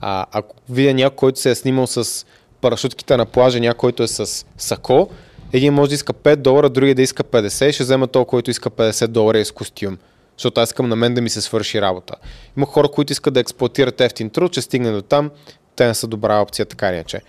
А, 0.00 0.26
ако 0.32 0.56
видя 0.70 0.94
някой, 0.94 1.16
който 1.16 1.40
се 1.40 1.50
е 1.50 1.54
снимал 1.54 1.86
с 1.86 2.26
парашутките 2.60 3.16
на 3.16 3.26
плажа, 3.26 3.60
някой, 3.60 3.78
който 3.78 4.02
е 4.02 4.08
с 4.08 4.46
сако, 4.56 5.10
един 5.52 5.74
може 5.74 5.88
да 5.88 5.94
иска 5.94 6.12
5 6.12 6.36
долара, 6.36 6.70
другия 6.70 6.94
да 6.94 7.02
иска 7.02 7.24
50, 7.24 7.72
ще 7.72 7.82
взема 7.82 8.06
този, 8.06 8.26
който 8.26 8.50
иска 8.50 8.70
50 8.70 9.06
долара 9.06 9.38
и 9.38 9.44
с 9.44 9.52
костюм 9.52 9.98
защото 10.38 10.60
аз 10.60 10.68
искам 10.68 10.88
на 10.88 10.96
мен 10.96 11.14
да 11.14 11.20
ми 11.20 11.30
се 11.30 11.40
свърши 11.40 11.80
работа. 11.80 12.14
Има 12.56 12.66
хора, 12.66 12.88
които 12.88 13.12
искат 13.12 13.34
да 13.34 13.40
експлуатират 13.40 14.00
ефтин 14.00 14.30
труд, 14.30 14.52
че 14.52 14.62
стигне 14.62 14.90
до 14.90 15.02
там, 15.02 15.30
те 15.76 15.86
не 15.86 15.94
са 15.94 16.06
добра 16.06 16.40
опция, 16.40 16.66
така 16.66 16.92
иначе. 16.92 17.20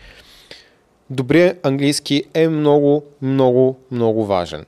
Добрият 1.10 1.66
английски 1.66 2.24
е 2.34 2.47
много, 2.47 3.03
много, 3.22 3.80
много 3.91 4.26
важен. 4.26 4.66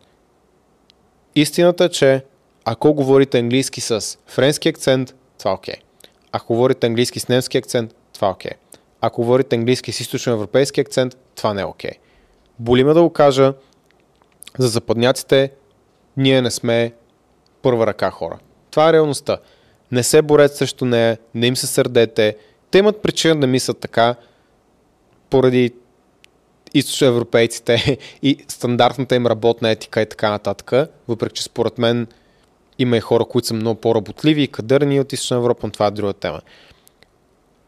Истината 1.36 1.86
е, 1.86 1.90
че 1.90 2.24
ако 2.66 2.94
говорите 2.94 3.40
английски 3.40 3.82
с 3.82 4.18
френски 4.28 4.70
акцент, 4.70 5.16
това 5.40 5.52
е 5.52 5.54
окей. 5.54 5.74
Okay. 5.74 5.80
Ако 6.32 6.54
говорите 6.54 6.88
английски 6.88 7.20
с 7.20 7.28
немски 7.28 7.58
акцент, 7.58 7.96
това 8.14 8.28
е 8.28 8.32
окей. 8.32 8.52
Okay. 8.52 8.56
Ако 9.02 9.22
говорите 9.22 9.56
английски 9.56 9.92
с 9.92 10.00
източноевропейски 10.00 10.82
акцент, 10.82 11.18
това 11.36 11.54
не 11.54 11.62
е 11.62 11.66
окей. 11.66 11.92
Okay. 11.92 11.98
Боли 12.60 12.84
ме 12.84 12.94
да 12.94 13.02
го 13.02 13.10
кажа, 13.10 13.54
за 14.60 14.68
западняците 14.68 15.52
ние 16.18 16.42
не 16.42 16.52
сме 16.52 16.94
първа 17.62 17.88
ръка 17.88 18.12
хора. 18.12 18.40
Това 18.72 18.90
е 18.90 18.94
реалността. 18.94 19.38
Не 19.92 20.04
се 20.04 20.22
борете 20.22 20.56
срещу 20.56 20.86
нея, 20.86 21.18
не 21.36 21.48
им 21.48 21.56
се 21.56 21.68
сърдете. 21.68 22.38
Те 22.72 22.78
имат 22.78 23.02
причина 23.02 23.40
да 23.40 23.48
мислят 23.48 23.80
така, 23.80 24.16
поради 25.30 25.74
източноевропейците 26.74 27.98
и 28.22 28.38
стандартната 28.48 29.16
им 29.16 29.28
работна 29.28 29.70
етика 29.70 30.02
и 30.02 30.06
така 30.06 30.30
нататък. 30.30 30.72
Въпреки, 31.08 31.36
че 31.36 31.44
според 31.44 31.78
мен 31.78 32.08
има 32.80 32.98
и 32.98 33.00
хора, 33.00 33.26
които 33.26 33.48
са 33.48 33.54
много 33.54 33.82
по-работливи 33.82 34.44
и 34.44 34.48
кадърни 34.48 35.00
от 35.00 35.14
източна 35.14 35.38
Европа, 35.38 35.68
но 35.68 35.72
това 35.72 35.88
е 35.88 35.92
друга 35.92 36.14
тема. 36.14 36.42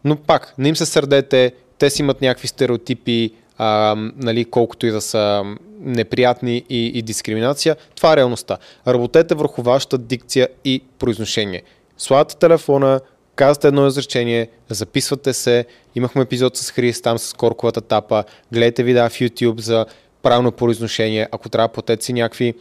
Но 0.04 0.16
пак, 0.16 0.54
не 0.58 0.70
им 0.70 0.76
се 0.76 0.86
сърдете, 0.86 1.54
те 1.78 1.90
си 1.90 2.02
имат 2.02 2.22
някакви 2.22 2.48
стереотипи, 2.48 3.34
а, 3.58 3.96
нали, 4.16 4.46
колкото 4.46 4.86
и 4.86 4.92
да 4.92 5.02
са 5.02 5.44
неприятни 5.84 6.64
и, 6.70 6.86
и 6.86 7.02
дискриминация. 7.02 7.76
Това 7.96 8.14
е 8.14 8.18
реалността. 8.18 8.58
Работете 8.88 9.36
върху 9.36 9.62
вашата 9.62 9.98
дикция 9.98 10.48
и 10.66 10.84
произношение. 11.00 11.64
Слагате 11.98 12.38
телефона, 12.38 13.00
казвате 13.36 13.68
едно 13.68 13.88
изречение, 13.88 14.50
записвате 14.70 15.34
се. 15.34 15.66
Имахме 15.96 16.22
епизод 16.22 16.58
с 16.58 16.72
Хрис 16.72 17.02
там 17.02 17.18
с 17.20 17.34
корковата 17.34 17.82
тапа. 17.82 18.24
Гледайте 18.52 18.84
видеа 18.84 19.10
в 19.10 19.14
YouTube 19.14 19.60
за 19.60 19.86
правилно 20.22 20.52
произношение. 20.52 21.28
Ако 21.32 21.50
трябва, 21.50 21.68
платете 21.68 22.06
си 22.06 22.14
някакви 22.14 22.54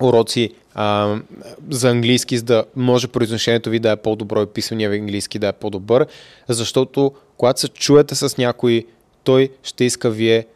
уроци 0.00 0.50
а, 0.74 1.16
за 1.70 1.90
английски, 1.90 2.38
за 2.38 2.44
да 2.44 2.64
може 2.76 3.08
произношението 3.08 3.70
ви 3.70 3.78
да 3.78 3.90
е 3.90 3.96
по-добро 3.96 4.42
и 4.42 4.46
писания 4.46 4.90
ви 4.90 4.98
английски 4.98 5.38
да 5.38 5.48
е 5.48 5.52
по-добър, 5.52 6.06
защото 6.48 7.12
когато 7.36 7.60
се 7.60 7.68
чуете 7.68 8.14
с 8.14 8.36
някой, 8.38 8.86
той 9.24 9.48
ще 9.62 9.84
иска 9.84 10.10
вие 10.10 10.46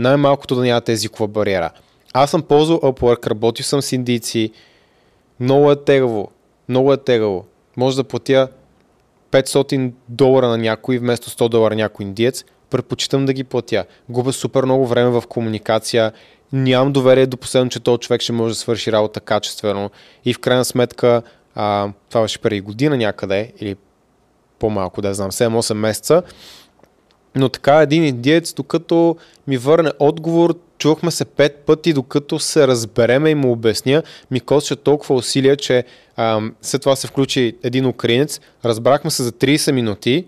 най-малкото 0.00 0.54
да 0.54 0.62
нямате 0.62 0.92
езикова 0.92 1.28
бариера. 1.28 1.70
Аз 2.12 2.30
съм 2.30 2.42
ползвал 2.42 2.78
Upwork, 2.78 3.26
работил 3.26 3.64
съм 3.64 3.82
с 3.82 3.92
индийци, 3.92 4.52
много 5.40 5.70
е 5.70 5.76
тегаво, 5.76 6.30
много 6.68 6.92
е 6.92 6.96
тегаво. 6.96 7.44
Може 7.76 7.96
да 7.96 8.04
платя 8.04 8.48
500 9.30 9.92
долара 10.08 10.48
на 10.48 10.58
някой 10.58 10.98
вместо 10.98 11.30
100 11.30 11.48
долара 11.48 11.76
някой 11.76 12.06
индиец, 12.06 12.44
предпочитам 12.70 13.26
да 13.26 13.32
ги 13.32 13.44
платя. 13.44 13.84
Губя 14.08 14.32
супер 14.32 14.64
много 14.64 14.86
време 14.86 15.10
в 15.10 15.22
комуникация, 15.28 16.12
нямам 16.52 16.92
доверие 16.92 17.26
до 17.26 17.36
последно, 17.36 17.70
че 17.70 17.80
този 17.80 17.98
човек 17.98 18.20
ще 18.20 18.32
може 18.32 18.52
да 18.52 18.58
свърши 18.58 18.92
работа 18.92 19.20
качествено 19.20 19.90
и 20.24 20.34
в 20.34 20.38
крайна 20.38 20.64
сметка 20.64 21.22
а, 21.54 21.88
това 22.08 22.22
беше 22.22 22.38
преди 22.38 22.60
година 22.60 22.96
някъде 22.96 23.52
или 23.60 23.76
по-малко, 24.58 25.02
да 25.02 25.14
знам, 25.14 25.30
7-8 25.30 25.74
месеца, 25.74 26.22
но 27.34 27.48
така 27.48 27.76
един 27.76 28.04
индиец, 28.04 28.52
докато 28.52 29.16
ми 29.46 29.56
върне 29.56 29.90
отговор, 29.98 30.54
чухме 30.78 31.10
се 31.10 31.24
пет 31.24 31.56
пъти, 31.56 31.92
докато 31.92 32.38
се 32.38 32.68
разбереме 32.68 33.30
и 33.30 33.34
му 33.34 33.52
обясня, 33.52 34.02
ми 34.30 34.40
костваше 34.40 34.76
толкова 34.76 35.14
усилия, 35.14 35.56
че 35.56 35.84
ам, 36.16 36.54
след 36.62 36.82
това 36.82 36.96
се 36.96 37.06
включи 37.06 37.56
един 37.62 37.86
украинец, 37.86 38.40
разбрахме 38.64 39.10
се 39.10 39.22
за 39.22 39.32
30 39.32 39.72
минути, 39.72 40.26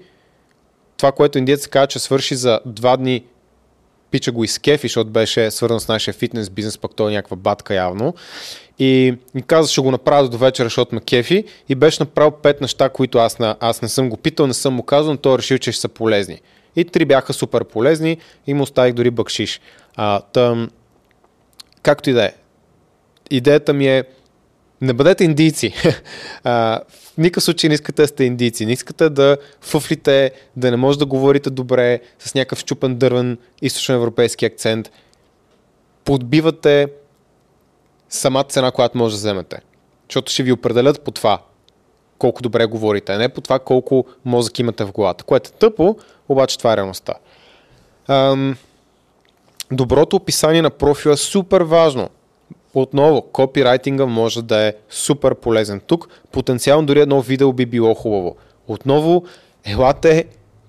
това, 0.97 1.13
което 1.13 1.39
индиец 1.39 1.67
каза, 1.67 1.87
че 1.87 1.99
свърши 1.99 2.35
за 2.35 2.61
два 2.67 2.97
дни 2.97 3.25
пича 4.11 4.33
го 4.33 4.45
изкефи, 4.45 4.89
защото 4.89 5.11
беше 5.11 5.51
свързан 5.51 5.81
с 5.81 5.89
нашия 5.89 6.15
фитнес 6.15 6.51
бизнес, 6.51 6.79
пък 6.79 6.95
той 6.97 7.11
е 7.11 7.15
някаква 7.15 7.37
батка 7.37 7.75
явно. 7.75 8.15
И 8.79 9.15
ми 9.35 9.43
каза, 9.43 9.73
ще 9.73 9.81
го 9.81 9.91
направя 9.91 10.29
до 10.29 10.39
вечера, 10.39 10.67
защото 10.67 10.95
ме 10.95 11.01
кефи. 11.01 11.45
И 11.69 11.75
беше 11.75 12.03
направил 12.03 12.31
пет 12.31 12.61
неща, 12.61 12.89
които 12.89 13.19
аз, 13.19 13.39
на, 13.39 13.57
аз 13.61 13.83
не 13.83 13.89
съм 13.89 14.09
го 14.09 14.17
питал, 14.17 14.47
не 14.47 14.55
съм 14.55 14.75
му 14.75 14.83
казал, 14.83 15.13
но 15.13 15.19
той 15.19 15.35
е 15.35 15.39
решил, 15.39 15.59
че 15.59 15.73
ще 15.73 15.81
са 15.81 15.89
полезни. 15.89 16.41
И 16.77 16.85
три 16.85 17.05
бяха 17.05 17.33
супер 17.33 17.65
полезни 17.65 18.19
и 18.47 18.55
му 18.55 18.63
оставих 18.63 18.95
дори 18.95 19.11
бъкшиш. 19.11 19.61
А, 19.97 20.21
тъм, 20.21 20.71
както 21.83 22.11
и 22.11 22.13
да 22.13 22.25
е. 22.25 22.33
Идеята 23.31 23.73
ми 23.73 23.87
е, 23.87 24.05
не 24.81 24.93
бъдете 24.93 25.25
индийци. 25.25 25.75
а, 26.45 26.81
в 26.91 27.19
никакъв 27.19 27.45
случай 27.45 27.69
не 27.69 27.75
искате 27.75 28.03
да 28.03 28.09
сте 28.09 28.25
индийци. 28.25 28.67
Не 28.67 28.73
искате 28.73 29.11
да 29.11 29.37
фъфлите, 29.61 30.33
да 30.57 30.71
не 30.71 30.77
може 30.77 30.99
да 30.99 31.07
говорите 31.07 31.51
добре 31.51 32.01
с 32.19 32.35
някакъв 32.35 32.65
чупен 32.65 32.97
дървен 32.97 33.39
източноевропейски 33.63 34.47
акцент. 34.47 34.91
Подбивате 36.05 36.89
самата 38.09 38.45
цена, 38.45 38.71
която 38.71 38.99
може 38.99 39.15
да 39.15 39.19
вземете. 39.19 39.61
Защото 40.09 40.33
ще 40.33 40.43
ви 40.43 40.53
определят 40.53 41.05
по 41.05 41.11
това 41.11 41.43
колко 42.23 42.43
добре 42.43 42.67
говорите, 42.67 43.13
а 43.13 43.19
не 43.19 43.29
по 43.29 43.41
това 43.41 43.59
колко 43.59 44.05
мозък 44.25 44.59
имате 44.59 44.85
в 44.85 44.93
главата. 44.93 45.25
Което 45.25 45.51
е 45.55 45.59
тъпо, 45.59 45.97
обаче 46.29 46.59
това 46.59 46.73
е 46.73 46.77
реалността. 46.77 47.15
Ам, 48.09 48.57
доброто 49.73 50.17
описание 50.17 50.63
на 50.63 50.71
профила 50.71 51.15
е 51.15 51.17
супер 51.17 51.61
важно. 51.61 52.11
Отново, 52.75 53.23
копирайтинга 53.23 54.07
може 54.07 54.43
да 54.43 54.67
е 54.67 54.75
супер 54.91 55.35
полезен 55.35 55.81
тук. 55.81 56.09
Потенциално 56.33 56.87
дори 56.87 57.01
едно 57.01 57.21
видео 57.21 57.53
би 57.53 57.67
било 57.67 57.95
хубаво. 57.95 58.37
Отново, 58.69 59.25
елате, 59.65 60.25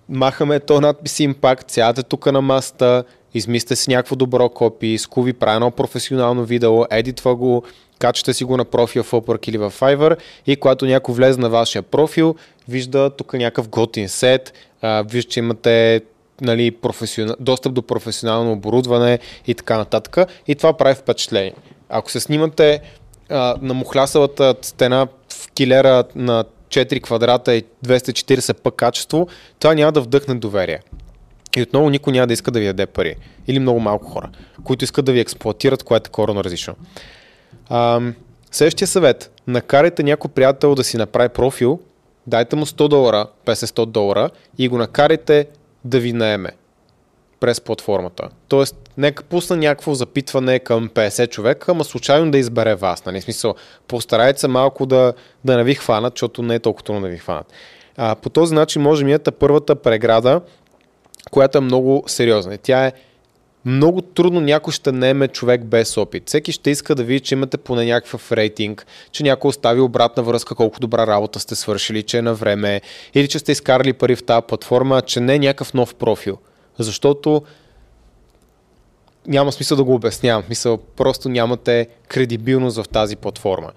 махаме 0.09 0.59
то 0.59 0.81
надпис 0.81 1.19
импакт, 1.19 1.71
сядате 1.71 2.03
тук 2.03 2.31
на 2.31 2.41
маста, 2.41 3.03
измислите 3.33 3.75
си 3.75 3.89
някакво 3.89 4.15
добро 4.15 4.49
копи, 4.49 4.97
скуви, 4.97 5.33
прави 5.33 5.55
едно 5.55 5.71
професионално 5.71 6.45
видео, 6.45 6.85
едитва 6.91 7.35
го, 7.35 7.63
качате 8.03 8.33
си 8.33 8.43
го 8.43 8.57
на 8.57 8.65
профил 8.65 9.03
в 9.03 9.11
Upwork 9.11 9.49
или 9.49 9.57
в 9.57 9.73
Fiverr 9.79 10.17
и 10.47 10.55
когато 10.55 10.85
някой 10.85 11.15
влезе 11.15 11.39
на 11.39 11.49
вашия 11.49 11.81
профил, 11.81 12.35
вижда 12.67 13.09
тук 13.09 13.33
някакъв 13.33 13.69
готин 13.69 14.09
сет, 14.09 14.53
вижда, 15.05 15.29
че 15.29 15.39
имате 15.39 16.01
нали, 16.41 16.71
професионал, 16.71 17.35
достъп 17.39 17.73
до 17.73 17.81
професионално 17.81 18.51
оборудване 18.51 19.19
и 19.47 19.55
така 19.55 19.77
нататък. 19.77 20.31
И 20.47 20.55
това 20.55 20.73
прави 20.73 20.95
впечатление. 20.95 21.53
Ако 21.89 22.11
се 22.11 22.19
снимате 22.19 22.79
а, 23.29 23.55
на 23.61 23.73
мухлясалата 23.73 24.55
стена 24.61 25.07
в 25.33 25.51
килера 25.51 26.03
на 26.15 26.45
4 26.69 27.01
квадрата 27.01 27.55
и 27.55 27.63
240 27.85 28.53
пък 28.53 28.75
качество, 28.75 29.27
това 29.59 29.73
няма 29.73 29.91
да 29.91 30.01
вдъхне 30.01 30.35
доверие. 30.35 30.79
И 31.57 31.61
отново 31.61 31.89
никой 31.89 32.13
няма 32.13 32.27
да 32.27 32.33
иска 32.33 32.51
да 32.51 32.59
ви 32.59 32.65
даде 32.65 32.85
пари. 32.85 33.15
Или 33.47 33.59
много 33.59 33.79
малко 33.79 34.05
хора, 34.05 34.29
които 34.63 34.83
искат 34.83 35.05
да 35.05 35.11
ви 35.11 35.19
експлуатират, 35.19 35.83
което 35.83 36.07
е 36.07 36.11
коренно 36.11 36.43
различно. 36.43 36.75
А, 37.69 38.01
следващия 38.51 38.87
съвет. 38.87 39.31
Накарайте 39.47 40.03
някой 40.03 40.31
приятел 40.31 40.75
да 40.75 40.83
си 40.83 40.97
направи 40.97 41.29
профил, 41.29 41.79
дайте 42.27 42.55
му 42.55 42.65
100 42.65 42.87
долара, 42.87 43.27
50-100 43.45 43.85
долара 43.85 44.29
и 44.57 44.67
го 44.67 44.77
накарайте 44.77 45.47
да 45.85 45.99
ви 45.99 46.13
наеме 46.13 46.49
през 47.39 47.61
платформата. 47.61 48.29
Тоест, 48.47 48.75
нека 48.97 49.23
пусна 49.23 49.57
някакво 49.57 49.93
запитване 49.93 50.59
към 50.59 50.89
50 50.89 51.29
човека, 51.29 51.71
ама 51.71 51.83
случайно 51.83 52.31
да 52.31 52.37
избере 52.37 52.75
вас. 52.75 53.05
Нали? 53.05 53.21
Смисъл, 53.21 53.55
постарайте 53.87 54.39
се 54.39 54.47
малко 54.47 54.85
да, 54.85 55.13
да 55.45 55.57
не 55.57 55.63
ви 55.63 55.75
хванат, 55.75 56.13
защото 56.15 56.41
не 56.41 56.55
е 56.55 56.59
толкова 56.59 56.83
трудно 56.83 57.01
да 57.01 57.07
ви 57.07 57.17
хванат. 57.17 57.53
А, 57.97 58.15
по 58.15 58.29
този 58.29 58.53
начин 58.53 58.81
може 58.81 59.17
да 59.17 59.31
първата 59.31 59.75
преграда, 59.75 60.41
която 61.31 61.57
е 61.57 61.61
много 61.61 62.03
сериозна. 62.07 62.57
Тя 62.57 62.85
е 62.85 62.93
много 63.65 64.01
трудно 64.01 64.41
някой 64.41 64.73
ще 64.73 64.91
наеме 64.91 65.27
човек 65.27 65.63
без 65.63 65.97
опит. 65.97 66.23
Всеки 66.27 66.51
ще 66.51 66.69
иска 66.69 66.95
да 66.95 67.03
види, 67.03 67.19
че 67.19 67.35
имате 67.35 67.57
поне 67.57 67.85
някакъв 67.85 68.31
рейтинг, 68.31 68.85
че 69.11 69.23
някой 69.23 69.49
остави 69.49 69.81
обратна 69.81 70.23
връзка 70.23 70.55
колко 70.55 70.79
добра 70.79 71.07
работа 71.07 71.39
сте 71.39 71.55
свършили, 71.55 72.03
че 72.03 72.17
е 72.17 72.21
на 72.21 72.33
време, 72.33 72.81
или 73.13 73.27
че 73.27 73.39
сте 73.39 73.51
изкарали 73.51 73.93
пари 73.93 74.15
в 74.15 74.25
тази 74.25 74.45
платформа, 74.47 75.01
че 75.01 75.19
не 75.19 75.35
е 75.35 75.39
някакъв 75.39 75.73
нов 75.73 75.95
профил. 75.95 76.37
Защото 76.79 77.43
няма 79.27 79.51
смисъл 79.51 79.77
да 79.77 79.83
го 79.83 79.93
обяснявам. 79.93 80.43
Мисъл, 80.49 80.77
просто 80.77 81.29
нямате 81.29 81.87
кредибилност 82.07 82.77
в 82.77 82.89
тази 82.89 83.15
платформа. 83.15 83.71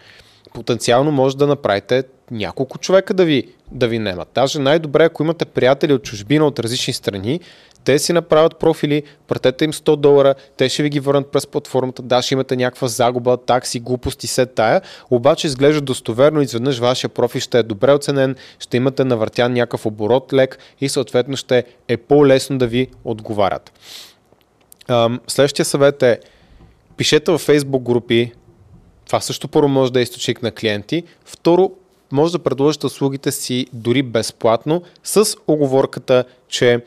Потенциално 0.56 1.12
може 1.12 1.36
да 1.36 1.46
направите 1.46 2.04
няколко 2.30 2.78
човека 2.78 3.14
да 3.14 3.24
ви, 3.24 3.48
да 3.72 3.88
ви 3.88 3.98
немат. 3.98 4.28
Даже 4.34 4.58
най-добре, 4.58 5.04
ако 5.04 5.22
имате 5.22 5.44
приятели 5.44 5.92
от 5.92 6.02
чужбина, 6.02 6.46
от 6.46 6.58
различни 6.58 6.92
страни, 6.92 7.40
те 7.84 7.98
си 7.98 8.12
направят 8.12 8.58
профили, 8.58 9.02
пратете 9.28 9.64
им 9.64 9.72
100 9.72 9.96
долара, 9.96 10.34
те 10.56 10.68
ще 10.68 10.82
ви 10.82 10.90
ги 10.90 11.00
върнат 11.00 11.26
през 11.26 11.46
платформата, 11.46 12.02
да, 12.02 12.22
ще 12.22 12.34
имате 12.34 12.56
някаква 12.56 12.88
загуба, 12.88 13.36
такси, 13.36 13.80
глупости, 13.80 14.26
се 14.26 14.46
тая, 14.46 14.80
обаче 15.10 15.46
изглежда 15.46 15.80
достоверно, 15.80 16.40
изведнъж 16.40 16.78
вашия 16.78 17.10
профил 17.10 17.40
ще 17.40 17.58
е 17.58 17.62
добре 17.62 17.92
оценен, 17.92 18.36
ще 18.58 18.76
имате 18.76 19.04
навъртян 19.04 19.52
някакъв 19.52 19.86
оборот 19.86 20.32
лек 20.32 20.58
и 20.80 20.88
съответно 20.88 21.36
ще 21.36 21.64
е 21.88 21.96
по-лесно 21.96 22.58
да 22.58 22.66
ви 22.66 22.88
отговарят. 23.04 23.72
Следващия 25.26 25.64
съвет 25.64 26.02
е 26.02 26.20
пишете 26.96 27.30
във 27.30 27.46
Facebook 27.46 27.82
групи, 27.82 28.32
това 29.06 29.20
също 29.20 29.48
първо 29.48 29.68
може 29.68 29.92
да 29.92 30.00
е 30.00 30.02
източник 30.02 30.42
на 30.42 30.50
клиенти. 30.50 31.02
Второ, 31.24 31.70
може 32.12 32.32
да 32.32 32.38
предложите 32.38 32.86
услугите 32.86 33.32
си 33.32 33.66
дори 33.72 34.02
безплатно 34.02 34.82
с 35.04 35.36
оговорката, 35.46 36.24
че 36.48 36.84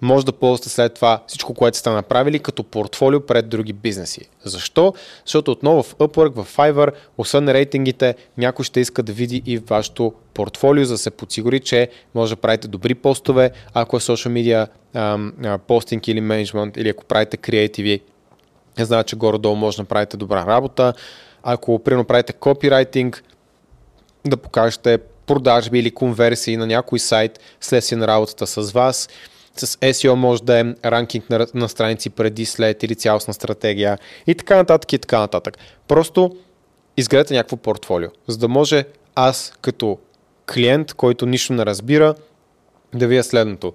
може 0.00 0.26
да 0.26 0.32
ползвате 0.32 0.68
след 0.68 0.94
това 0.94 1.22
всичко, 1.26 1.54
което 1.54 1.78
сте 1.78 1.90
направили 1.90 2.38
като 2.38 2.62
портфолио 2.62 3.20
пред 3.20 3.48
други 3.48 3.72
бизнеси. 3.72 4.28
Защо? 4.44 4.94
Защото 5.24 5.50
отново 5.50 5.82
в 5.82 5.94
Upwork, 5.94 6.42
в 6.42 6.56
Fiverr, 6.56 6.92
освен 7.18 7.48
рейтингите, 7.48 8.14
някой 8.38 8.64
ще 8.64 8.80
иска 8.80 9.02
да 9.02 9.12
види 9.12 9.42
и 9.46 9.58
вашето 9.58 10.12
портфолио, 10.34 10.84
за 10.84 10.94
да 10.94 10.98
се 10.98 11.10
подсигури, 11.10 11.60
че 11.60 11.88
може 12.14 12.34
да 12.34 12.40
правите 12.40 12.68
добри 12.68 12.94
постове, 12.94 13.50
ако 13.74 13.96
е 13.96 14.00
social 14.00 14.68
media 14.94 15.58
постинг 15.58 16.08
или 16.08 16.20
менеджмент, 16.20 16.76
или 16.76 16.88
ако 16.88 17.04
правите 17.04 17.36
креативи, 17.36 18.00
знаят, 18.78 19.06
че 19.06 19.16
горе-долу 19.16 19.56
може 19.56 19.76
да 19.76 19.82
направите 19.82 20.16
добра 20.16 20.46
работа. 20.46 20.92
Ако, 21.42 21.78
примерно, 21.78 22.04
правите 22.04 22.32
копирайтинг, 22.32 23.24
да 24.26 24.36
покажете 24.36 24.98
продажби 25.26 25.78
или 25.78 25.90
конверсии 25.90 26.56
на 26.56 26.66
някой 26.66 26.98
сайт, 26.98 27.40
следствие 27.60 27.98
на 27.98 28.06
работата 28.06 28.46
с 28.46 28.72
вас. 28.72 29.08
С 29.56 29.66
SEO 29.66 30.14
може 30.14 30.42
да 30.42 30.60
е 30.60 30.64
ранкинг 30.84 31.30
на, 31.30 31.46
на 31.54 31.68
страници 31.68 32.10
преди, 32.10 32.46
след 32.46 32.82
или 32.82 32.94
цялостна 32.94 33.34
стратегия 33.34 33.98
и 34.26 34.34
така 34.34 34.56
нататък 34.56 34.92
и 34.92 34.98
така 34.98 35.18
нататък. 35.18 35.58
Просто 35.88 36.36
изградете 36.96 37.34
някакво 37.34 37.56
портфолио, 37.56 38.08
за 38.26 38.38
да 38.38 38.48
може 38.48 38.84
аз 39.14 39.52
като 39.60 39.98
клиент, 40.54 40.94
който 40.94 41.26
нищо 41.26 41.52
не 41.52 41.66
разбира, 41.66 42.14
да 42.94 43.06
вия 43.06 43.24
следното. 43.24 43.72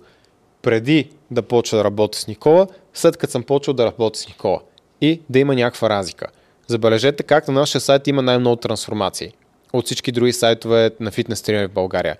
Преди 0.61 1.09
да 1.31 1.41
почва 1.41 1.77
да 1.77 1.83
работя 1.83 2.19
с 2.19 2.27
Никола, 2.27 2.67
след 2.93 3.17
като 3.17 3.31
съм 3.31 3.43
почвал 3.43 3.73
да 3.73 3.85
работя 3.85 4.19
с 4.19 4.27
Никола 4.27 4.59
и 5.01 5.21
да 5.29 5.39
има 5.39 5.55
някаква 5.55 5.89
разлика. 5.89 6.27
Забележете 6.67 7.23
как 7.23 7.47
на 7.47 7.53
нашия 7.53 7.81
сайт 7.81 8.07
има 8.07 8.21
най-много 8.21 8.55
трансформации 8.55 9.31
от 9.73 9.85
всички 9.85 10.11
други 10.11 10.33
сайтове 10.33 10.91
на 10.99 11.11
фитнес 11.11 11.41
тренери 11.41 11.67
в 11.67 11.71
България. 11.71 12.17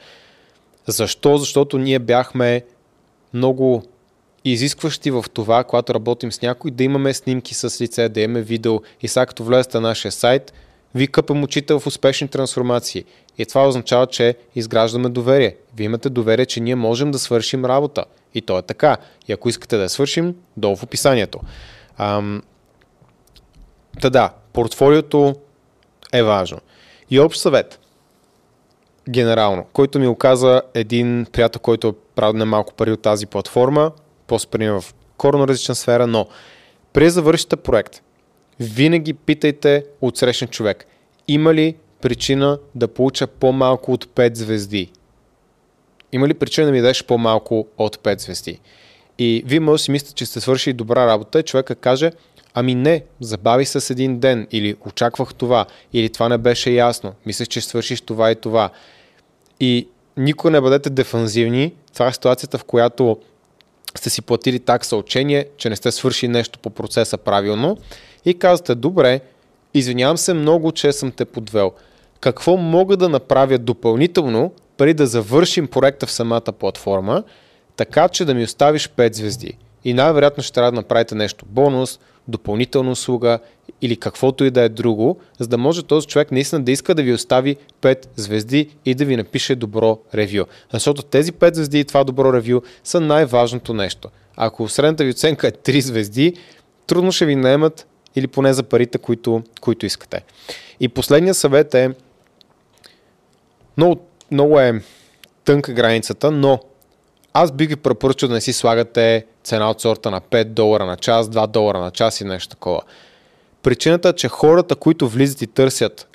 Защо? 0.88 1.38
Защото 1.38 1.78
ние 1.78 2.00
бяхме 2.00 2.64
много 3.34 3.84
изискващи 4.46 5.12
в 5.12 5.26
това, 5.34 5.64
когато 5.64 5.94
работим 5.94 6.32
с 6.32 6.42
някой, 6.42 6.72
да 6.72 6.84
имаме 6.84 7.14
снимки 7.14 7.54
с 7.54 7.82
лице, 7.82 8.10
да 8.10 8.22
имаме 8.22 8.42
видео 8.42 8.82
и 9.02 9.08
сега 9.08 9.26
като 9.26 9.44
влезете 9.44 9.78
на 9.80 9.88
нашия 9.88 10.12
сайт, 10.12 10.54
ви 10.96 11.08
къпем 11.08 11.44
очите 11.44 11.74
в 11.74 11.88
успешни 11.88 12.28
трансформации. 12.28 13.06
И 13.38 13.46
това 13.46 13.68
означава, 13.68 14.08
че 14.08 14.36
изграждаме 14.56 15.10
доверие. 15.10 15.56
Вие 15.76 15.86
имате 15.86 16.10
доверие, 16.10 16.46
че 16.46 16.60
ние 16.60 16.76
можем 16.76 17.12
да 17.12 17.20
свършим 17.20 17.66
работа. 17.66 18.06
И 18.34 18.42
то 18.42 18.58
е 18.58 18.62
така. 18.62 18.98
И 19.28 19.32
ако 19.32 19.50
искате 19.50 19.78
да 19.78 19.84
я 19.84 19.90
свършим, 19.90 20.36
долу 20.58 20.76
в 20.76 20.84
описанието. 20.84 21.40
Ам... 21.98 22.44
Та 24.02 24.10
да, 24.10 24.34
портфолиото 24.54 25.36
е 26.14 26.24
важно. 26.24 26.60
И 27.10 27.20
общ 27.20 27.42
съвет, 27.42 27.80
генерално, 29.10 29.66
който 29.74 30.00
ми 30.00 30.08
оказа 30.08 30.62
един 30.74 31.26
приятел, 31.32 31.62
който 31.62 31.88
е 31.88 31.94
правил 32.16 32.38
немалко 32.38 32.74
пари 32.74 32.92
от 32.92 33.02
тази 33.02 33.26
платформа, 33.26 33.92
по-спрямо 34.28 34.82
в 34.82 34.94
корно 35.18 35.48
различна 35.48 35.76
сфера, 35.76 36.08
но 36.08 36.28
преди 36.94 37.10
завършите 37.10 37.56
проект, 37.56 38.02
винаги 38.60 39.14
питайте 39.14 39.86
от 40.02 40.18
срещен 40.18 40.48
човек, 40.48 40.86
има 41.28 41.54
ли 41.54 41.76
причина 42.02 42.60
да 42.76 42.88
получа 42.88 43.28
по-малко 43.28 43.94
от 43.94 44.06
5 44.06 44.36
звезди? 44.36 44.92
Има 46.12 46.28
ли 46.28 46.34
причина 46.34 46.66
да 46.66 46.72
ми 46.72 46.82
дадеш 46.82 47.04
по-малко 47.04 47.68
от 47.78 47.98
5 47.98 48.22
звезди? 48.22 48.60
И 49.20 49.44
вие 49.46 49.60
може 49.60 49.82
да 49.82 49.84
си 49.84 49.92
мислите, 49.92 50.14
че 50.14 50.26
сте 50.26 50.42
свършили 50.42 50.74
добра 50.74 51.08
работа 51.08 51.40
и 51.40 51.44
човека 51.44 51.76
каже, 51.76 52.12
ами 52.54 52.76
не, 52.76 53.04
забави 53.22 53.66
се 53.66 53.80
с 53.80 53.90
един 53.90 54.20
ден 54.20 54.48
или 54.52 54.76
очаквах 54.86 55.34
това, 55.34 55.66
или 55.94 56.10
това 56.10 56.30
не 56.30 56.38
беше 56.38 56.72
ясно, 56.72 57.14
мислех, 57.26 57.48
че 57.48 57.62
свършиш 57.62 58.02
това 58.02 58.32
и 58.32 58.36
това. 58.36 58.70
И 59.60 59.88
никога 60.18 60.52
не 60.52 60.62
бъдете 60.62 60.90
дефанзивни. 60.90 61.74
Това 61.94 62.08
е 62.08 62.14
ситуацията, 62.14 62.58
в 62.58 62.64
която 62.64 63.18
сте 63.96 64.10
си 64.10 64.22
платили 64.22 64.60
такса 64.60 64.98
учение, 64.98 65.46
че 65.58 65.70
не 65.70 65.76
сте 65.76 65.92
свършили 65.92 66.32
нещо 66.32 66.60
по 66.60 66.70
процеса 66.70 67.18
правилно 67.18 67.78
и 68.26 68.40
казвате, 68.40 68.76
добре, 68.76 69.20
извинявам 69.74 70.18
се 70.18 70.34
много, 70.34 70.72
че 70.72 70.92
съм 70.92 71.12
те 71.12 71.26
подвел. 71.26 71.72
Какво 72.20 72.58
мога 72.58 72.98
да 72.98 73.10
направя 73.10 73.58
допълнително, 73.58 74.52
преди 74.78 74.94
да 74.94 75.08
завършим 75.08 75.68
проекта 75.68 76.06
в 76.06 76.12
самата 76.12 76.42
платформа, 76.42 77.24
така 77.76 78.08
че 78.10 78.26
да 78.26 78.34
ми 78.34 78.44
оставиш 78.44 78.90
5 78.90 79.14
звезди. 79.14 79.58
И 79.84 79.94
най-вероятно 79.94 80.44
ще 80.44 80.54
трябва 80.54 80.72
да 80.72 80.76
направите 80.76 81.16
нещо 81.16 81.46
бонус, 81.50 82.00
допълнителна 82.28 82.92
услуга 82.92 83.40
или 83.82 83.96
каквото 83.96 84.46
и 84.46 84.52
да 84.52 84.62
е 84.62 84.70
друго, 84.70 85.20
за 85.40 85.48
да 85.48 85.58
може 85.58 85.84
този 85.84 86.08
човек 86.08 86.32
наистина 86.32 86.64
да 86.64 86.72
иска 86.72 86.96
да 86.96 87.04
ви 87.04 87.14
остави 87.14 87.56
5 87.82 88.08
звезди 88.16 88.70
и 88.86 88.96
да 88.96 89.06
ви 89.06 89.18
напише 89.18 89.56
добро 89.56 90.00
ревю. 90.16 90.46
Защото 90.74 91.02
тези 91.02 91.32
5 91.32 91.54
звезди 91.54 91.80
и 91.80 91.86
това 91.86 92.04
добро 92.04 92.34
ревю 92.34 92.62
са 92.84 93.00
най-важното 93.00 93.74
нещо. 93.74 94.10
Ако 94.36 94.70
средната 94.70 95.04
ви 95.04 95.10
оценка 95.10 95.48
е 95.48 95.52
3 95.52 95.80
звезди, 95.80 96.34
трудно 96.88 97.12
ще 97.12 97.26
ви 97.26 97.36
наемат 97.36 97.88
или 98.16 98.28
поне 98.28 98.54
за 98.54 98.64
парите, 98.64 98.98
които, 98.98 99.44
които 99.62 99.86
искате. 99.86 100.22
И 100.80 100.90
последният 100.90 101.38
съвет 101.38 101.76
е 101.76 101.90
много, 103.78 104.02
много 104.32 104.60
е 104.60 104.82
тънка 105.46 105.74
границата, 105.74 106.32
но 106.32 106.60
аз 107.34 107.52
бих 107.52 107.70
ви 107.70 107.76
препоръчал 107.76 108.30
да 108.30 108.36
не 108.36 108.42
си 108.42 108.54
слагате 108.54 109.26
цена 109.44 109.70
от 109.70 109.82
сорта 109.82 110.12
на 110.12 110.22
5 110.22 110.44
долара 110.44 110.86
на 110.86 110.98
час, 110.98 111.28
2 111.28 111.48
долара 111.48 111.80
на 111.80 111.92
час 111.92 112.22
и 112.22 112.24
нещо 112.24 112.50
такова. 112.50 112.82
Причината 113.64 114.14
че 114.14 114.28
хората, 114.28 114.76
които 114.76 115.08
влизат 115.08 115.42
и 115.42 115.48
търсят 115.48 116.08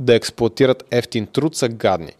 да 0.00 0.14
експлуатират 0.14 0.84
ефтин 0.90 1.26
труд, 1.26 1.56
са 1.56 1.68
гадни. 1.68 2.12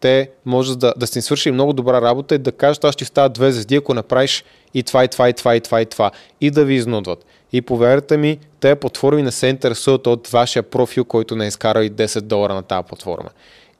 Те 0.00 0.30
може 0.44 0.78
да, 0.78 0.94
да 0.96 1.06
сте 1.06 1.22
свършили 1.22 1.52
много 1.52 1.72
добра 1.72 2.02
работа 2.02 2.34
и 2.34 2.38
да 2.38 2.52
кажат, 2.52 2.84
аз 2.84 2.92
ще 2.92 3.04
става 3.04 3.28
две 3.28 3.52
звезди, 3.52 3.76
ако 3.76 3.94
направиш 3.94 4.44
и 4.74 4.82
това, 4.82 5.04
и 5.04 5.08
това, 5.08 5.28
и 5.28 5.32
това, 5.32 5.56
и 5.56 5.60
това, 5.60 5.80
и 5.80 5.86
това. 5.86 6.10
И 6.40 6.50
да 6.50 6.64
ви 6.64 6.74
изнудват. 6.74 7.26
И 7.52 7.62
повярвайте 7.62 8.16
ми, 8.16 8.38
те 8.60 8.74
платформи 8.74 9.22
не 9.22 9.32
се 9.32 9.46
интересуват 9.46 10.06
от 10.06 10.28
вашия 10.28 10.62
профил, 10.62 11.04
който 11.04 11.36
не 11.36 11.44
е 11.44 11.48
изкарал 11.48 11.82
и 11.82 11.90
10 11.90 12.20
долара 12.20 12.54
на 12.54 12.62
тази 12.62 12.86
платформа. 12.88 13.30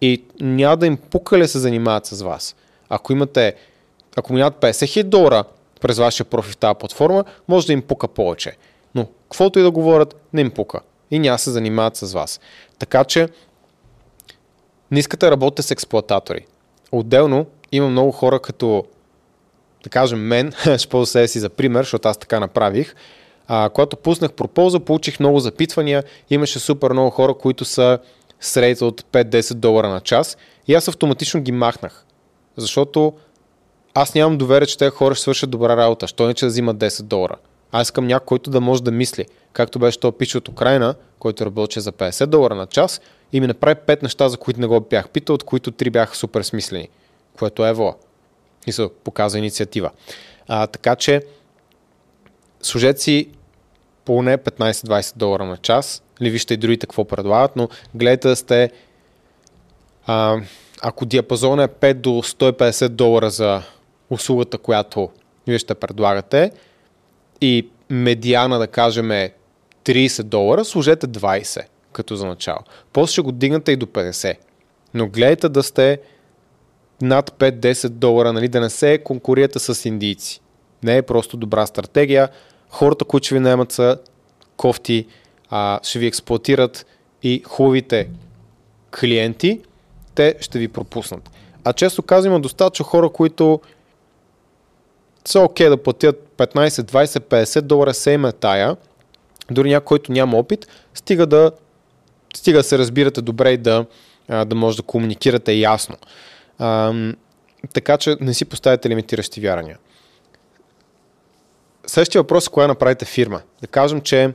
И 0.00 0.22
няма 0.40 0.76
да 0.76 0.86
им 0.86 0.96
пука 0.96 1.38
ли 1.38 1.48
се 1.48 1.58
занимават 1.58 2.06
с 2.06 2.22
вас. 2.22 2.56
Ако 2.88 3.12
имате, 3.12 3.54
ако 4.16 4.32
минат 4.32 4.54
50 4.54 4.70
000 4.70 5.02
долара 5.02 5.44
през 5.80 5.98
вашия 5.98 6.26
профил 6.26 6.52
в 6.52 6.56
тази 6.56 6.78
платформа, 6.78 7.24
може 7.48 7.66
да 7.66 7.72
им 7.72 7.82
пука 7.82 8.08
повече. 8.08 8.56
Но, 8.94 9.06
каквото 9.22 9.58
и 9.58 9.62
да 9.62 9.70
говорят, 9.70 10.16
не 10.32 10.40
им 10.40 10.50
пука. 10.50 10.80
И 11.10 11.18
няма 11.18 11.38
се 11.38 11.50
занимават 11.50 11.96
с 11.96 12.12
вас. 12.12 12.40
Така 12.78 13.04
че, 13.04 13.28
не 14.90 14.98
искате 14.98 15.26
да 15.26 15.32
работите 15.32 15.62
с 15.62 15.70
експлуататори. 15.70 16.46
Отделно, 16.92 17.46
има 17.72 17.88
много 17.88 18.12
хора 18.12 18.40
като, 18.40 18.84
да 19.84 19.90
кажем, 19.90 20.18
мен, 20.18 20.52
ще 20.78 20.88
ползвам 20.88 21.06
себе 21.06 21.28
си 21.28 21.40
за 21.40 21.48
пример, 21.48 21.82
защото 21.82 22.08
аз 22.08 22.18
така 22.18 22.40
направих. 22.40 22.94
А, 23.48 23.68
когато 23.68 23.96
пуснах 23.96 24.32
пропоза, 24.32 24.80
получих 24.80 25.20
много 25.20 25.40
запитвания, 25.40 26.04
имаше 26.30 26.58
супер 26.58 26.92
много 26.92 27.10
хора, 27.10 27.34
които 27.34 27.64
са 27.64 27.98
средите 28.40 28.84
от 28.84 29.02
5-10 29.02 29.54
долара 29.54 29.88
на 29.88 30.00
час 30.00 30.36
и 30.68 30.74
аз 30.74 30.88
автоматично 30.88 31.40
ги 31.40 31.52
махнах. 31.52 32.04
Защото 32.56 33.12
аз 33.98 34.14
нямам 34.14 34.38
доверие, 34.38 34.66
че 34.66 34.78
тези 34.78 34.90
хора 34.90 35.14
ще 35.14 35.22
свършат 35.22 35.50
добра 35.50 35.76
работа. 35.76 36.06
Що 36.06 36.26
не 36.26 36.34
че 36.34 36.44
да 36.44 36.48
взимат 36.48 36.76
10 36.76 37.02
долара? 37.02 37.36
Аз 37.72 37.86
искам 37.86 38.06
някой, 38.06 38.26
който 38.26 38.50
да 38.50 38.60
може 38.60 38.82
да 38.82 38.90
мисли. 38.90 39.26
Както 39.52 39.78
беше 39.78 40.00
този 40.00 40.16
пич 40.18 40.34
от 40.34 40.48
Украина, 40.48 40.94
който 41.18 41.46
работеше 41.46 41.80
за 41.80 41.92
50 41.92 42.26
долара 42.26 42.54
на 42.54 42.66
час 42.66 43.00
и 43.32 43.40
ми 43.40 43.46
направи 43.46 43.74
5 43.74 44.02
неща, 44.02 44.28
за 44.28 44.36
които 44.36 44.60
не 44.60 44.66
го 44.66 44.80
бях 44.80 45.08
питал, 45.08 45.34
от 45.34 45.42
които 45.42 45.72
3 45.72 45.90
бяха 45.90 46.16
супер 46.16 46.42
смислени. 46.42 46.88
Което 47.38 47.66
е 47.66 47.68
ево. 47.68 47.96
И 48.66 48.72
се 48.72 48.88
показва 49.04 49.38
инициатива. 49.38 49.90
А, 50.48 50.66
така 50.66 50.96
че, 50.96 51.22
служете 52.62 53.00
си 53.00 53.28
поне 54.04 54.38
15-20 54.38 55.16
долара 55.16 55.44
на 55.44 55.56
час, 55.56 56.02
или 56.20 56.30
вижте 56.30 56.54
и 56.54 56.56
другите 56.56 56.86
какво 56.86 57.04
предлагат, 57.04 57.56
но 57.56 57.68
гледайте 57.94 58.28
да 58.28 58.36
сте 58.36 58.70
а, 60.06 60.40
ако 60.82 61.06
диапазон 61.06 61.60
е 61.60 61.68
5 61.68 61.94
до 61.94 62.10
150 62.10 62.88
долара 62.88 63.30
за 63.30 63.62
услугата, 64.10 64.58
която 64.58 65.10
вие 65.46 65.58
ще 65.58 65.74
предлагате 65.74 66.50
и 67.40 67.68
медиана 67.90 68.58
да 68.58 68.66
кажем 68.66 69.10
е 69.10 69.32
30 69.84 70.22
долара, 70.22 70.64
служете 70.64 71.06
20 71.06 71.64
като 71.92 72.16
за 72.16 72.26
начало. 72.26 72.58
После 72.92 73.12
ще 73.12 73.20
го 73.20 73.32
дигнете 73.32 73.72
и 73.72 73.76
до 73.76 73.86
50. 73.86 74.36
Но 74.94 75.08
гледайте 75.08 75.48
да 75.48 75.62
сте 75.62 75.98
над 77.02 77.30
5-10 77.30 77.88
долара, 77.88 78.32
нали, 78.32 78.48
да 78.48 78.60
не 78.60 78.70
се 78.70 78.98
конкурирате 78.98 79.58
с 79.58 79.88
индийци. 79.88 80.40
Не 80.82 80.96
е 80.96 81.02
просто 81.02 81.36
добра 81.36 81.66
стратегия. 81.66 82.28
Хората, 82.70 83.04
които 83.04 83.26
ще 83.26 83.34
ви 83.34 83.40
наемат 83.40 83.72
са 83.72 83.98
кофти, 84.56 85.06
а, 85.50 85.80
ще 85.82 85.98
ви 85.98 86.06
експлуатират 86.06 86.86
и 87.22 87.42
хубавите 87.46 88.08
клиенти, 89.00 89.60
те 90.14 90.34
ще 90.40 90.58
ви 90.58 90.68
пропуснат. 90.68 91.30
А 91.64 91.72
често 91.72 92.02
казвам, 92.02 92.32
има 92.32 92.40
достатъчно 92.40 92.84
хора, 92.84 93.08
които 93.08 93.60
са 95.28 95.40
окей 95.40 95.66
okay 95.66 95.70
да 95.70 95.76
платят 95.76 96.28
15, 96.36 96.68
20, 96.68 97.04
50 97.20 97.60
долара, 97.60 97.94
се 97.94 98.10
има 98.10 98.32
тая, 98.32 98.76
дори 99.50 99.70
някой, 99.70 99.84
който 99.84 100.12
няма 100.12 100.36
опит, 100.36 100.66
стига 100.94 101.26
да, 101.26 101.52
стига 102.36 102.58
да 102.58 102.64
се 102.64 102.78
разбирате 102.78 103.22
добре 103.22 103.50
и 103.50 103.56
да, 103.56 103.86
да 104.28 104.54
може 104.54 104.76
да 104.76 104.82
комуникирате 104.82 105.52
ясно. 105.52 105.96
А, 106.58 106.94
така 107.72 107.96
че 107.96 108.16
не 108.20 108.34
си 108.34 108.44
поставяте 108.44 108.88
лимитиращи 108.88 109.40
вярания. 109.40 109.78
Следващия 111.86 112.22
въпрос 112.22 112.46
е 112.46 112.50
кога 112.50 112.66
направите 112.66 113.04
фирма. 113.04 113.40
Да 113.60 113.66
кажем, 113.66 114.00
че 114.00 114.32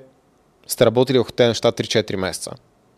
сте 0.67 0.85
работили 0.85 1.17
върху 1.17 1.31
тези 1.31 1.47
неща 1.47 1.71
3-4 1.71 2.15
месеца. 2.15 2.51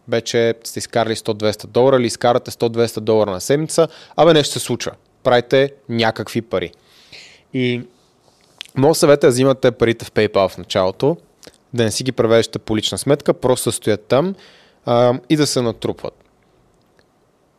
Вече 0.07 0.53
сте 0.63 0.79
изкарали 0.79 1.15
100-200 1.15 1.67
долара 1.67 1.95
или 1.95 2.05
изкарате 2.05 2.51
100-200 2.51 2.99
долара 2.99 3.31
на 3.31 3.41
седмица, 3.41 3.87
абе 4.15 4.33
нещо 4.33 4.53
се 4.53 4.59
случва. 4.59 4.91
Правите 5.23 5.73
някакви 5.89 6.41
пари. 6.41 6.71
И 7.53 7.81
моят 8.77 8.97
съвет 8.97 9.23
е 9.23 9.27
да 9.27 9.31
взимате 9.31 9.71
парите 9.71 10.05
в 10.05 10.11
PayPal 10.11 10.49
в 10.49 10.57
началото, 10.57 11.17
да 11.73 11.83
не 11.83 11.91
си 11.91 12.03
ги 12.03 12.11
превеждате 12.11 12.59
по 12.59 12.77
лична 12.77 12.97
сметка, 12.97 13.33
просто 13.33 13.71
стоят 13.71 14.05
там 14.05 14.35
а, 14.85 15.19
и 15.29 15.35
да 15.35 15.47
се 15.47 15.61
натрупват. 15.61 16.13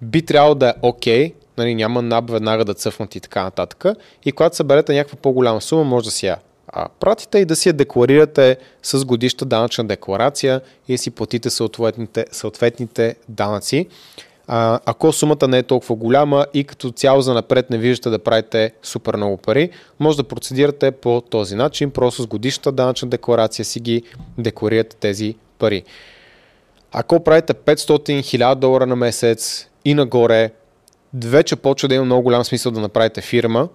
Би 0.02 0.22
трябвало 0.22 0.54
да 0.54 0.68
е 0.68 0.72
окей, 0.82 1.28
okay, 1.28 1.34
нали, 1.58 1.74
няма 1.74 2.02
наб 2.02 2.30
веднага 2.30 2.64
да 2.64 2.74
цъфнат 2.74 3.14
и 3.14 3.20
така 3.20 3.42
нататък. 3.42 3.84
И 4.24 4.32
когато 4.32 4.56
съберете 4.56 4.94
някаква 4.94 5.16
по-голяма 5.16 5.60
сума, 5.60 5.84
може 5.84 6.04
да 6.04 6.10
си 6.10 6.26
я 6.26 6.38
а, 6.68 6.88
пратите 7.00 7.38
и 7.38 7.44
да 7.44 7.56
си 7.56 7.68
я 7.68 7.72
декларирате 7.72 8.56
с 8.82 9.04
годишна 9.04 9.46
данъчна 9.46 9.84
декларация 9.84 10.60
и 10.88 10.98
си 10.98 11.10
платите 11.10 11.50
съответните, 11.50 12.26
съответните 12.32 13.16
данъци. 13.28 13.88
А, 14.46 14.80
ако 14.86 15.12
сумата 15.12 15.48
не 15.48 15.58
е 15.58 15.62
толкова 15.62 15.94
голяма 15.94 16.46
и 16.54 16.64
като 16.64 16.90
цяло 16.90 17.20
за 17.20 17.34
напред 17.34 17.70
не 17.70 17.78
виждате 17.78 18.10
да 18.10 18.18
правите 18.18 18.72
супер 18.82 19.16
много 19.16 19.36
пари, 19.36 19.70
може 20.00 20.16
да 20.16 20.24
процедирате 20.24 20.90
по 20.90 21.22
този 21.30 21.54
начин, 21.54 21.90
просто 21.90 22.22
с 22.22 22.26
годишната 22.26 22.72
данъчна 22.72 23.08
декларация 23.08 23.64
си 23.64 23.80
ги 23.80 24.02
декларирате 24.38 24.96
тези 24.96 25.34
пари. 25.58 25.82
Ако 26.92 27.24
правите 27.24 27.54
500-1000 27.54 28.54
долара 28.54 28.86
на 28.86 28.96
месец 28.96 29.68
и 29.84 29.94
нагоре, 29.94 30.50
вече 31.14 31.56
почва 31.56 31.88
да 31.88 31.94
има 31.94 32.04
много 32.04 32.22
голям 32.22 32.44
смисъл 32.44 32.72
да 32.72 32.80
направите 32.80 33.20
фирма, 33.20 33.68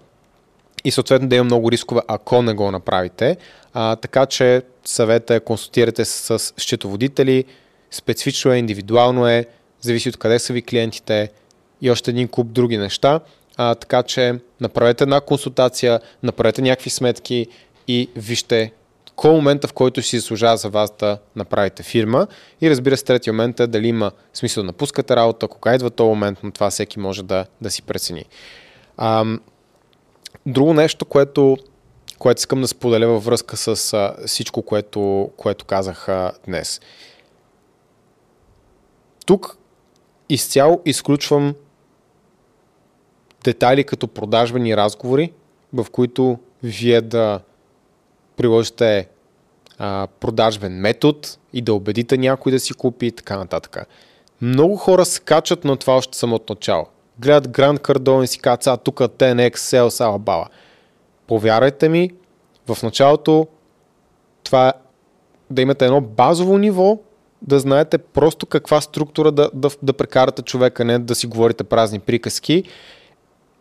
и 0.83 0.91
съответно 0.91 1.27
да 1.27 1.35
има 1.35 1.43
много 1.43 1.71
рискове, 1.71 2.01
ако 2.07 2.41
не 2.41 2.53
го 2.53 2.71
направите. 2.71 3.37
А, 3.73 3.95
така 3.95 4.25
че 4.25 4.61
съвета 4.85 5.35
е 5.35 5.39
консултирате 5.39 6.05
с, 6.05 6.39
с 6.39 6.53
счетоводители, 6.57 7.45
специфично 7.91 8.51
е, 8.51 8.57
индивидуално 8.57 9.27
е, 9.27 9.45
зависи 9.81 10.09
от 10.09 10.17
къде 10.17 10.39
са 10.39 10.53
ви 10.53 10.61
клиентите 10.61 11.31
и 11.81 11.91
още 11.91 12.11
един 12.11 12.27
куп 12.27 12.51
други 12.51 12.77
неща. 12.77 13.19
А, 13.57 13.75
така 13.75 14.03
че 14.03 14.39
направете 14.61 15.03
една 15.03 15.21
консултация, 15.21 15.99
направете 16.23 16.61
някакви 16.61 16.89
сметки 16.89 17.47
и 17.87 18.09
вижте 18.15 18.71
кой 19.15 19.31
е 19.31 19.33
момента, 19.33 19.67
в 19.67 19.73
който 19.73 20.01
си 20.01 20.19
заслужава 20.19 20.57
за 20.57 20.69
вас 20.69 20.93
да 20.99 21.17
направите 21.35 21.83
фирма. 21.83 22.27
И 22.61 22.69
разбира 22.69 22.97
се, 22.97 23.05
третия 23.05 23.33
момент 23.33 23.59
е 23.59 23.67
дали 23.67 23.87
има 23.87 24.11
смисъл 24.33 24.63
да 24.63 24.67
напускате 24.67 25.15
работа, 25.15 25.47
кога 25.47 25.75
идва 25.75 25.89
този 25.89 26.07
момент, 26.07 26.39
но 26.43 26.51
това 26.51 26.69
всеки 26.69 26.99
може 26.99 27.23
да, 27.23 27.45
да 27.61 27.71
си 27.71 27.81
прецени. 27.81 28.25
Ам, 28.97 29.39
Друго 30.45 30.73
нещо, 30.73 31.05
което, 31.05 31.57
което 32.19 32.39
искам 32.39 32.61
да 32.61 32.67
споделя 32.67 33.07
във 33.07 33.25
връзка 33.25 33.57
с 33.57 33.93
а, 33.93 34.15
всичко, 34.27 34.61
което, 34.61 35.31
което 35.37 35.65
казах 35.65 36.09
а, 36.09 36.31
днес. 36.47 36.81
Тук 39.25 39.57
изцяло 40.29 40.81
изключвам 40.85 41.55
детайли 43.43 43.83
като 43.83 44.07
продажбени 44.07 44.77
разговори, 44.77 45.31
в 45.73 45.85
които 45.91 46.39
вие 46.63 47.01
да 47.01 47.39
приложите 48.37 49.07
а, 49.77 50.07
продажбен 50.19 50.79
метод 50.79 51.19
и 51.53 51.61
да 51.61 51.73
убедите 51.73 52.17
някой 52.17 52.51
да 52.51 52.59
си 52.59 52.73
купи 52.73 53.05
и 53.05 53.11
така 53.11 53.37
нататък. 53.37 53.77
Много 54.41 54.75
хора 54.75 55.05
скачат 55.05 55.63
на 55.63 55.77
това 55.77 55.95
още 55.95 56.17
самото 56.17 56.53
начало 56.53 56.87
гледат 57.19 57.49
Гранд 57.49 57.79
Кардон 57.79 58.23
и 58.23 58.27
си 58.27 58.39
казват, 58.39 58.67
а 58.67 58.77
тук 58.77 58.99
TNX, 58.99 59.55
Sales, 59.55 59.89
Alabama. 59.89 60.47
повярвайте 61.27 61.89
ми, 61.89 62.11
в 62.67 62.83
началото 62.83 63.47
това 64.43 64.69
е 64.69 64.73
да 65.49 65.61
имате 65.61 65.85
едно 65.85 66.01
базово 66.01 66.57
ниво, 66.57 66.99
да 67.41 67.59
знаете 67.59 67.97
просто 67.97 68.45
каква 68.45 68.81
структура 68.81 69.31
да, 69.31 69.49
да, 69.53 69.69
да 69.83 69.93
прекарате 69.93 70.41
човека, 70.41 70.85
не 70.85 70.99
да 70.99 71.15
си 71.15 71.27
говорите 71.27 71.63
празни 71.63 71.99
приказки, 71.99 72.63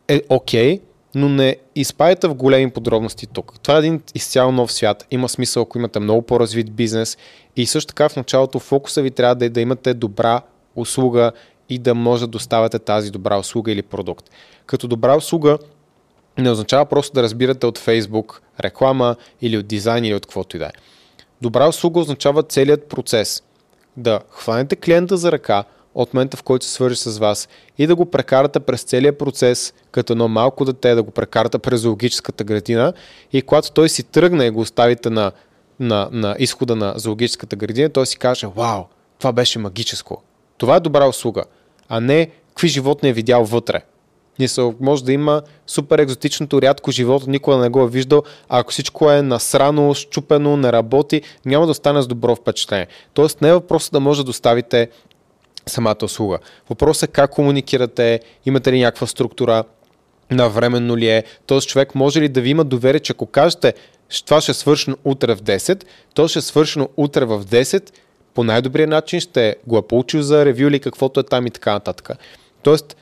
е 0.09 0.22
окей, 0.29 0.79
okay, 0.79 0.81
но 1.14 1.29
не 1.29 1.57
изпадайте 1.74 2.29
в 2.29 2.35
големи 2.35 2.70
подробности 2.70 3.26
тук. 3.26 3.61
Това 3.62 3.76
е 3.76 3.79
един 3.79 4.03
изцяло 4.14 4.53
нов 4.53 4.72
свят. 4.72 5.07
Има 5.11 5.29
смисъл, 5.29 5.62
ако 5.62 5.79
имате 5.79 6.01
много 6.01 6.22
по-развит 6.22 6.72
бизнес 6.72 7.18
и 7.57 7.66
също 7.66 7.89
така 7.89 8.09
в 8.09 8.16
началото 8.16 8.59
фокуса 8.59 9.03
ви 9.03 9.11
трябва 9.11 9.35
да 9.35 9.45
е 9.45 9.49
да 9.49 9.61
имате 9.61 9.95
добра 9.95 10.41
услуга 10.76 11.33
и 11.68 11.79
да 11.79 11.95
може 11.95 12.20
да 12.20 12.26
доставяте 12.26 12.79
тази 12.79 13.11
добра 13.11 13.39
услуга 13.39 13.72
или 13.72 13.83
продукт. 13.83 14.31
Като 14.66 14.89
добра 14.89 15.16
услуга 15.16 15.59
не 16.39 16.51
означава 16.51 16.87
просто 16.87 17.14
да 17.14 17.22
разбирате 17.22 17.66
от 17.66 17.79
Facebook 17.79 18.41
реклама 18.61 19.16
или 19.41 19.59
от 19.59 19.66
дизайн 19.66 20.05
или 20.05 20.14
от 20.14 20.26
каквото 20.26 20.57
и 20.57 20.59
да 20.59 20.66
е. 20.66 20.72
Добра 21.41 21.68
услуга 21.68 22.01
означава 22.01 22.43
целият 22.43 22.89
процес. 22.89 23.43
Да 23.99 24.20
хванете 24.30 24.76
клиента 24.76 25.16
за 25.16 25.32
ръка 25.32 25.64
от 25.94 26.14
момента 26.14 26.36
в 26.36 26.42
който 26.42 26.64
се 26.64 26.72
свържи 26.72 26.96
с 26.96 27.18
вас 27.18 27.49
и 27.78 27.86
да 27.86 27.96
го 27.96 28.07
прекарате 28.07 28.61
през 28.61 28.82
целият 28.82 29.18
процес, 29.18 29.74
като 29.90 30.12
едно 30.12 30.28
малко 30.28 30.64
дете, 30.64 30.94
да 30.94 31.03
го 31.03 31.11
прекарате 31.11 31.59
през 31.59 31.80
зоологическата 31.80 32.44
градина 32.44 32.92
и 33.32 33.42
когато 33.42 33.72
той 33.72 33.88
си 33.88 34.03
тръгне 34.03 34.46
и 34.46 34.51
го 34.51 34.61
оставите 34.61 35.11
на, 35.11 35.32
на, 35.80 36.09
на 36.12 36.36
изхода 36.38 36.76
на 36.76 36.94
зоологическата 36.96 37.57
градина, 37.57 37.88
той 37.88 38.07
си 38.07 38.18
каже, 38.18 38.46
вау, 38.57 38.84
това 39.18 39.32
беше 39.32 39.59
магическо. 39.59 40.22
Това 40.59 40.76
е 40.76 40.80
добра 40.80 41.09
услуга, 41.09 41.44
а 41.88 42.01
не 42.01 42.30
какви 42.49 42.68
животни 42.68 43.09
е 43.09 43.12
видял 43.12 43.44
вътре. 43.44 43.82
Мисъл, 44.39 44.74
може 44.80 45.05
да 45.05 45.12
има 45.12 45.43
супер 45.66 45.99
екзотичното 45.99 46.62
рядко 46.62 46.91
живото, 46.91 47.30
никога 47.30 47.57
не 47.57 47.68
го 47.68 47.82
е 47.82 47.89
виждал, 47.89 48.22
а 48.49 48.59
ако 48.59 48.72
всичко 48.72 49.11
е 49.11 49.22
насрано, 49.22 49.95
щупено, 49.95 50.57
не 50.57 50.72
работи, 50.72 51.22
няма 51.45 51.66
да 51.66 51.70
остане 51.70 52.03
с 52.03 52.07
добро 52.07 52.36
впечатление. 52.36 52.86
Тоест 53.14 53.43
не 53.43 53.49
е 53.49 53.53
въпросът 53.53 53.93
да 53.93 54.01
може 54.01 54.20
да 54.20 54.24
доставите 54.24 54.89
самата 55.66 55.97
услуга. 56.03 56.39
Въпросът 56.68 57.11
е 57.11 57.12
как 57.12 57.30
комуникирате, 57.30 58.20
имате 58.47 58.72
ли 58.72 58.80
някаква 58.80 59.07
структура, 59.07 59.64
навременно 60.30 60.97
ли 60.97 61.09
е, 61.09 61.24
т.е. 61.47 61.61
човек 61.61 61.95
може 61.95 62.20
ли 62.20 62.28
да 62.28 62.41
ви 62.41 62.51
има 62.51 62.64
доверие, 62.64 63.01
че 63.01 63.12
ако 63.12 63.26
кажете 63.26 63.74
това 64.26 64.41
ще 64.41 64.51
е 64.51 64.55
свършено 64.55 64.97
утре 65.05 65.34
в 65.34 65.43
10, 65.43 65.84
то 66.14 66.28
ще 66.28 66.39
е 66.39 66.43
свършено 66.43 66.89
утре 66.97 67.24
в 67.24 67.45
10, 67.45 67.91
по 68.34 68.45
най-добрия 68.45 68.86
начин 68.86 69.20
ще 69.20 69.57
го 69.66 69.78
е 69.78 69.86
получил 69.86 70.22
за 70.22 70.45
ревю 70.45 70.68
или 70.68 70.80
каквото 70.80 71.20
е 71.20 71.22
там 71.22 71.47
и 71.47 71.51
така 71.51 71.72
нататък. 71.72 72.11
Тоест, 72.62 72.97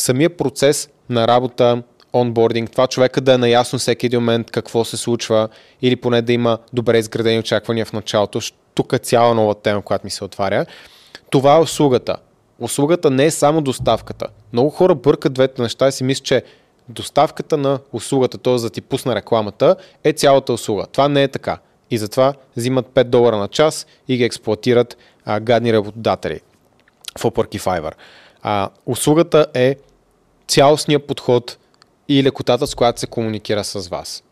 самия 0.00 0.36
процес 0.36 0.88
на 1.10 1.28
работа, 1.28 1.82
онбординг, 2.14 2.70
това 2.70 2.86
човека 2.86 3.20
да 3.20 3.34
е 3.34 3.38
наясно 3.38 3.78
всеки 3.78 4.06
един 4.06 4.20
момент 4.20 4.50
какво 4.50 4.84
се 4.84 4.96
случва 4.96 5.48
или 5.82 5.96
поне 5.96 6.22
да 6.22 6.32
има 6.32 6.58
добре 6.72 6.98
изградени 6.98 7.38
очаквания 7.38 7.86
в 7.86 7.92
началото. 7.92 8.40
Тук 8.74 8.92
е 8.92 8.98
цяла 8.98 9.34
нова 9.34 9.54
тема, 9.54 9.82
която 9.82 10.06
ми 10.06 10.10
се 10.10 10.24
отваря. 10.24 10.66
Това 11.30 11.56
е 11.56 11.60
услугата. 11.60 12.16
Услугата 12.60 13.10
не 13.10 13.24
е 13.24 13.30
само 13.30 13.60
доставката. 13.60 14.26
Много 14.52 14.70
хора 14.70 14.94
бъркат 14.94 15.32
двете 15.32 15.62
неща 15.62 15.88
и 15.88 15.92
си 15.92 16.04
мислят, 16.04 16.24
че 16.24 16.42
доставката 16.88 17.56
на 17.56 17.78
услугата, 17.92 18.38
т.е. 18.38 18.54
да 18.54 18.70
ти 18.70 18.80
пусна 18.80 19.14
рекламата, 19.14 19.76
е 20.04 20.12
цялата 20.12 20.52
услуга. 20.52 20.86
Това 20.92 21.08
не 21.08 21.22
е 21.22 21.28
така. 21.28 21.58
И 21.90 21.98
затова 21.98 22.34
взимат 22.56 22.86
5 22.86 23.04
долара 23.04 23.36
на 23.36 23.48
час 23.48 23.86
и 24.08 24.16
ги 24.16 24.24
експлуатират 24.24 24.96
а, 25.24 25.40
гадни 25.40 25.72
работодатели 25.72 26.40
в 27.18 27.22
Upwork 27.22 27.56
и 27.56 27.60
Fiverr. 27.60 27.92
А, 28.42 28.68
услугата 28.86 29.46
е 29.54 29.76
цялостният 30.48 31.06
подход 31.06 31.58
и 32.08 32.24
лекотата, 32.24 32.66
с 32.66 32.74
която 32.74 33.00
се 33.00 33.06
комуникира 33.06 33.64
с 33.64 33.88
вас. 33.88 34.24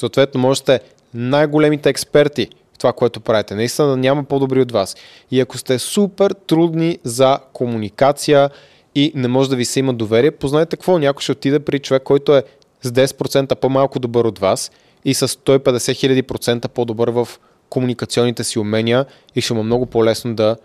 Съответно, 0.00 0.40
може 0.40 0.60
да 0.60 0.62
сте 0.62 0.80
най-големите 1.14 1.88
експерти 1.88 2.48
в 2.74 2.78
това, 2.78 2.92
което 2.92 3.20
правите. 3.20 3.54
Наистина 3.54 3.96
няма 3.96 4.24
по-добри 4.24 4.60
от 4.60 4.72
вас. 4.72 4.96
И 5.30 5.40
ако 5.40 5.58
сте 5.58 5.78
супер 5.78 6.34
трудни 6.46 6.98
за 7.04 7.38
комуникация 7.52 8.50
и 8.94 9.12
не 9.14 9.28
може 9.28 9.50
да 9.50 9.56
ви 9.56 9.64
се 9.64 9.80
има 9.80 9.94
доверие, 9.94 10.30
познайте 10.30 10.76
какво. 10.76 10.98
Някой 10.98 11.22
ще 11.22 11.32
отиде 11.32 11.60
при 11.60 11.78
човек, 11.78 12.02
който 12.02 12.36
е 12.36 12.42
с 12.82 12.90
10% 12.90 13.54
по-малко 13.54 13.98
добър 13.98 14.24
от 14.24 14.38
вас 14.38 14.70
и 15.04 15.14
с 15.14 15.28
150 15.28 15.94
хиляди 15.94 16.22
процента 16.22 16.68
по-добър 16.68 17.08
в 17.08 17.28
комуникационните 17.68 18.44
си 18.44 18.58
умения 18.58 19.06
и 19.34 19.40
ще 19.40 19.54
му 19.54 19.60
е 19.60 19.62
много 19.62 19.86
по-лесно 19.86 20.34
да, 20.34 20.56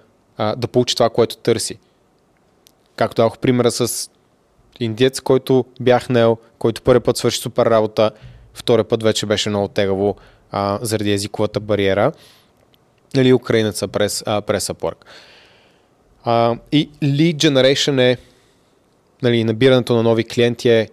да 0.58 0.68
получи 0.68 0.96
това, 0.96 1.10
което 1.10 1.38
търси. 1.38 1.78
Както 2.96 3.16
дадох 3.16 3.38
примера 3.38 3.72
с 3.72 4.10
индиец, 4.80 5.20
който 5.20 5.66
бях 5.82 6.10
нел, 6.10 6.38
който 6.60 6.82
първи 6.82 7.00
път 7.00 7.18
свърши 7.18 7.40
супер 7.40 7.66
работа, 7.66 8.12
втори 8.54 8.84
път 8.84 9.04
вече 9.04 9.26
беше 9.26 9.50
много 9.50 9.68
тегаво 9.68 10.16
а, 10.52 10.80
заради 10.82 11.12
езиковата 11.12 11.60
бариера. 11.60 12.12
Или 13.16 13.34
украинеца 13.34 13.88
през, 13.88 14.24
а, 14.26 14.42
през 14.42 14.68
Upwork. 14.68 14.96
А, 16.24 16.58
и 16.72 16.90
lead 17.04 17.36
generation 17.36 18.02
е 18.02 18.18
нали, 19.22 19.44
набирането 19.44 19.96
на 19.96 20.04
нови 20.04 20.24
клиенти 20.24 20.70
е 20.70 20.90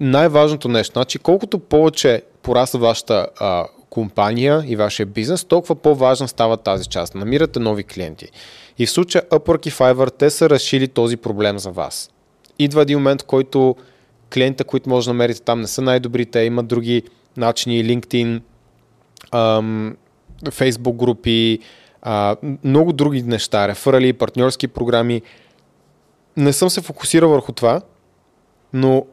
най-важното 0.00 0.68
нещо. 0.68 0.92
Значи, 0.92 1.18
колкото 1.18 1.58
повече 1.58 2.22
пораства 2.42 2.78
вашата 2.78 3.26
а, 3.40 3.66
компания 3.90 4.64
и 4.66 4.76
вашия 4.76 5.06
бизнес, 5.06 5.44
толкова 5.44 5.74
по-важна 5.74 6.28
става 6.28 6.56
тази 6.56 6.88
част. 6.88 7.14
Намирате 7.14 7.60
нови 7.60 7.84
клиенти. 7.84 8.28
И 8.78 8.86
в 8.86 8.90
случая 8.90 9.22
Upwork 9.22 9.68
и 9.68 9.70
Fiverr, 9.70 10.12
те 10.18 10.30
са 10.30 10.50
решили 10.50 10.88
този 10.88 11.16
проблем 11.16 11.58
за 11.58 11.70
вас. 11.70 12.10
Идва 12.58 12.82
един 12.82 12.98
момент, 12.98 13.22
в 13.22 13.26
който 13.26 13.76
клиентите, 14.34 14.64
които 14.64 14.88
може 14.88 15.04
да 15.04 15.12
намерите 15.12 15.42
там, 15.42 15.60
не 15.60 15.66
са 15.66 15.82
най-добрите, 15.82 16.40
имат 16.40 16.66
други 16.66 17.02
начини, 17.36 17.84
LinkedIn, 17.84 18.42
ам, 19.32 19.96
Facebook 20.44 20.96
групи, 20.96 21.58
а, 22.02 22.36
много 22.64 22.92
други 22.92 23.22
неща, 23.22 23.68
реферали, 23.68 24.12
партньорски 24.12 24.68
програми. 24.68 25.22
Не 26.36 26.52
съм 26.52 26.70
се 26.70 26.80
фокусирал 26.80 27.30
върху 27.30 27.52
това, 27.52 27.80
но 28.72 29.06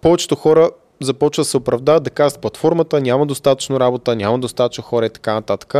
повечето 0.00 0.34
хора 0.36 0.70
започват 1.00 1.44
да 1.44 1.50
се 1.50 1.56
оправдават, 1.56 2.02
да 2.02 2.10
казват 2.10 2.40
платформата 2.40 3.00
няма 3.00 3.26
достатъчно 3.26 3.80
работа, 3.80 4.16
няма 4.16 4.38
достатъчно 4.38 4.84
хора 4.84 5.06
и 5.06 5.10
така 5.10 5.34
нататък. 5.34 5.74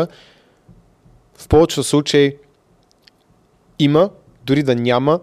В 1.35 1.49
повечето 1.49 1.83
случаи 1.83 2.37
има, 3.79 4.11
дори 4.45 4.63
да 4.63 4.75
няма, 4.75 5.21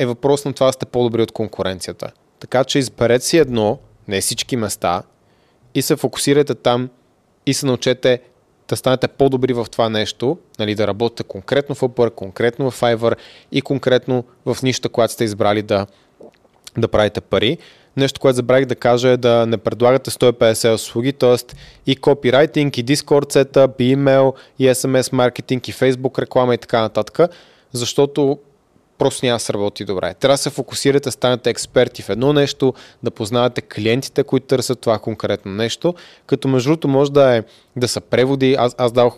е 0.00 0.06
въпрос 0.06 0.44
на 0.44 0.52
това 0.52 0.66
да 0.66 0.72
сте 0.72 0.86
по-добри 0.86 1.22
от 1.22 1.32
конкуренцията. 1.32 2.12
Така 2.38 2.64
че 2.64 2.78
изберете 2.78 3.24
си 3.24 3.38
едно, 3.38 3.78
не 4.08 4.20
всички 4.20 4.56
места, 4.56 5.02
и 5.74 5.82
се 5.82 5.96
фокусирайте 5.96 6.54
там 6.54 6.90
и 7.46 7.54
се 7.54 7.66
научете 7.66 8.20
да 8.68 8.76
станете 8.76 9.08
по-добри 9.08 9.52
в 9.52 9.66
това 9.72 9.88
нещо, 9.88 10.38
нали, 10.58 10.74
да 10.74 10.86
работите 10.86 11.22
конкретно 11.22 11.74
в 11.74 11.80
Upwork, 11.80 12.14
конкретно 12.14 12.70
в 12.70 12.80
Fiverr 12.80 13.16
и 13.52 13.62
конкретно 13.62 14.24
в 14.46 14.56
нищо, 14.62 14.90
което 14.90 15.12
сте 15.12 15.24
избрали 15.24 15.62
да, 15.62 15.86
да 16.78 16.88
правите 16.88 17.20
пари. 17.20 17.58
Нещо, 17.96 18.20
което 18.20 18.36
забравих 18.36 18.66
да 18.66 18.76
кажа 18.76 19.08
е 19.08 19.16
да 19.16 19.46
не 19.46 19.58
предлагате 19.58 20.10
150 20.10 20.74
услуги, 20.74 21.12
т.е. 21.12 21.54
и 21.86 21.96
копирайтинг, 21.96 22.78
и 22.78 22.84
Discord 22.84 23.44
setup, 23.44 23.82
и 23.82 23.96
email, 23.96 24.34
и 24.58 24.68
SMS 24.68 25.12
маркетинг, 25.12 25.68
и 25.68 25.72
Facebook 25.72 26.18
реклама 26.18 26.54
и 26.54 26.58
така 26.58 26.80
нататък, 26.80 27.32
защото 27.72 28.38
просто 29.00 29.26
няма 29.26 29.38
да 29.46 29.52
работи 29.52 29.84
добре. 29.84 30.14
Трябва 30.14 30.34
да 30.34 30.38
се 30.38 30.50
фокусирате, 30.50 31.10
станете 31.10 31.50
експерти 31.50 32.02
в 32.02 32.08
едно 32.08 32.32
нещо, 32.32 32.74
да 33.02 33.10
познавате 33.10 33.60
клиентите, 33.60 34.24
които 34.24 34.46
търсят 34.46 34.80
това 34.80 34.98
конкретно 34.98 35.52
нещо, 35.52 35.94
като 36.26 36.48
между 36.48 36.70
другото 36.70 36.88
може 36.88 37.12
да, 37.12 37.36
е, 37.36 37.42
да 37.76 37.88
са 37.88 38.00
преводи. 38.00 38.56
Аз, 38.58 38.74
аз 38.78 38.92
дал 38.92 39.14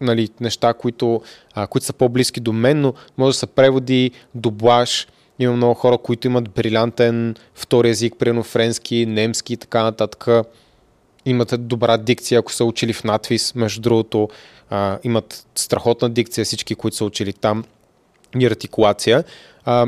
нали, 0.00 0.28
неща, 0.40 0.74
които, 0.74 1.22
а, 1.54 1.66
които 1.66 1.86
са 1.86 1.92
по-близки 1.92 2.40
до 2.40 2.52
мен, 2.52 2.80
но 2.80 2.94
може 3.18 3.34
да 3.34 3.38
са 3.38 3.46
преводи, 3.46 4.10
дублаж. 4.34 5.08
Има 5.38 5.56
много 5.56 5.74
хора, 5.74 5.98
които 5.98 6.26
имат 6.26 6.50
брилянтен 6.50 7.34
втори 7.54 7.88
език, 7.88 8.14
примерно 8.18 8.42
френски, 8.42 9.06
немски 9.06 9.52
и 9.52 9.56
така 9.56 9.82
нататък. 9.82 10.46
Имате 11.24 11.56
добра 11.56 11.96
дикция, 11.96 12.38
ако 12.38 12.52
са 12.52 12.64
учили 12.64 12.92
в 12.92 13.04
надвис, 13.04 13.54
между 13.54 13.80
другото. 13.80 14.28
А, 14.70 14.98
имат 15.04 15.46
страхотна 15.54 16.10
дикция 16.10 16.44
всички, 16.44 16.74
които 16.74 16.96
са 16.96 17.04
учили 17.04 17.32
там 17.32 17.64
и 18.38 18.46
артикулация. 18.46 19.24
А, 19.64 19.86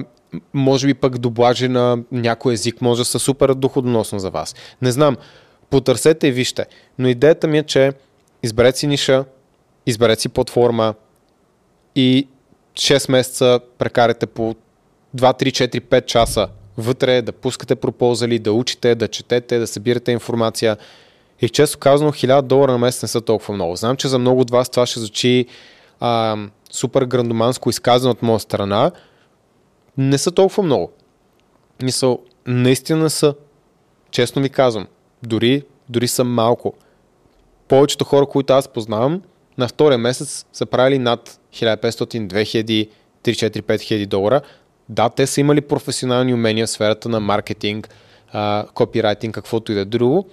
може 0.55 0.87
би 0.87 0.95
пък 0.95 1.19
доблажи 1.19 1.69
на 1.69 1.99
някой 2.13 2.55
език 2.55 2.81
може 2.81 3.01
да 3.01 3.05
са 3.05 3.19
супер 3.19 3.55
доходоносно 3.55 4.19
за 4.19 4.31
вас. 4.31 4.55
Не 4.83 4.93
знам, 4.93 5.17
потърсете 5.71 6.27
и 6.27 6.33
вижте. 6.33 6.67
Но 6.99 7.09
идеята 7.09 7.47
ми 7.47 7.59
е, 7.59 7.63
че 7.63 7.93
изберете 8.43 8.79
си 8.79 8.87
ниша, 8.87 9.25
изберете 9.87 10.23
си 10.23 10.29
платформа 10.29 10.95
и 11.95 12.29
6 12.75 13.11
месеца 13.11 13.61
прекарате 13.79 14.27
по 14.27 14.55
2, 15.17 15.43
3, 15.43 15.79
4, 15.79 15.81
5 15.81 16.05
часа 16.05 16.49
вътре, 16.79 17.23
да 17.23 17.33
пускате 17.33 17.75
пропозали, 17.75 18.39
да 18.39 18.53
учите, 18.53 18.95
да 18.95 19.09
четете, 19.09 19.59
да 19.59 19.67
събирате 19.67 20.13
информация. 20.13 20.77
И 21.41 21.49
често 21.49 21.79
казано, 21.79 22.13
1000 22.13 22.43
долара 22.43 22.73
на 22.73 22.79
месец 22.79 23.03
не 23.03 23.09
са 23.09 23.21
толкова 23.21 23.55
много. 23.55 23.77
Знам, 23.77 23.97
че 23.97 24.09
за 24.09 24.19
много 24.19 24.41
от 24.41 24.51
вас 24.51 24.69
това 24.69 24.87
ще 24.87 25.01
звучи 25.01 25.47
а, 26.01 26.37
супер 26.73 27.05
грандоманско 27.05 27.71
изказано 27.71 28.11
от 28.11 28.23
моя 28.23 28.41
страна, 28.41 28.91
не 29.99 30.19
са 30.19 30.31
толкова 30.31 30.63
много. 30.63 30.93
Мисъл, 31.83 32.19
наистина 32.47 33.11
са. 33.11 33.35
честно 34.11 34.43
ви 34.43 34.51
казвам, 34.51 34.87
дори, 35.23 35.63
дори 35.89 36.09
съм 36.09 36.29
малко. 36.29 36.75
Повечето 37.69 38.05
хора, 38.05 38.27
които 38.27 38.53
аз 38.53 38.69
познавам, 38.69 39.23
на 39.59 39.69
втория 39.69 39.99
месец 39.99 40.47
са 40.53 40.67
правили 40.67 40.99
над 40.99 41.41
1500, 41.53 42.27
2000, 42.27 42.89
3, 43.25 43.31
4, 43.31 43.63
5 43.63 43.81
хиляди 43.81 44.07
долара. 44.07 44.41
Да, 44.89 45.09
те 45.09 45.27
са 45.27 45.41
имали 45.41 45.61
професионални 45.61 46.35
умения 46.35 46.67
в 46.67 46.71
сферата 46.71 47.09
на 47.09 47.21
маркетинг, 47.21 47.89
копирайтинг, 48.75 49.35
каквото 49.35 49.73
и 49.73 49.75
да 49.75 49.81
е 49.81 49.85
друго, 49.85 50.29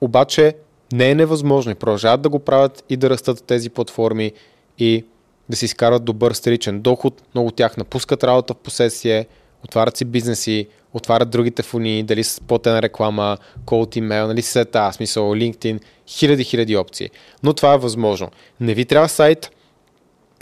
обаче 0.00 0.56
не 0.92 1.10
е 1.10 1.14
невъзможно 1.14 1.74
продължават 1.74 2.22
да 2.22 2.28
го 2.28 2.38
правят 2.38 2.84
и 2.88 2.96
да 2.96 3.10
растат 3.10 3.44
тези 3.44 3.70
платформи 3.70 4.32
и 4.78 5.04
да 5.50 5.56
си 5.56 5.64
изкарват 5.64 6.04
добър 6.04 6.32
стеричен 6.32 6.80
доход. 6.80 7.22
Много 7.34 7.50
тях 7.50 7.76
напускат 7.76 8.24
работа 8.24 8.54
в 8.54 8.56
посесие, 8.56 9.26
отварят 9.64 9.96
си 9.96 10.04
бизнеси, 10.04 10.68
отварят 10.92 11.30
другите 11.30 11.62
фони, 11.62 12.02
дали 12.02 12.24
с 12.24 12.40
платена 12.40 12.82
реклама, 12.82 13.36
cold 13.64 14.00
email, 14.00 14.26
нали 14.26 14.42
си 14.42 14.64
тази 14.64 14.96
смисъл, 14.96 15.30
LinkedIn, 15.30 15.80
хиляди, 16.08 16.44
хиляди 16.44 16.76
опции. 16.76 17.10
Но 17.42 17.52
това 17.52 17.74
е 17.74 17.78
възможно. 17.78 18.28
Не 18.60 18.74
ви 18.74 18.84
трябва 18.84 19.08
сайт, 19.08 19.50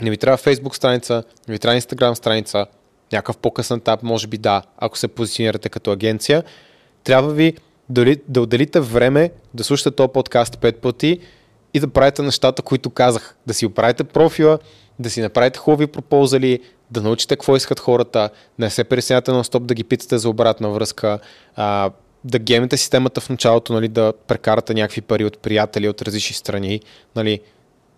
не 0.01 0.09
ви 0.09 0.17
трябва 0.17 0.37
Facebook 0.37 0.75
страница, 0.75 1.23
не 1.47 1.51
ви 1.51 1.59
трябва 1.59 1.81
Instagram 1.81 2.13
страница, 2.13 2.65
някакъв 3.11 3.37
по-късен 3.37 3.77
етап, 3.77 4.03
може 4.03 4.27
би 4.27 4.37
да, 4.37 4.61
ако 4.77 4.97
се 4.97 5.07
позиционирате 5.07 5.69
като 5.69 5.91
агенция. 5.91 6.43
Трябва 7.03 7.33
ви 7.33 7.53
дали, 7.89 8.17
да 8.27 8.41
отделите 8.41 8.79
време 8.79 9.31
да 9.53 9.63
слушате 9.63 9.91
този 9.91 10.11
подкаст 10.13 10.59
пет 10.59 10.81
пъти 10.81 11.19
и 11.73 11.79
да 11.79 11.87
правите 11.87 12.21
нещата, 12.21 12.61
които 12.61 12.89
казах. 12.89 13.35
Да 13.47 13.53
си 13.53 13.65
оправите 13.65 14.03
профила, 14.03 14.59
да 14.99 15.09
си 15.09 15.21
направите 15.21 15.59
хубави 15.59 15.87
пропозали, 15.87 16.59
да 16.91 17.01
научите 17.01 17.35
какво 17.35 17.55
искат 17.55 17.79
хората, 17.79 18.29
не 18.59 18.69
се 18.69 18.83
пресняте 18.83 19.31
на 19.31 19.43
стоп 19.43 19.63
да 19.63 19.73
ги 19.73 19.83
питате 19.83 20.17
за 20.17 20.29
обратна 20.29 20.69
връзка, 20.69 21.19
а, 21.55 21.91
да 22.23 22.39
гемите 22.39 22.77
системата 22.77 23.21
в 23.21 23.29
началото, 23.29 23.73
нали, 23.73 23.87
да 23.87 24.13
прекарате 24.27 24.73
някакви 24.73 25.01
пари 25.01 25.25
от 25.25 25.39
приятели 25.39 25.89
от 25.89 26.01
различни 26.01 26.35
страни, 26.35 26.81
нали, 27.15 27.39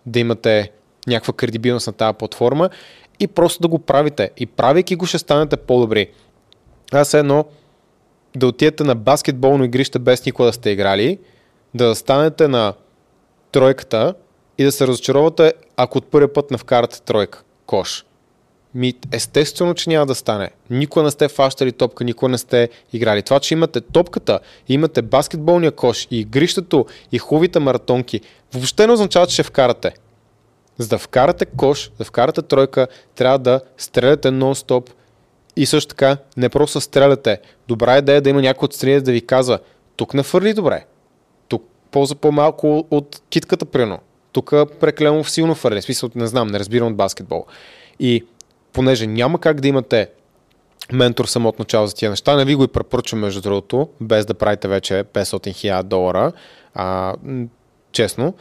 да 0.06 0.18
имате 0.18 0.70
някаква 1.06 1.32
кредибилност 1.32 1.86
на 1.86 1.92
тази 1.92 2.16
платформа 2.16 2.70
и 3.20 3.26
просто 3.26 3.62
да 3.62 3.68
го 3.68 3.78
правите. 3.78 4.30
И 4.36 4.46
правейки 4.46 4.96
го 4.96 5.06
ще 5.06 5.18
станете 5.18 5.56
по-добри. 5.56 6.10
Аз 6.92 7.14
едно 7.14 7.44
да 8.36 8.46
отидете 8.46 8.84
на 8.84 8.94
баскетболно 8.94 9.64
игрище 9.64 9.98
без 9.98 10.26
никога 10.26 10.46
да 10.46 10.52
сте 10.52 10.70
играли, 10.70 11.18
да 11.74 11.94
станете 11.94 12.48
на 12.48 12.74
тройката 13.52 14.14
и 14.58 14.64
да 14.64 14.72
се 14.72 14.86
разочаровате, 14.86 15.52
ако 15.76 15.98
от 15.98 16.10
първия 16.10 16.32
път 16.32 16.50
не 16.50 16.58
вкарате 16.58 17.02
тройка, 17.02 17.42
кош. 17.66 18.04
Ми, 18.74 18.94
естествено, 19.12 19.74
че 19.74 19.90
няма 19.90 20.06
да 20.06 20.14
стане. 20.14 20.50
Никога 20.70 21.02
не 21.02 21.10
сте 21.10 21.28
фащали 21.28 21.72
топка, 21.72 22.04
никога 22.04 22.28
не 22.28 22.38
сте 22.38 22.68
играли. 22.92 23.22
Това, 23.22 23.40
че 23.40 23.54
имате 23.54 23.80
топката, 23.80 24.40
имате 24.68 25.02
баскетболния 25.02 25.72
кош 25.72 26.08
и 26.10 26.20
игрището 26.20 26.86
и 27.12 27.18
хубавите 27.18 27.58
маратонки, 27.58 28.20
въобще 28.54 28.86
не 28.86 28.92
означава, 28.92 29.26
че 29.26 29.32
ще 29.32 29.42
вкарате. 29.42 29.92
За 30.78 30.88
да 30.88 30.98
вкарате 30.98 31.46
кош, 31.46 31.90
да 31.98 32.04
вкарате 32.04 32.42
тройка, 32.42 32.86
трябва 33.14 33.38
да 33.38 33.60
стреляте 33.78 34.28
нон-стоп 34.28 34.90
и 35.56 35.66
също 35.66 35.88
така 35.88 36.16
не 36.36 36.48
просто 36.48 36.80
стреляте. 36.80 37.40
Добра 37.68 37.98
идея 37.98 38.16
е 38.16 38.20
да 38.20 38.30
има 38.30 38.42
някой 38.42 38.66
от 38.66 38.74
страните 38.74 39.00
да 39.00 39.12
ви 39.12 39.26
казва, 39.26 39.58
тук 39.96 40.14
не 40.14 40.22
фърли 40.22 40.54
добре, 40.54 40.84
тук 41.92 42.00
полза 42.00 42.14
по-малко 42.14 42.86
от 42.90 43.22
китката, 43.30 43.64
прино. 43.64 43.98
Тук 44.32 44.52
прекалено 44.80 45.24
силно 45.24 45.54
фърли. 45.54 45.82
Смисъл, 45.82 46.10
не 46.14 46.26
знам, 46.26 46.48
не 46.48 46.58
разбирам 46.58 46.88
от 46.88 46.96
баскетбол. 46.96 47.46
И 48.00 48.24
понеже 48.72 49.06
няма 49.06 49.38
как 49.38 49.60
да 49.60 49.68
имате 49.68 50.08
ментор 50.92 51.24
само 51.24 51.48
от 51.48 51.58
начало 51.58 51.86
за 51.86 51.94
тия 51.94 52.10
неща, 52.10 52.36
не 52.36 52.44
ви 52.44 52.54
го 52.54 52.64
и 52.64 52.68
препоръчвам 52.68 53.20
между 53.20 53.40
другото, 53.40 53.88
без 54.00 54.26
да 54.26 54.34
правите 54.34 54.68
вече 54.68 54.94
500 54.94 55.24
000 55.24 55.82
долара, 55.82 56.32
а, 56.74 57.14
честно. 57.92 58.34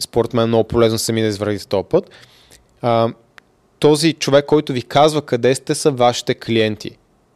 Според 0.00 0.34
мен 0.34 0.44
е 0.44 0.46
много 0.46 0.68
полезно 0.68 0.98
сами 0.98 1.22
да 1.22 1.28
извървите 1.28 1.68
този 1.68 1.88
път. 1.90 2.10
А, 2.82 3.12
този 3.78 4.12
човек, 4.12 4.46
който 4.46 4.72
ви 4.72 4.82
казва 4.82 5.22
къде 5.22 5.54
сте 5.54 5.74
са 5.74 5.90
вашите 5.90 6.34
клиенти. 6.34 6.90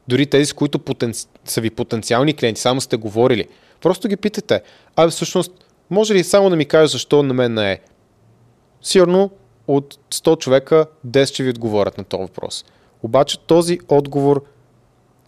Дори 0.08 0.26
тези, 0.26 0.52
които 0.52 0.78
потен... 0.78 1.14
са 1.44 1.60
ви 1.60 1.70
потенциални 1.70 2.34
клиенти, 2.34 2.60
само 2.60 2.80
сте 2.80 2.96
говорили. 2.96 3.48
Просто 3.84 4.08
ги 4.08 4.16
питате. 4.16 4.62
Абе, 4.96 5.10
всъщност, 5.10 5.52
може 5.90 6.14
ли 6.14 6.24
само 6.24 6.50
да 6.50 6.56
ми 6.56 6.64
кажеш 6.64 6.90
защо 6.90 7.22
на 7.22 7.34
мен 7.34 7.54
не 7.54 7.72
е? 7.72 7.80
Сигурно 8.82 9.30
от 9.66 9.98
100 10.10 10.38
човека 10.38 10.86
10 11.06 11.26
ще 11.26 11.42
ви 11.42 11.50
отговорят 11.50 11.98
на 11.98 12.04
този 12.04 12.22
въпрос. 12.22 12.64
Обаче 13.02 13.38
този 13.38 13.78
отговор 13.88 14.44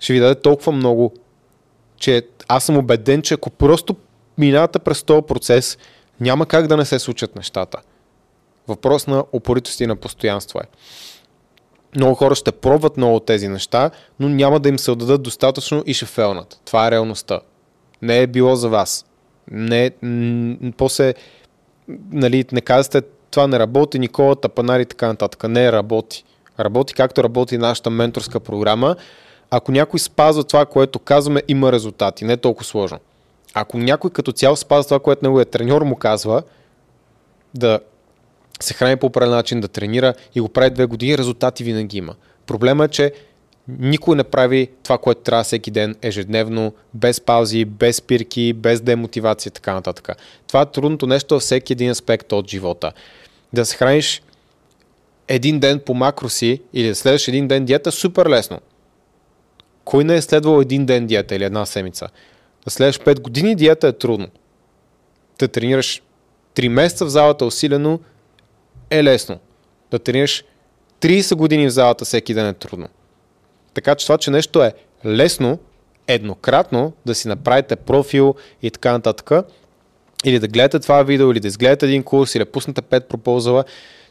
ще 0.00 0.12
ви 0.12 0.20
даде 0.20 0.40
толкова 0.40 0.72
много, 0.72 1.14
че 1.96 2.22
аз 2.48 2.64
съм 2.64 2.76
убеден, 2.76 3.22
че 3.22 3.34
ако 3.34 3.50
просто 3.50 3.96
минавате 4.38 4.78
през 4.78 5.02
този 5.02 5.22
процес, 5.22 5.78
няма 6.20 6.46
как 6.46 6.66
да 6.66 6.76
не 6.76 6.84
се 6.84 6.98
случат 6.98 7.36
нещата. 7.36 7.78
Въпрос 8.68 9.06
на 9.06 9.24
упоритост 9.32 9.80
и 9.80 9.86
на 9.86 9.96
постоянство 9.96 10.58
е. 10.58 10.68
Много 11.96 12.14
хора 12.14 12.34
ще 12.34 12.52
пробват 12.52 12.96
много 12.96 13.16
от 13.16 13.26
тези 13.26 13.48
неща, 13.48 13.90
но 14.20 14.28
няма 14.28 14.60
да 14.60 14.68
им 14.68 14.78
се 14.78 14.90
отдадат 14.90 15.22
достатъчно 15.22 15.82
и 15.86 15.94
ще 15.94 16.06
фелнат. 16.06 16.60
Това 16.64 16.86
е 16.86 16.90
реалността. 16.90 17.40
Не 18.02 18.18
е 18.18 18.26
било 18.26 18.56
за 18.56 18.68
вас. 18.68 19.06
Не, 19.50 19.90
м- 20.02 20.72
после, 20.76 21.14
нали, 22.12 22.44
не 22.52 22.60
казвате, 22.60 23.02
това 23.30 23.46
не 23.46 23.58
работи, 23.58 23.98
Никола, 23.98 24.36
тапанари 24.36 24.82
и 24.82 24.86
така 24.86 25.06
нататък. 25.06 25.48
Не 25.48 25.72
работи. 25.72 26.24
Работи 26.60 26.94
както 26.94 27.24
работи 27.24 27.58
нашата 27.58 27.90
менторска 27.90 28.40
програма. 28.40 28.96
Ако 29.50 29.72
някой 29.72 30.00
спазва 30.00 30.44
това, 30.44 30.66
което 30.66 30.98
казваме, 30.98 31.42
има 31.48 31.72
резултати. 31.72 32.24
Не 32.24 32.32
е 32.32 32.36
толкова 32.36 32.64
сложно. 32.64 32.98
Ако 33.54 33.78
някой 33.78 34.10
като 34.10 34.32
цяло 34.32 34.56
спазва 34.56 34.88
това, 34.88 34.98
което 34.98 35.24
неговият 35.24 35.50
треньор 35.50 35.82
му 35.82 35.96
казва, 35.96 36.42
да 37.54 37.80
се 38.60 38.74
храни 38.74 38.96
по 38.96 39.06
определен 39.06 39.34
начин, 39.34 39.60
да 39.60 39.68
тренира 39.68 40.14
и 40.34 40.40
го 40.40 40.48
прави 40.48 40.70
две 40.70 40.86
години, 40.86 41.18
резултати 41.18 41.64
винаги 41.64 41.98
има. 41.98 42.14
Проблема 42.46 42.84
е, 42.84 42.88
че 42.88 43.12
никой 43.68 44.16
не 44.16 44.24
прави 44.24 44.70
това, 44.82 44.98
което 44.98 45.20
трябва 45.20 45.44
всеки 45.44 45.70
ден, 45.70 45.96
ежедневно, 46.02 46.72
без 46.94 47.20
паузи, 47.20 47.64
без 47.64 47.96
спирки, 47.96 48.52
без 48.52 48.80
демотивация 48.80 49.50
и 49.50 49.52
така 49.52 49.74
нататък. 49.74 50.08
Това 50.46 50.60
е 50.60 50.66
трудното 50.66 51.06
нещо 51.06 51.34
във 51.34 51.42
всеки 51.42 51.72
един 51.72 51.90
аспект 51.90 52.32
от 52.32 52.50
живота. 52.50 52.92
Да 53.52 53.66
се 53.66 53.76
храниш 53.76 54.22
един 55.28 55.60
ден 55.60 55.80
по 55.86 55.94
макроси 55.94 56.62
или 56.72 56.88
да 56.88 56.94
следваш 56.94 57.28
един 57.28 57.48
ден 57.48 57.64
диета, 57.64 57.92
супер 57.92 58.26
лесно. 58.26 58.60
Кой 59.84 60.04
не 60.04 60.16
е 60.16 60.22
следвал 60.22 60.60
един 60.60 60.86
ден 60.86 61.06
диета 61.06 61.34
или 61.34 61.44
една 61.44 61.66
седмица? 61.66 62.08
Да 62.64 62.70
следваш 62.70 63.00
5 63.00 63.20
години 63.20 63.54
диета 63.54 63.88
е 63.88 63.92
трудно. 63.92 64.26
Да 65.38 65.48
тренираш 65.48 66.02
3 66.54 66.68
месеца 66.68 67.04
в 67.04 67.08
залата 67.08 67.44
усилено 67.44 68.00
е 68.90 69.04
лесно. 69.04 69.38
Да 69.90 69.98
тренираш 69.98 70.44
30 71.00 71.34
години 71.34 71.66
в 71.66 71.70
залата 71.70 72.04
всеки 72.04 72.34
ден 72.34 72.46
е 72.46 72.54
трудно. 72.54 72.88
Така 73.76 73.94
че 73.94 74.06
това, 74.06 74.18
че 74.18 74.30
нещо 74.30 74.62
е 74.62 74.72
лесно, 75.06 75.58
еднократно 76.08 76.92
да 77.06 77.14
си 77.14 77.28
направите 77.28 77.76
профил 77.76 78.34
и 78.62 78.70
така 78.70 78.92
нататък, 78.92 79.46
или 80.24 80.38
да 80.38 80.48
гледате 80.48 80.78
това 80.78 81.02
видео, 81.02 81.32
или 81.32 81.40
да 81.40 81.48
изгледате 81.48 81.86
един 81.86 82.02
курс, 82.02 82.34
или 82.34 82.44
да 82.44 82.50
пуснете 82.50 82.82
5 82.82 83.00
пропозала, 83.00 83.64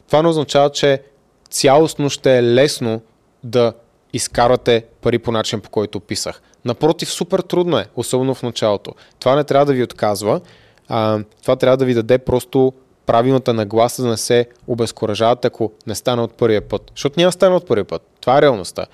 това 0.06 0.22
не 0.22 0.28
означава, 0.28 0.70
че 0.70 1.02
цялостно 1.50 2.10
ще 2.10 2.38
е 2.38 2.42
лесно 2.42 3.00
да 3.44 3.72
изкарвате 4.12 4.84
пари 5.00 5.18
по 5.18 5.32
начин, 5.32 5.60
по 5.60 5.70
който 5.70 5.98
описах. 5.98 6.42
Напротив, 6.64 7.10
супер 7.10 7.40
трудно 7.40 7.78
е, 7.78 7.86
особено 7.96 8.34
в 8.34 8.42
началото. 8.42 8.94
Това 9.18 9.36
не 9.36 9.44
трябва 9.44 9.66
да 9.66 9.72
ви 9.72 9.82
отказва, 9.82 10.40
а, 10.88 11.20
това 11.42 11.56
трябва 11.56 11.76
да 11.76 11.84
ви 11.84 11.94
даде 11.94 12.18
просто 12.18 12.72
правилната 13.06 13.54
нагласа, 13.54 14.02
да 14.02 14.08
не 14.08 14.16
се 14.16 14.46
обезкуражавате, 14.66 15.46
ако 15.46 15.72
не 15.86 15.94
стане 15.94 16.22
от 16.22 16.34
първия 16.34 16.68
път. 16.68 16.92
Защото 16.94 17.20
няма 17.20 17.32
стане 17.32 17.54
от 17.54 17.66
първия 17.66 17.84
път. 17.84 18.02
Това 18.20 18.38
е 18.38 18.42
реалността. 18.42 18.86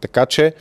Така 0.00 0.26
че 0.26 0.54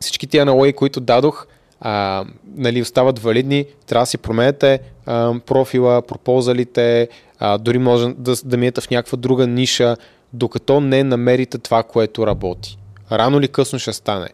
всички 0.00 0.26
тия 0.26 0.42
аналогии, 0.42 0.72
които 0.72 1.00
дадох, 1.00 1.46
а, 1.80 2.24
нали, 2.56 2.82
остават 2.82 3.18
валидни, 3.18 3.64
трябва 3.86 4.02
да 4.02 4.06
си 4.06 4.18
променете 4.18 4.80
а, 5.06 5.34
профила, 5.46 6.02
пропозалите, 6.02 7.08
а, 7.38 7.58
дори 7.58 7.78
може 7.78 8.08
да, 8.08 8.34
да 8.44 8.56
минете 8.56 8.80
в 8.80 8.90
някаква 8.90 9.16
друга 9.16 9.46
ниша, 9.46 9.96
докато 10.32 10.80
не 10.80 11.04
намерите 11.04 11.58
това, 11.58 11.82
което 11.82 12.26
работи. 12.26 12.78
Рано 13.12 13.38
или 13.38 13.48
късно 13.48 13.78
ще 13.78 13.92
стане. 13.92 14.28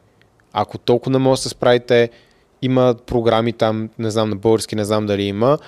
Ако 0.52 0.78
толкова 0.78 1.12
не 1.12 1.18
може 1.18 1.38
да 1.38 1.42
се 1.42 1.48
справите, 1.48 2.10
има 2.62 2.94
програми 3.06 3.52
там, 3.52 3.88
не 3.98 4.10
знам 4.10 4.30
на 4.30 4.36
български, 4.36 4.76
не 4.76 4.84
знам 4.84 5.06
дали 5.06 5.22
има, 5.22 5.58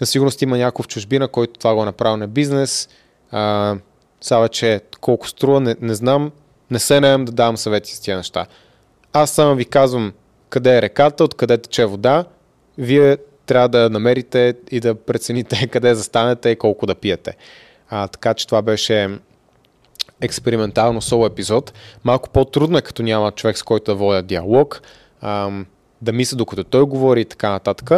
на 0.00 0.06
сигурност 0.06 0.42
има 0.42 0.58
някой 0.58 0.82
в 0.82 0.88
чужбина, 0.88 1.28
който 1.28 1.58
това 1.58 1.74
го 1.74 1.82
е 1.82 1.84
направил 1.84 2.16
на 2.16 2.28
бизнес. 2.28 2.88
А, 3.30 3.76
сега 4.20 4.48
че 4.48 4.80
колко 5.00 5.28
струва, 5.28 5.60
не, 5.60 5.76
не 5.80 5.94
знам, 5.94 6.30
не 6.70 6.78
се 6.78 7.00
наем 7.00 7.24
да 7.24 7.32
давам 7.32 7.56
съвети 7.56 7.94
с 7.94 8.00
тия 8.00 8.16
неща. 8.16 8.46
Аз 9.12 9.30
само 9.30 9.54
ви 9.54 9.64
казвам 9.64 10.12
къде 10.48 10.78
е 10.78 10.82
реката, 10.82 11.24
откъде 11.24 11.58
тече 11.58 11.86
вода. 11.86 12.24
Вие 12.78 13.16
трябва 13.46 13.68
да 13.68 13.90
намерите 13.90 14.54
и 14.70 14.80
да 14.80 14.94
прецените 14.94 15.66
къде 15.72 15.94
застанете 15.94 16.50
и 16.50 16.56
колко 16.56 16.86
да 16.86 16.94
пиете. 16.94 17.36
А, 17.88 18.08
така 18.08 18.34
че 18.34 18.46
това 18.46 18.62
беше 18.62 19.18
експериментално 20.20 21.02
соло 21.02 21.26
епизод. 21.26 21.72
Малко 22.04 22.30
по-трудно 22.30 22.78
е, 22.78 22.82
като 22.82 23.02
няма 23.02 23.32
човек 23.32 23.58
с 23.58 23.62
който 23.62 23.90
да 23.90 23.94
водя 23.94 24.22
диалог. 24.22 24.82
А, 25.20 25.50
да 26.02 26.12
мисля 26.12 26.36
докато 26.36 26.64
той 26.64 26.82
говори 26.82 27.20
и 27.20 27.24
така 27.24 27.50
нататък, 27.50 27.90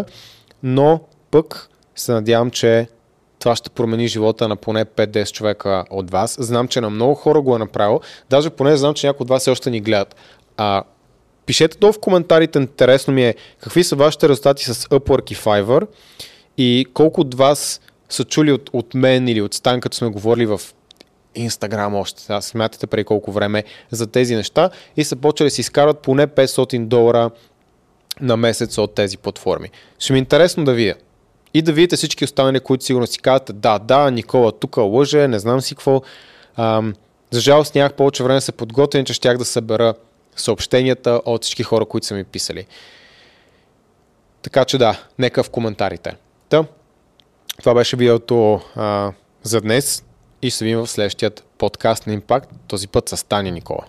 но 0.63 1.01
пък 1.31 1.69
се 1.97 2.13
надявам, 2.13 2.51
че 2.51 2.89
това 3.39 3.57
ще 3.57 3.71
промени 3.71 4.09
живота 4.09 4.49
на 4.49 4.57
поне 4.57 4.85
5-10 4.85 5.33
човека 5.33 5.85
от 5.91 6.11
вас. 6.11 6.37
Знам, 6.41 6.69
че 6.69 6.81
на 6.81 6.91
много 6.91 7.15
хора 7.15 7.41
го 7.41 7.57
е 7.57 7.59
направил. 7.59 8.01
Даже 8.31 8.51
поне 8.51 8.77
знам, 8.77 8.95
че 8.95 9.07
някои 9.07 9.25
от 9.25 9.29
вас 9.29 9.43
все 9.43 9.51
още 9.51 9.71
ни 9.71 9.81
гледат. 9.81 10.17
А, 10.57 10.83
пишете 11.47 11.79
долу 11.79 11.93
в 11.93 12.01
коментарите, 12.01 12.59
интересно 12.59 13.15
ми 13.15 13.25
е 13.25 13.35
какви 13.61 13.85
са 13.85 13.97
вашите 13.97 14.29
резултати 14.29 14.65
с 14.65 14.75
Upwork 14.75 15.33
и 15.33 15.37
Fiverr 15.37 15.87
и 16.59 16.87
колко 16.95 17.21
от 17.21 17.35
вас 17.35 17.81
са 18.09 18.25
чули 18.25 18.53
от, 18.53 18.71
от 18.73 18.95
мен 18.95 19.29
или 19.29 19.41
от 19.41 19.55
Стан, 19.55 19.81
като 19.81 19.97
сме 19.97 20.09
говорили 20.09 20.47
в 20.47 20.61
Инстаграм 21.35 21.95
още, 21.95 22.23
сега 22.23 22.41
смятате 22.41 22.87
преди 22.87 23.05
колко 23.05 23.33
време 23.33 23.65
за 23.91 24.07
тези 24.07 24.37
неща 24.37 24.71
и 24.97 25.05
са 25.05 25.17
почали 25.17 25.47
да 25.47 25.51
си 25.51 25.61
изкарват 25.61 25.99
поне 25.99 26.27
500 26.27 26.87
долара 26.87 27.31
на 28.21 28.37
месец 28.37 28.79
от 28.79 28.95
тези 28.95 29.19
платформи. 29.19 29.71
Ще 29.99 30.13
ми 30.13 30.19
е 30.19 30.21
интересно 30.21 30.65
да 30.65 30.75
вие. 30.75 30.95
И 31.55 31.63
да 31.63 31.73
видите 31.73 31.97
всички 31.97 32.25
останали, 32.25 32.61
които 32.61 32.85
сигурно 32.85 33.07
си 33.07 33.19
казвате, 33.19 33.53
да, 33.53 33.79
да, 33.79 34.11
Никола 34.11 34.53
тук 34.53 34.77
лъже, 34.77 35.29
не 35.29 35.39
знам 35.39 35.61
си 35.61 35.75
какво. 35.75 36.03
Ам, 36.57 36.95
за 37.31 37.41
жалост 37.41 37.75
нямах 37.75 37.95
повече 37.95 38.25
време 38.25 38.41
се 38.41 38.53
подготвя, 38.53 39.05
че 39.05 39.15
щях 39.15 39.39
да 39.39 39.45
събера 39.45 39.95
съобщенията 40.37 41.21
от 41.25 41.43
всички 41.43 41.63
хора, 41.63 41.85
които 41.87 42.07
са 42.07 42.15
ми 42.15 42.25
писали. 42.25 42.67
Така 44.43 44.65
че 44.65 44.79
да, 44.79 45.03
нека 45.19 45.43
в 45.43 45.51
коментарите. 45.51 46.17
Та, 46.49 46.65
това 47.59 47.75
беше 47.75 47.97
видеото 47.97 48.61
а, 48.77 49.13
за 49.43 49.61
днес 49.61 50.05
и 50.43 50.51
се 50.51 50.65
видим 50.65 50.79
в 50.79 50.87
следващият 50.87 51.45
подкаст 51.59 52.07
на 52.07 52.21
Impact, 52.21 52.47
този 52.69 52.89
път 52.89 53.09
с 53.09 53.29
Таня 53.29 53.51
Никола. 53.51 53.85